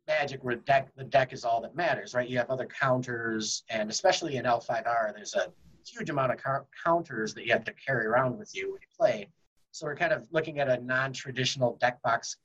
Magic 0.08 0.44
where 0.44 0.56
deck 0.56 0.90
the 0.96 1.04
deck 1.04 1.34
is 1.34 1.44
all 1.44 1.62
that 1.62 1.76
matters, 1.76 2.14
right? 2.14 2.28
You 2.28 2.38
have 2.38 2.50
other 2.50 2.68
counters, 2.68 3.64
and 3.70 3.90
especially 3.90 4.38
in 4.38 4.46
L5R, 4.46 5.14
there's 5.14 5.34
a 5.34 5.52
huge 5.86 6.10
amount 6.10 6.32
of 6.32 6.40
counters 6.84 7.34
that 7.34 7.46
you 7.46 7.52
have 7.52 7.66
to 7.66 7.74
carry 7.74 8.06
around 8.06 8.38
with 8.38 8.56
you 8.56 8.72
when 8.72 8.82
you 8.82 8.88
play. 8.98 9.30
So 9.74 9.88
we're 9.88 9.96
kind 9.96 10.14
of 10.14 10.28
looking 10.32 10.60
at 10.60 10.70
a 10.70 10.78
non-traditional 10.84 11.78
deck 11.82 12.00
box 12.04 12.38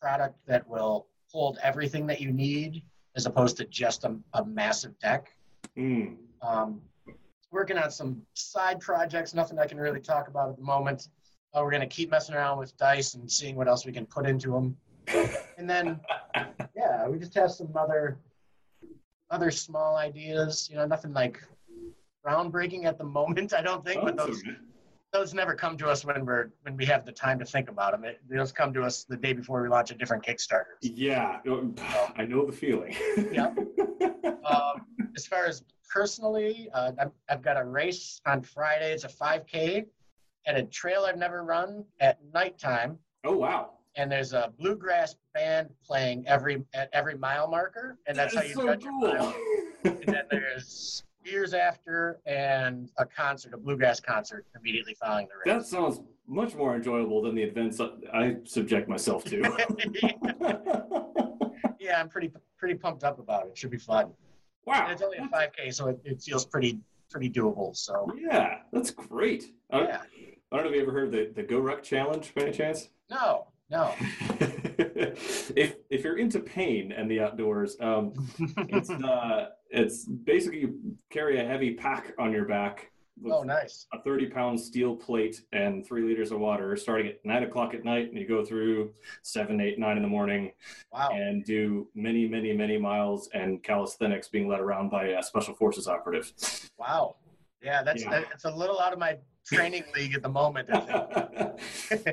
product 0.00 0.38
that 0.46 0.66
will 0.66 1.06
hold 1.30 1.58
everything 1.62 2.06
that 2.06 2.22
you 2.22 2.32
need 2.32 2.82
as 3.14 3.26
opposed 3.26 3.58
to 3.58 3.66
just 3.66 4.04
a, 4.04 4.16
a 4.32 4.42
massive 4.42 4.98
deck. 4.98 5.30
Mm. 5.76 6.16
Um, 6.40 6.80
working 7.50 7.76
on 7.76 7.90
some 7.90 8.22
side 8.32 8.80
projects, 8.80 9.34
nothing 9.34 9.58
I 9.58 9.66
can 9.66 9.76
really 9.76 10.00
talk 10.00 10.28
about 10.28 10.48
at 10.48 10.56
the 10.56 10.62
moment. 10.62 11.08
Uh, 11.52 11.60
we're 11.62 11.70
going 11.70 11.82
to 11.82 11.86
keep 11.86 12.10
messing 12.10 12.34
around 12.34 12.56
with 12.56 12.74
dice 12.78 13.12
and 13.12 13.30
seeing 13.30 13.54
what 13.54 13.68
else 13.68 13.84
we 13.84 13.92
can 13.92 14.06
put 14.06 14.24
into 14.24 14.52
them. 14.52 14.74
and 15.58 15.68
then, 15.68 16.00
yeah, 16.74 17.06
we 17.06 17.18
just 17.18 17.34
have 17.34 17.50
some 17.50 17.76
other 17.76 18.16
other 19.30 19.50
small 19.50 19.96
ideas. 19.96 20.66
You 20.70 20.76
know, 20.76 20.86
nothing 20.86 21.12
like 21.12 21.42
groundbreaking 22.26 22.86
at 22.86 22.96
the 22.96 23.04
moment. 23.04 23.52
I 23.52 23.60
don't 23.60 23.84
think, 23.84 24.02
but 24.02 24.16
those 24.16 24.42
those 25.12 25.34
never 25.34 25.54
come 25.54 25.76
to 25.76 25.88
us 25.88 26.04
when 26.04 26.24
we're 26.24 26.50
when 26.62 26.76
we 26.76 26.86
have 26.86 27.04
the 27.04 27.12
time 27.12 27.38
to 27.38 27.44
think 27.44 27.68
about 27.68 27.92
them. 27.92 28.04
It, 28.04 28.20
those 28.28 28.50
come 28.50 28.72
to 28.72 28.82
us 28.82 29.04
the 29.04 29.16
day 29.16 29.32
before 29.32 29.62
we 29.62 29.68
launch 29.68 29.90
a 29.90 29.94
different 29.94 30.24
Kickstarter. 30.24 30.74
Yeah, 30.80 31.40
I 32.16 32.24
know 32.24 32.46
the 32.46 32.52
feeling. 32.52 32.96
yeah. 33.30 33.54
Um, 34.44 34.86
as 35.14 35.24
far 35.24 35.46
as 35.46 35.62
personally, 35.88 36.68
uh, 36.74 36.90
I've, 36.98 37.12
I've 37.30 37.42
got 37.42 37.56
a 37.60 37.64
race 37.64 38.20
on 38.26 38.42
Friday. 38.42 38.92
It's 38.92 39.04
a 39.04 39.08
5K 39.08 39.86
at 40.46 40.56
a 40.56 40.64
trail 40.64 41.04
I've 41.06 41.16
never 41.16 41.44
run 41.44 41.84
at 42.00 42.18
nighttime. 42.34 42.98
Oh 43.24 43.36
wow! 43.36 43.74
And 43.96 44.10
there's 44.10 44.32
a 44.32 44.52
bluegrass 44.58 45.14
band 45.32 45.70
playing 45.86 46.24
every 46.26 46.64
at 46.74 46.90
every 46.92 47.16
mile 47.16 47.48
marker, 47.48 47.98
and 48.06 48.16
that's 48.16 48.34
that 48.34 48.42
how 48.42 48.48
you 48.48 48.54
so 48.54 48.64
judge 48.64 48.82
cool. 48.84 49.00
your 49.00 49.18
mile. 49.18 49.34
and 49.84 50.04
then 50.06 50.24
there's 50.30 51.04
beers 51.22 51.54
after, 51.54 52.20
and 52.26 52.90
a 52.98 53.06
concert, 53.06 53.54
a 53.54 53.56
bluegrass 53.56 54.00
concert 54.00 54.44
immediately 54.58 54.94
following 54.94 55.28
the 55.28 55.50
race. 55.50 55.58
That 55.58 55.66
sounds 55.66 56.00
much 56.26 56.54
more 56.54 56.74
enjoyable 56.76 57.22
than 57.22 57.34
the 57.34 57.42
events 57.42 57.80
I 58.12 58.36
subject 58.44 58.88
myself 58.88 59.24
to. 59.24 59.40
yeah, 61.80 62.00
I'm 62.00 62.08
pretty 62.08 62.30
pretty 62.56 62.74
pumped 62.74 63.04
up 63.04 63.18
about 63.18 63.46
it. 63.46 63.56
Should 63.56 63.70
be 63.70 63.78
fun. 63.78 64.12
wow. 64.66 64.84
And 64.84 64.92
it's 64.92 65.02
only 65.02 65.18
a 65.18 65.22
5K, 65.22 65.74
so 65.74 65.88
it, 65.88 66.00
it 66.04 66.22
feels 66.22 66.44
pretty 66.46 66.78
pretty 67.10 67.28
doable. 67.28 67.76
So 67.76 68.10
Yeah, 68.16 68.58
that's 68.72 68.90
great. 68.90 69.52
I, 69.70 69.80
yeah, 69.82 70.02
I 70.50 70.56
don't 70.56 70.64
know 70.64 70.70
if 70.70 70.76
you 70.76 70.82
ever 70.82 70.92
heard 70.92 71.12
the, 71.12 71.30
the 71.34 71.42
GoRuck 71.42 71.82
Challenge 71.82 72.32
by 72.34 72.42
any 72.42 72.52
chance? 72.52 72.88
no, 73.10 73.46
no. 73.70 73.94
if 75.56 75.76
if 75.90 76.04
you're 76.04 76.18
into 76.18 76.40
pain 76.40 76.92
and 76.92 77.10
the 77.10 77.20
outdoors, 77.20 77.76
um, 77.80 78.12
it's 78.68 78.90
uh, 78.90 79.48
it's 79.72 80.04
basically 80.04 80.60
you 80.60 80.78
carry 81.10 81.40
a 81.40 81.44
heavy 81.44 81.74
pack 81.74 82.12
on 82.18 82.30
your 82.32 82.44
back 82.44 82.90
with 83.20 83.32
Oh, 83.32 83.42
nice. 83.42 83.86
a 83.92 84.00
30 84.02 84.26
pound 84.30 84.60
steel 84.60 84.94
plate 84.96 85.42
and 85.52 85.84
three 85.86 86.02
liters 86.02 86.30
of 86.30 86.40
water 86.40 86.76
starting 86.76 87.06
at 87.08 87.18
nine 87.24 87.42
o'clock 87.42 87.74
at 87.74 87.84
night 87.84 88.08
and 88.10 88.18
you 88.18 88.26
go 88.28 88.44
through 88.44 88.92
seven 89.22 89.60
eight 89.60 89.78
nine 89.78 89.96
in 89.96 90.02
the 90.02 90.08
morning 90.08 90.52
Wow. 90.92 91.10
and 91.12 91.44
do 91.44 91.88
many 91.94 92.28
many 92.28 92.52
many 92.56 92.78
miles 92.78 93.28
and 93.34 93.62
calisthenics 93.62 94.28
being 94.28 94.48
led 94.48 94.60
around 94.60 94.90
by 94.90 95.08
a 95.08 95.22
special 95.22 95.54
forces 95.54 95.88
operative 95.88 96.32
Wow. 96.78 97.16
Yeah, 97.62 97.82
that's 97.82 98.02
Yeah. 98.02 98.24
It's 98.32 98.44
a 98.44 98.50
little 98.50 98.80
out 98.80 98.92
of 98.92 98.98
my 98.98 99.18
training 99.46 99.84
league 99.96 100.14
at 100.14 100.22
the 100.22 100.28
moment. 100.28 100.68
I 100.72 100.80
think. 100.80 102.06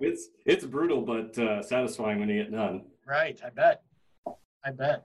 it's 0.00 0.28
it's 0.46 0.64
brutal 0.64 1.00
but 1.02 1.36
uh, 1.38 1.62
satisfying 1.62 2.20
when 2.20 2.28
you 2.28 2.42
get 2.42 2.52
done 2.52 2.82
right. 3.06 3.40
I 3.44 3.50
bet. 3.50 3.82
I 4.64 4.70
bet. 4.72 5.04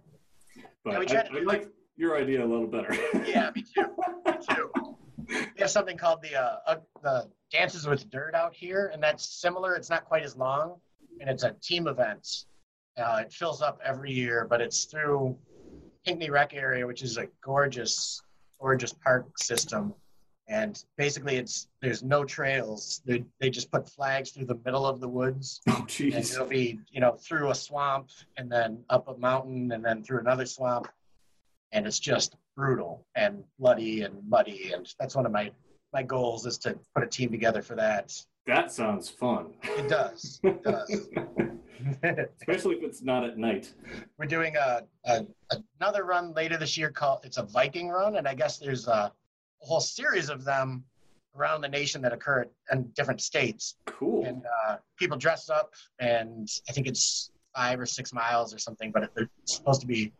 but 0.84 0.92
Yeah, 0.94 1.00
we 1.00 1.06
I, 1.06 1.08
to 1.24 1.40
I 1.40 1.42
like 1.44 1.70
your 1.98 2.18
idea 2.18 2.44
a 2.44 2.48
little 2.48 2.68
better 2.68 2.94
Yeah, 3.26 3.52
me 3.56 3.64
too. 3.64 3.88
Me 4.26 4.34
too. 4.50 4.72
We 5.28 5.62
have 5.62 5.70
something 5.70 5.98
called 5.98 6.22
the 6.22 6.36
uh, 6.36 6.58
uh, 6.68 6.76
the 7.02 7.30
Dances 7.52 7.88
with 7.88 8.10
Dirt 8.10 8.36
out 8.36 8.54
here, 8.54 8.92
and 8.94 9.02
that's 9.02 9.42
similar. 9.42 9.76
It's 9.76 9.90
not 9.90 10.06
quite 10.06 10.24
as 10.24 10.36
long, 10.36 10.76
and 11.20 11.30
it's 11.30 11.44
a 11.44 11.56
team 11.62 11.88
event. 11.88 12.28
Uh, 12.98 13.22
it 13.22 13.34
fills 13.34 13.62
up 13.62 13.80
every 13.84 14.12
year, 14.12 14.46
but 14.50 14.62
it's 14.62 14.86
through 14.86 15.38
Pinckney 16.06 16.30
Rec 16.30 16.54
area, 16.54 16.86
which 16.86 17.02
is 17.02 17.18
a 17.18 17.28
gorgeous, 17.44 18.22
gorgeous 18.60 18.94
park 18.94 19.38
system. 19.38 19.94
And 20.48 20.82
basically, 20.96 21.38
it's 21.38 21.70
there's 21.82 22.04
no 22.04 22.24
trails. 22.24 23.02
They, 23.06 23.26
they 23.40 23.50
just 23.50 23.72
put 23.72 23.90
flags 23.90 24.30
through 24.30 24.46
the 24.46 24.60
middle 24.64 24.86
of 24.86 25.00
the 25.00 25.08
woods, 25.08 25.62
oh 25.70 25.76
and 25.78 25.88
jeez 25.88 26.34
it'll 26.34 26.46
be 26.46 26.80
you 26.92 27.02
know 27.02 27.14
through 27.14 27.50
a 27.50 27.56
swamp, 27.56 28.10
and 28.38 28.52
then 28.52 28.84
up 28.92 29.08
a 29.08 29.18
mountain, 29.18 29.72
and 29.72 29.84
then 29.84 30.04
through 30.04 30.20
another 30.20 30.46
swamp, 30.46 30.88
and 31.76 31.86
it's 31.86 32.00
just 32.00 32.36
brutal 32.56 33.06
and 33.16 33.44
bloody 33.60 34.02
and 34.02 34.16
muddy. 34.28 34.72
And 34.74 34.92
that's 35.00 35.14
one 35.14 35.26
of 35.26 35.32
my 35.32 35.52
my 35.94 36.02
goals 36.02 36.46
is 36.46 36.58
to 36.60 36.78
put 36.94 37.04
a 37.04 37.08
team 37.08 37.30
together 37.30 37.62
for 37.62 37.76
that. 37.76 38.12
that 38.48 38.72
sounds 38.72 39.10
fun 39.10 39.54
It 39.64 39.88
does. 39.88 40.40
It 40.44 40.64
does. 40.64 41.10
especially 42.40 42.76
if 42.76 42.84
it's 42.84 43.02
not 43.02 43.24
at 43.24 43.38
night 43.38 43.72
We're 44.18 44.26
doing 44.26 44.56
a, 44.56 44.82
a 45.06 45.26
another 45.80 46.04
run 46.04 46.34
later 46.34 46.58
this 46.58 46.78
year 46.78 46.90
called 46.90 47.20
it's 47.24 47.38
a 47.38 47.44
Viking 47.44 47.90
run, 47.90 48.16
and 48.16 48.28
I 48.28 48.34
guess 48.34 48.58
there's 48.58 48.88
a, 48.88 49.12
a 49.62 49.66
whole 49.66 49.82
series 49.82 50.30
of 50.30 50.44
them 50.44 50.84
around 51.38 51.62
the 51.62 51.68
nation 51.68 52.02
that 52.02 52.14
occur 52.14 52.46
in 52.72 52.84
different 52.96 53.22
states. 53.22 53.76
cool 53.86 54.26
And 54.26 54.42
uh, 54.68 54.78
people 54.98 55.18
dress 55.18 55.50
up, 55.50 55.74
and 56.00 56.50
I 56.70 56.72
think 56.72 56.88
it's 56.88 57.32
five 57.56 57.80
or 57.80 57.86
six 57.86 58.14
miles 58.14 58.54
or 58.54 58.58
something, 58.58 58.92
but 58.92 59.04
it, 59.04 59.30
it's 59.44 59.56
supposed 59.56 59.82
to 59.82 59.88
be 59.88 60.12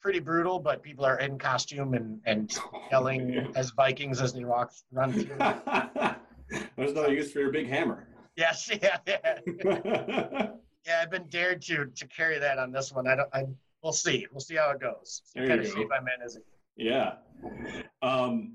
pretty 0.00 0.20
brutal. 0.20 0.58
But 0.58 0.82
people 0.82 1.04
are 1.04 1.18
in 1.20 1.38
costume 1.38 1.94
and, 1.94 2.20
and 2.24 2.56
yelling 2.90 3.52
as 3.56 3.70
Vikings 3.70 4.20
as 4.20 4.32
they 4.32 4.44
walk 4.44 4.72
run 4.92 5.12
through. 5.12 5.36
There's 6.76 6.94
no 6.94 7.06
use 7.08 7.32
for 7.32 7.40
your 7.40 7.52
big 7.52 7.68
hammer. 7.68 8.08
yes, 8.36 8.70
yeah, 8.82 8.96
yeah, 9.06 9.38
yeah. 10.86 11.00
I've 11.02 11.10
been 11.10 11.26
dared 11.28 11.60
to 11.62 11.86
to 11.86 12.06
carry 12.08 12.38
that 12.38 12.58
on 12.58 12.72
this 12.72 12.92
one. 12.92 13.06
I 13.06 13.16
don't. 13.16 13.28
I 13.34 13.44
we'll 13.82 13.92
see. 13.92 14.26
We'll 14.32 14.40
see 14.40 14.56
how 14.56 14.70
it 14.70 14.80
goes. 14.80 15.22
There 15.34 15.44
you 15.44 15.48
kind 15.50 15.60
of 15.60 15.66
go. 15.66 15.74
shape 15.74 15.88
I'm 15.92 16.04
in 16.04 16.22
as 16.24 16.36
a 16.36 16.40
yeah. 16.76 17.14
Um, 18.02 18.54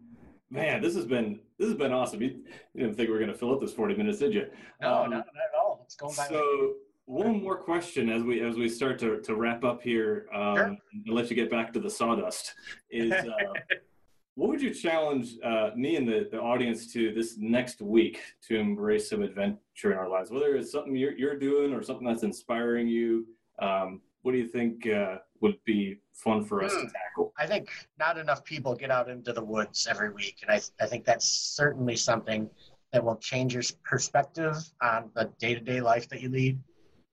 man, 0.50 0.82
this 0.82 0.96
has 0.96 1.06
been 1.06 1.40
this 1.60 1.68
has 1.68 1.78
been 1.78 1.92
awesome. 1.92 2.22
You, 2.22 2.30
you 2.74 2.82
didn't 2.84 2.96
think 2.96 3.10
we 3.10 3.14
were 3.14 3.20
going 3.20 3.32
to 3.32 3.38
fill 3.38 3.54
up 3.54 3.62
this 3.62 3.74
40 3.74 3.96
minutes, 3.96 4.20
did 4.20 4.34
you? 4.34 4.48
No, 4.82 5.04
Um, 5.04 5.10
not, 5.12 5.18
not 5.18 5.20
at 5.20 5.60
all. 5.60 5.82
It's 5.86 5.96
going 5.96 6.16
by. 6.16 6.28
So 6.28 6.74
one 7.06 7.42
more 7.44 7.58
question 7.58 8.10
as 8.10 8.24
we 8.24 8.42
as 8.42 8.56
we 8.56 8.70
start 8.70 8.98
to, 9.00 9.20
to 9.22 9.36
wrap 9.36 9.64
up 9.64 9.82
here 9.82 10.28
um, 10.34 10.56
Sure. 10.56 10.66
and 10.66 10.80
let 11.10 11.30
you 11.30 11.36
get 11.36 11.52
back 11.52 11.74
to 11.74 11.80
the 11.80 11.90
sawdust 11.90 12.54
is 12.90 13.12
uh, 13.12 13.54
what 14.36 14.50
would 14.50 14.62
you 14.62 14.74
challenge 14.74 15.34
uh, 15.44 15.72
me 15.76 15.96
and 15.98 16.08
the, 16.08 16.28
the 16.32 16.40
audience 16.40 16.92
to 16.94 17.14
this 17.14 17.38
next 17.38 17.82
week 17.82 18.20
to 18.48 18.58
embrace 18.58 19.10
some 19.10 19.22
adventure 19.22 19.92
in 19.92 19.98
our 19.98 20.08
lives 20.10 20.32
whether 20.32 20.56
it's 20.56 20.72
something 20.72 20.96
you're, 20.96 21.18
you're 21.18 21.38
doing 21.38 21.74
or 21.74 21.82
something 21.84 22.08
that's 22.08 22.24
inspiring 22.24 22.88
you 22.88 23.28
um, 23.60 24.02
what 24.22 24.32
do 24.32 24.38
you 24.38 24.48
think 24.48 24.88
uh, 24.88 25.18
would 25.42 25.58
be 25.66 25.98
fun 26.14 26.44
for 26.46 26.64
us 26.64 26.72
to 26.72 26.80
Hmm. 26.80 26.86
tackle 26.88 27.34
I 27.38 27.46
think 27.48 27.70
not 28.00 28.18
enough 28.18 28.46
people 28.46 28.76
get 28.76 28.92
out 28.92 29.10
into 29.10 29.34
the 29.34 29.44
woods 29.44 29.88
every 29.90 30.12
week, 30.14 30.38
and 30.42 30.50
I 30.52 30.62
I 30.84 30.88
think 30.88 31.04
that's 31.04 31.26
certainly 31.28 31.96
something 31.98 32.50
that 32.94 33.04
will 33.04 33.18
change 33.18 33.54
your 33.56 33.64
perspective 33.84 34.56
on 34.82 35.10
the 35.16 35.26
day 35.40 35.54
to 35.56 35.60
day 35.60 35.82
life 35.82 36.08
that 36.10 36.22
you 36.22 36.30
lead. 36.30 36.60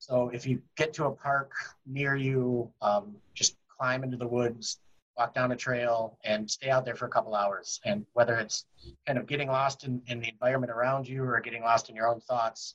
So 0.01 0.31
if 0.33 0.47
you 0.47 0.63
get 0.77 0.95
to 0.95 1.05
a 1.05 1.11
park 1.13 1.53
near 1.87 2.17
you, 2.17 2.73
um, 2.81 3.15
just 3.35 3.57
climb 3.69 4.03
into 4.03 4.17
the 4.17 4.27
woods, 4.27 4.81
walk 5.17 5.35
down 5.35 5.53
a 5.53 5.57
trail, 5.57 6.19
and 6.25 6.51
stay 6.51 6.71
out 6.71 6.87
there 6.87 6.95
for 6.97 7.05
a 7.05 7.11
couple 7.11 7.35
hours. 7.35 7.81
And 7.85 8.07
whether 8.15 8.37
it's 8.37 8.65
kind 9.07 9.19
of 9.19 9.27
getting 9.27 9.49
lost 9.49 9.85
in, 9.85 10.01
in 10.07 10.21
the 10.21 10.29
environment 10.31 10.73
around 10.73 11.07
you 11.07 11.23
or 11.23 11.39
getting 11.41 11.63
lost 11.63 11.91
in 11.91 11.95
your 11.95 12.09
own 12.09 12.19
thoughts, 12.21 12.75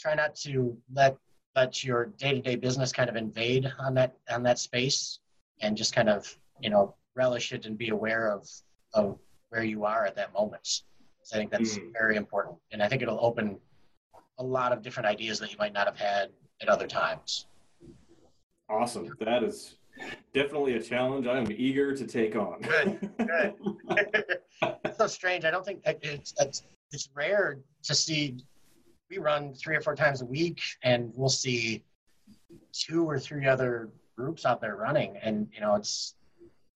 try 0.00 0.14
not 0.14 0.34
to 0.36 0.76
let 0.92 1.16
let 1.54 1.84
your 1.84 2.06
day 2.06 2.32
to 2.32 2.40
day 2.40 2.56
business 2.56 2.90
kind 2.90 3.10
of 3.10 3.16
invade 3.16 3.70
on 3.78 3.92
that 3.94 4.16
on 4.30 4.42
that 4.42 4.58
space, 4.58 5.18
and 5.60 5.76
just 5.76 5.94
kind 5.94 6.08
of 6.08 6.34
you 6.60 6.70
know 6.70 6.94
relish 7.14 7.52
it 7.52 7.66
and 7.66 7.76
be 7.76 7.90
aware 7.90 8.30
of 8.32 8.48
of 8.94 9.18
where 9.50 9.62
you 9.62 9.84
are 9.84 10.06
at 10.06 10.16
that 10.16 10.32
moment. 10.32 10.66
So 11.22 11.36
I 11.36 11.38
think 11.38 11.50
that's 11.50 11.76
Mm. 11.76 11.92
very 11.92 12.16
important, 12.16 12.56
and 12.72 12.82
I 12.82 12.88
think 12.88 13.02
it'll 13.02 13.22
open 13.22 13.58
a 14.38 14.42
lot 14.42 14.72
of 14.72 14.80
different 14.80 15.06
ideas 15.06 15.38
that 15.40 15.52
you 15.52 15.58
might 15.58 15.74
not 15.74 15.86
have 15.86 15.98
had 15.98 16.30
at 16.62 16.68
other 16.68 16.86
times. 16.86 17.46
awesome 18.70 19.14
that 19.20 19.42
is 19.42 19.74
definitely 20.32 20.74
a 20.76 20.82
challenge 20.82 21.26
i 21.26 21.36
am 21.36 21.46
eager 21.52 21.94
to 21.94 22.06
take 22.06 22.34
on 22.36 22.60
Good, 22.62 23.10
good. 23.18 23.54
it's 24.84 24.96
so 24.96 25.06
strange. 25.06 25.44
I 25.44 25.50
don't 25.50 25.64
think 25.64 25.82
it's, 25.84 26.32
it's 26.38 26.62
it's 26.92 27.08
rare 27.14 27.58
to 27.84 27.94
see. 27.94 28.36
We 29.10 29.18
run 29.18 29.52
three 29.54 29.76
or 29.76 29.80
four 29.80 29.94
times 29.96 30.22
a 30.22 30.24
week, 30.24 30.60
and 30.82 31.12
we'll 31.16 31.28
see 31.28 31.82
two 32.72 33.08
or 33.08 33.18
three 33.18 33.46
other 33.46 33.90
groups 34.16 34.44
out 34.46 34.60
there 34.60 34.76
running, 34.76 35.16
and 35.22 35.48
you 35.54 35.60
know 35.60 35.74
it's 35.74 36.14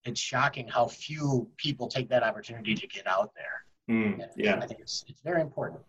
it's 0.05 0.19
shocking 0.19 0.67
how 0.67 0.87
few 0.87 1.47
people 1.57 1.87
take 1.87 2.09
that 2.09 2.23
opportunity 2.23 2.75
to 2.75 2.87
get 2.87 3.07
out 3.07 3.31
there. 3.35 3.63
Hmm, 3.87 4.21
And 4.21 4.31
yeah 4.35 4.59
I 4.61 4.65
think 4.67 4.79
it's 4.81 5.05
it's 5.07 5.21
very 5.21 5.41
important. 5.41 5.81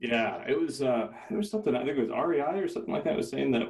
Yeah, 0.00 0.42
it 0.48 0.58
was 0.58 0.82
uh 0.82 1.08
there 1.28 1.38
was 1.38 1.50
something 1.50 1.74
I 1.74 1.84
think 1.84 1.98
it 1.98 2.08
was 2.08 2.10
REI 2.10 2.60
or 2.60 2.68
something 2.68 2.92
like 2.92 3.04
that 3.04 3.16
was 3.16 3.28
saying 3.30 3.52
that 3.52 3.68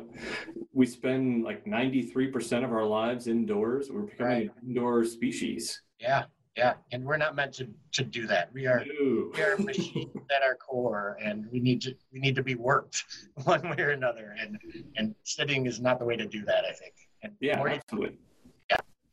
we 0.72 0.86
spend 0.86 1.44
like 1.44 1.64
93% 1.64 2.64
of 2.64 2.72
our 2.72 2.84
lives 2.84 3.26
indoors. 3.26 3.90
We're 3.90 4.02
becoming 4.02 4.42
an 4.42 4.50
indoor 4.66 5.04
species. 5.04 5.82
Yeah, 6.00 6.24
yeah, 6.56 6.74
and 6.92 7.04
we're 7.04 7.16
not 7.16 7.34
meant 7.36 7.52
to 7.54 7.68
to 7.92 8.04
do 8.04 8.26
that. 8.26 8.52
We 8.52 8.66
are 8.66 8.84
Ew. 8.84 9.32
we 9.34 9.42
are 9.42 9.56
machines 9.58 10.10
at 10.34 10.42
our 10.42 10.56
core, 10.56 11.16
and 11.22 11.46
we 11.52 11.60
need 11.60 11.80
to 11.82 11.94
we 12.12 12.20
need 12.20 12.36
to 12.36 12.42
be 12.42 12.54
worked 12.54 13.04
one 13.44 13.62
way 13.68 13.76
or 13.78 13.90
another. 13.90 14.34
And 14.40 14.58
and 14.96 15.14
sitting 15.24 15.66
is 15.66 15.80
not 15.80 15.98
the 15.98 16.04
way 16.04 16.16
to 16.16 16.26
do 16.26 16.44
that. 16.44 16.64
I 16.64 16.72
think. 16.72 16.94
And 17.22 17.32
Yeah, 17.40 17.60
absolutely. 17.60 18.18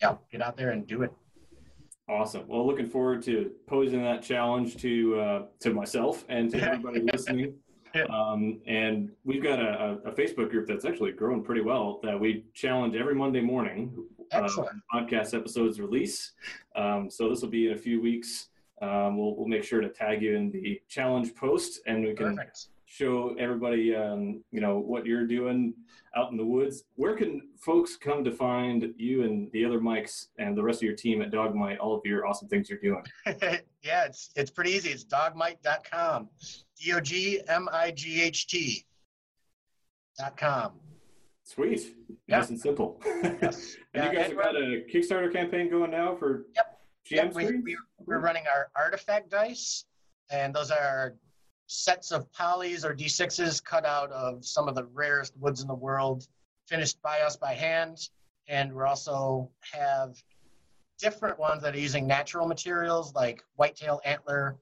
yeah, 0.01 0.15
get 0.31 0.41
out 0.41 0.57
there 0.57 0.71
and 0.71 0.85
do 0.87 1.01
it. 1.01 1.11
Awesome. 2.07 2.47
Well, 2.47 2.65
looking 2.67 2.87
forward 2.87 3.23
to 3.23 3.51
posing 3.67 4.03
that 4.03 4.21
challenge 4.21 4.77
to 4.77 5.19
uh, 5.19 5.41
to 5.61 5.73
myself 5.73 6.23
and 6.29 6.49
to 6.51 6.61
everybody 6.61 7.01
listening. 7.11 7.55
Um, 8.09 8.59
and 8.67 9.09
we've 9.23 9.41
got 9.41 9.59
a, 9.59 9.99
a 10.05 10.11
Facebook 10.11 10.49
group 10.51 10.67
that's 10.67 10.85
actually 10.85 11.13
growing 11.13 11.43
pretty 11.43 11.61
well. 11.61 11.99
That 12.03 12.19
we 12.19 12.45
challenge 12.53 12.95
every 12.95 13.15
Monday 13.15 13.41
morning. 13.41 14.05
uh, 14.31 14.49
podcast 14.93 15.33
episodes 15.33 15.79
release. 15.79 16.33
Um, 16.75 17.09
so 17.09 17.29
this 17.29 17.41
will 17.41 17.49
be 17.49 17.67
in 17.67 17.73
a 17.73 17.77
few 17.77 18.01
weeks. 18.01 18.49
Um, 18.81 19.17
we'll, 19.17 19.35
we'll 19.35 19.47
make 19.47 19.63
sure 19.63 19.81
to 19.81 19.89
tag 19.89 20.21
you 20.21 20.35
in 20.35 20.51
the 20.51 20.81
challenge 20.89 21.33
post, 21.35 21.79
and 21.87 22.03
we 22.03 22.13
can 22.13 22.35
Perfect. 22.35 22.67
Show 22.87 23.35
everybody, 23.39 23.95
um, 23.95 24.43
you 24.51 24.61
know, 24.61 24.77
what 24.77 25.05
you're 25.05 25.25
doing 25.25 25.73
out 26.15 26.31
in 26.31 26.37
the 26.37 26.45
woods. 26.45 26.83
Where 26.95 27.15
can 27.15 27.41
folks 27.59 27.97
come 27.97 28.23
to 28.23 28.31
find 28.31 28.93
you 28.97 29.23
and 29.23 29.51
the 29.53 29.65
other 29.65 29.81
Mikes 29.81 30.27
and 30.37 30.55
the 30.55 30.61
rest 30.63 30.79
of 30.79 30.83
your 30.83 30.95
team 30.95 31.21
at 31.23 31.31
Dog 31.31 31.55
Might? 31.55 31.79
All 31.79 31.95
of 31.95 32.01
your 32.05 32.27
awesome 32.27 32.47
things 32.47 32.69
you're 32.69 32.79
doing. 32.79 33.03
yeah, 33.81 34.05
it's 34.05 34.29
it's 34.35 34.51
pretty 34.51 34.71
easy. 34.71 34.91
It's 34.91 35.03
dogmight.com. 35.03 36.29
D 36.79 36.93
O 36.93 36.99
G 36.99 37.41
M 37.47 37.67
I 37.71 37.89
G 37.91 38.21
H 38.21 38.47
T. 38.47 38.85
Dot 40.19 40.37
com. 40.37 40.73
Sweet, 41.43 41.95
Yeah. 42.27 42.37
nice 42.39 42.49
and 42.49 42.59
simple. 42.59 43.01
Yes. 43.41 43.75
and 43.93 44.03
Yeah, 44.03 44.11
you 44.11 44.17
guys 44.17 44.27
have 44.27 44.37
got 44.37 44.55
a 44.55 44.83
Kickstarter 44.93 45.31
campaign 45.33 45.69
going 45.69 45.91
now 45.91 46.15
for 46.15 46.45
Yep. 46.55 46.79
GM 47.09 47.15
Yep, 47.15 47.33
we, 47.35 47.45
we, 47.61 47.77
we're 48.05 48.19
running 48.19 48.43
our 48.47 48.69
artifact 48.75 49.29
dice, 49.29 49.85
and 50.31 50.53
those 50.55 50.71
are 50.71 51.15
sets 51.67 52.11
of 52.11 52.31
polys 52.31 52.83
or 52.85 52.93
d6s 52.93 53.63
cut 53.63 53.85
out 53.85 54.11
of 54.11 54.45
some 54.45 54.67
of 54.67 54.75
the 54.75 54.85
rarest 54.85 55.33
woods 55.37 55.61
in 55.61 55.67
the 55.67 55.75
world, 55.75 56.27
finished 56.67 57.01
by 57.01 57.19
us 57.21 57.35
by 57.35 57.53
hand. 57.53 58.09
And 58.47 58.73
we 58.73 58.83
also 58.83 59.49
have 59.73 60.15
different 60.99 61.39
ones 61.39 61.61
that 61.63 61.75
are 61.75 61.79
using 61.79 62.07
natural 62.07 62.47
materials 62.47 63.13
like 63.13 63.43
whitetail 63.55 63.99
antler 64.05 64.57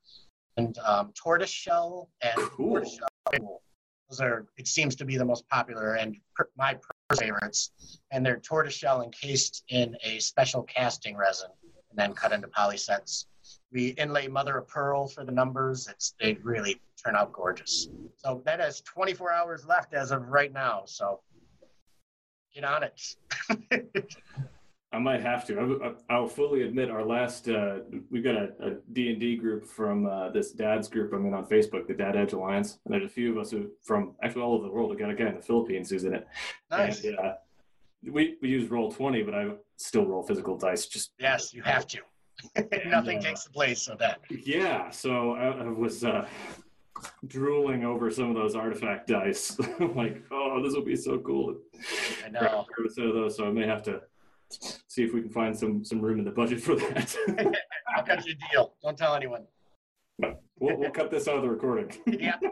and 0.58 0.78
um, 0.80 1.12
tortoise 1.14 1.50
shell 1.50 2.10
and 2.22 2.34
Cool. 2.36 2.70
tortoise 2.76 2.96
shell. 2.96 3.62
Those 4.10 4.20
are, 4.22 4.46
it 4.58 4.68
seems 4.68 4.96
to 4.98 5.06
be 5.06 5.18
the 5.18 5.26
most 5.26 5.48
popular 5.50 5.96
and 5.96 6.16
per, 6.36 6.48
my 6.58 6.78
favorites. 7.18 7.72
And 8.12 8.26
they're 8.26 8.40
tortoise 8.40 8.74
shell 8.74 9.02
encased 9.02 9.64
in 9.70 9.98
a 10.04 10.20
special 10.20 10.64
casting 10.64 11.16
resin 11.18 11.50
and 11.90 11.98
then 11.98 12.14
cut 12.14 12.32
into 12.32 12.48
poly 12.48 12.78
sets. 12.78 13.28
We 13.74 13.90
inlay 13.90 14.28
mother 14.28 14.58
of 14.58 14.68
pearl 14.68 15.08
for 15.08 15.26
the 15.26 15.32
numbers. 15.32 15.88
It's 15.88 16.14
they 16.20 16.38
really 16.44 16.80
turn 17.04 17.16
out 17.16 17.34
gorgeous. 17.34 17.90
So 18.18 18.42
that 18.46 18.60
has 18.60 18.82
24 18.82 19.32
hours 19.32 19.66
left 19.66 19.94
as 19.94 20.12
of 20.12 20.30
right 20.30 20.54
now. 20.54 20.84
So 20.86 21.22
get 22.54 22.64
on 22.64 22.84
it. 22.84 23.16
I 24.94 25.00
might 25.00 25.22
have 25.22 25.46
to. 25.48 25.82
I, 25.84 26.14
I'll 26.14 26.28
fully 26.28 26.62
admit, 26.62 26.92
our 26.92 27.04
last 27.04 27.50
uh, 27.50 27.80
we've 28.12 28.24
got 28.24 28.36
a, 28.36 28.50
a 28.60 28.72
D&D 28.94 29.38
group 29.38 29.66
from 29.66 30.06
uh, 30.06 30.30
this 30.30 30.52
dad's 30.52 30.88
group 30.88 31.12
I'm 31.14 31.26
in 31.26 31.34
on 31.34 31.48
Facebook, 31.48 31.88
the 31.88 31.96
Dad 31.96 32.16
Edge 32.16 32.34
Alliance, 32.34 32.78
and 32.86 32.94
there's 32.94 33.06
a 33.06 33.10
few 33.10 33.32
of 33.32 33.40
us 33.40 33.50
who 33.50 33.72
from 33.82 34.14
actually 34.22 34.44
all 34.44 34.54
over 34.54 34.68
the 34.68 34.72
world. 34.72 34.92
We 34.92 34.98
got 34.98 35.10
a 35.10 35.16
guy 35.16 35.30
in 35.30 35.36
the 35.36 35.42
Philippines 35.42 35.90
who's 35.90 36.04
in 36.04 36.14
it. 36.14 36.28
nice. 36.70 37.04
And, 37.04 37.18
uh, 37.18 37.34
we 38.04 38.38
we 38.40 38.50
use 38.50 38.70
roll 38.70 38.92
twenty, 38.92 39.24
but 39.24 39.34
I 39.34 39.50
still 39.78 40.06
roll 40.06 40.22
physical 40.22 40.58
dice. 40.58 40.86
Just 40.86 41.14
Yes, 41.18 41.56
you 41.56 41.64
have 41.64 41.88
to. 41.88 42.00
Nothing 42.86 43.20
uh, 43.20 43.22
takes 43.22 43.44
the 43.44 43.52
place 43.52 43.88
of 43.88 43.98
that. 44.00 44.20
yeah. 44.30 44.90
So 44.90 45.34
I, 45.34 45.66
I 45.66 45.68
was 45.68 46.04
uh, 46.04 46.28
drooling 47.28 47.84
over 47.84 48.12
some 48.12 48.30
of 48.30 48.36
those 48.36 48.56
artifact 48.56 49.08
dice. 49.08 49.58
like, 49.96 50.24
oh, 50.32 50.62
this 50.64 50.74
will 50.74 50.86
be 50.86 50.96
so 50.96 51.20
cool. 51.20 51.56
I 52.26 52.30
know. 52.30 52.66
those. 52.96 53.38
So 53.38 53.48
I 53.48 53.52
may 53.52 53.66
have 53.66 53.84
to 53.84 54.02
see 54.88 55.04
if 55.04 55.14
we 55.14 55.22
can 55.22 55.32
find 55.32 55.58
some 55.58 55.84
some 55.84 56.00
room 56.00 56.20
in 56.20 56.26
the 56.26 56.32
budget 56.32 56.62
for 56.62 56.76
that. 56.76 57.16
I'll 57.96 58.04
cut 58.04 58.26
you 58.26 58.34
a 58.34 58.52
deal. 58.52 58.74
Don't 58.84 58.98
tell 58.98 59.16
anyone. 59.16 59.46
We'll, 60.20 60.78
we'll 60.78 60.92
cut 60.92 61.12
this 61.12 61.28
out 61.28 61.38
of 61.38 61.44
the 61.44 61.50
recording. 61.50 61.92
Yeah. 62.06 62.38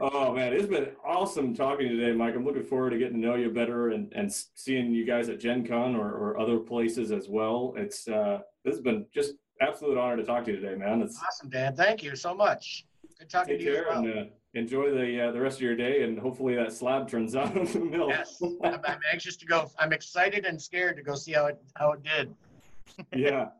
Oh 0.00 0.34
man, 0.34 0.52
it's 0.52 0.66
been 0.66 0.88
awesome 1.06 1.54
talking 1.54 1.88
today, 1.90 2.12
Mike. 2.12 2.34
I'm 2.34 2.44
looking 2.44 2.64
forward 2.64 2.90
to 2.90 2.98
getting 2.98 3.20
to 3.20 3.26
know 3.26 3.34
you 3.36 3.50
better 3.50 3.90
and, 3.90 4.12
and 4.14 4.32
seeing 4.54 4.92
you 4.92 5.04
guys 5.04 5.28
at 5.28 5.38
Gen 5.38 5.64
Con 5.64 5.94
or, 5.94 6.10
or 6.10 6.40
other 6.40 6.58
places 6.58 7.12
as 7.12 7.28
well. 7.28 7.74
It's 7.76 8.08
uh, 8.08 8.40
this 8.64 8.74
has 8.74 8.80
been 8.80 9.06
just 9.14 9.34
absolute 9.60 9.96
honor 9.96 10.16
to 10.16 10.24
talk 10.24 10.44
to 10.46 10.50
you 10.50 10.58
today, 10.58 10.74
man. 10.74 11.02
It's 11.02 11.22
awesome, 11.22 11.50
Dan. 11.50 11.76
Thank 11.76 12.02
you 12.02 12.16
so 12.16 12.34
much. 12.34 12.86
Good 13.18 13.30
talking 13.30 13.58
to 13.58 13.62
you 13.62 13.70
as 13.70 13.76
care 13.76 13.86
well. 13.90 13.98
and 13.98 14.18
uh, 14.18 14.24
enjoy 14.54 14.90
the 14.90 15.28
uh, 15.28 15.32
the 15.32 15.40
rest 15.40 15.58
of 15.58 15.62
your 15.62 15.76
day, 15.76 16.02
and 16.02 16.18
hopefully 16.18 16.56
that 16.56 16.72
slab 16.72 17.08
turns 17.08 17.36
out 17.36 17.54
in 17.54 17.64
the 17.66 17.78
mill. 17.78 18.08
Yes, 18.08 18.42
I'm, 18.64 18.80
I'm 18.84 19.00
anxious 19.12 19.36
to 19.36 19.46
go. 19.46 19.70
I'm 19.78 19.92
excited 19.92 20.46
and 20.46 20.60
scared 20.60 20.96
to 20.96 21.02
go 21.02 21.14
see 21.14 21.32
how 21.32 21.46
it 21.46 21.62
how 21.76 21.92
it 21.92 22.00
did. 22.02 22.34
yeah. 23.14 23.50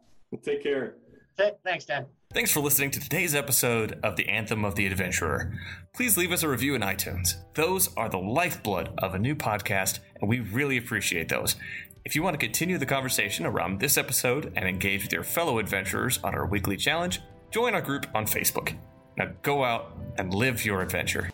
Take 0.43 0.63
care. 0.63 0.95
Th- 1.37 1.55
Thanks, 1.65 1.85
Dan. 1.85 2.07
Thanks 2.33 2.53
for 2.53 2.61
listening 2.61 2.93
to 2.93 3.01
today's 3.01 3.35
episode 3.35 3.99
of 4.05 4.17
The 4.17 4.29
Anthem 4.29 4.65
of 4.65 4.77
the 4.77 4.87
Adventurer. 4.87 5.53
Please 5.95 6.17
leave 6.17 6.31
us 6.31 6.43
a 6.45 6.49
review 6.49 6.75
in 6.75 6.83
iTunes. 6.83 7.35
Those 7.55 7.95
are 7.97 8.09
the 8.09 8.19
lifeblood 8.19 8.91
of 8.99 9.15
a 9.15 9.19
new 9.19 9.35
podcast, 9.35 9.99
and 10.21 10.29
we 10.29 10.39
really 10.41 10.77
appreciate 10.77 11.29
those. 11.29 11.57
If 12.05 12.15
you 12.15 12.23
want 12.23 12.35
to 12.35 12.47
continue 12.47 12.79
the 12.79 12.87
conversation 12.87 13.47
around 13.47 13.81
this 13.81 13.99
episode 13.99 14.53
and 14.57 14.69
engage 14.69 15.03
with 15.03 15.13
your 15.13 15.25
fellow 15.25 15.59
adventurers 15.59 16.19
on 16.23 16.35
our 16.35 16.47
weekly 16.47 16.77
challenge, 16.77 17.21
join 17.51 17.75
our 17.75 17.83
group 17.83 18.07
on 18.15 18.27
Facebook. 18.27 18.77
Now 19.17 19.33
go 19.43 19.65
out 19.65 19.97
and 20.17 20.33
live 20.33 20.65
your 20.65 20.83
adventure. 20.83 21.31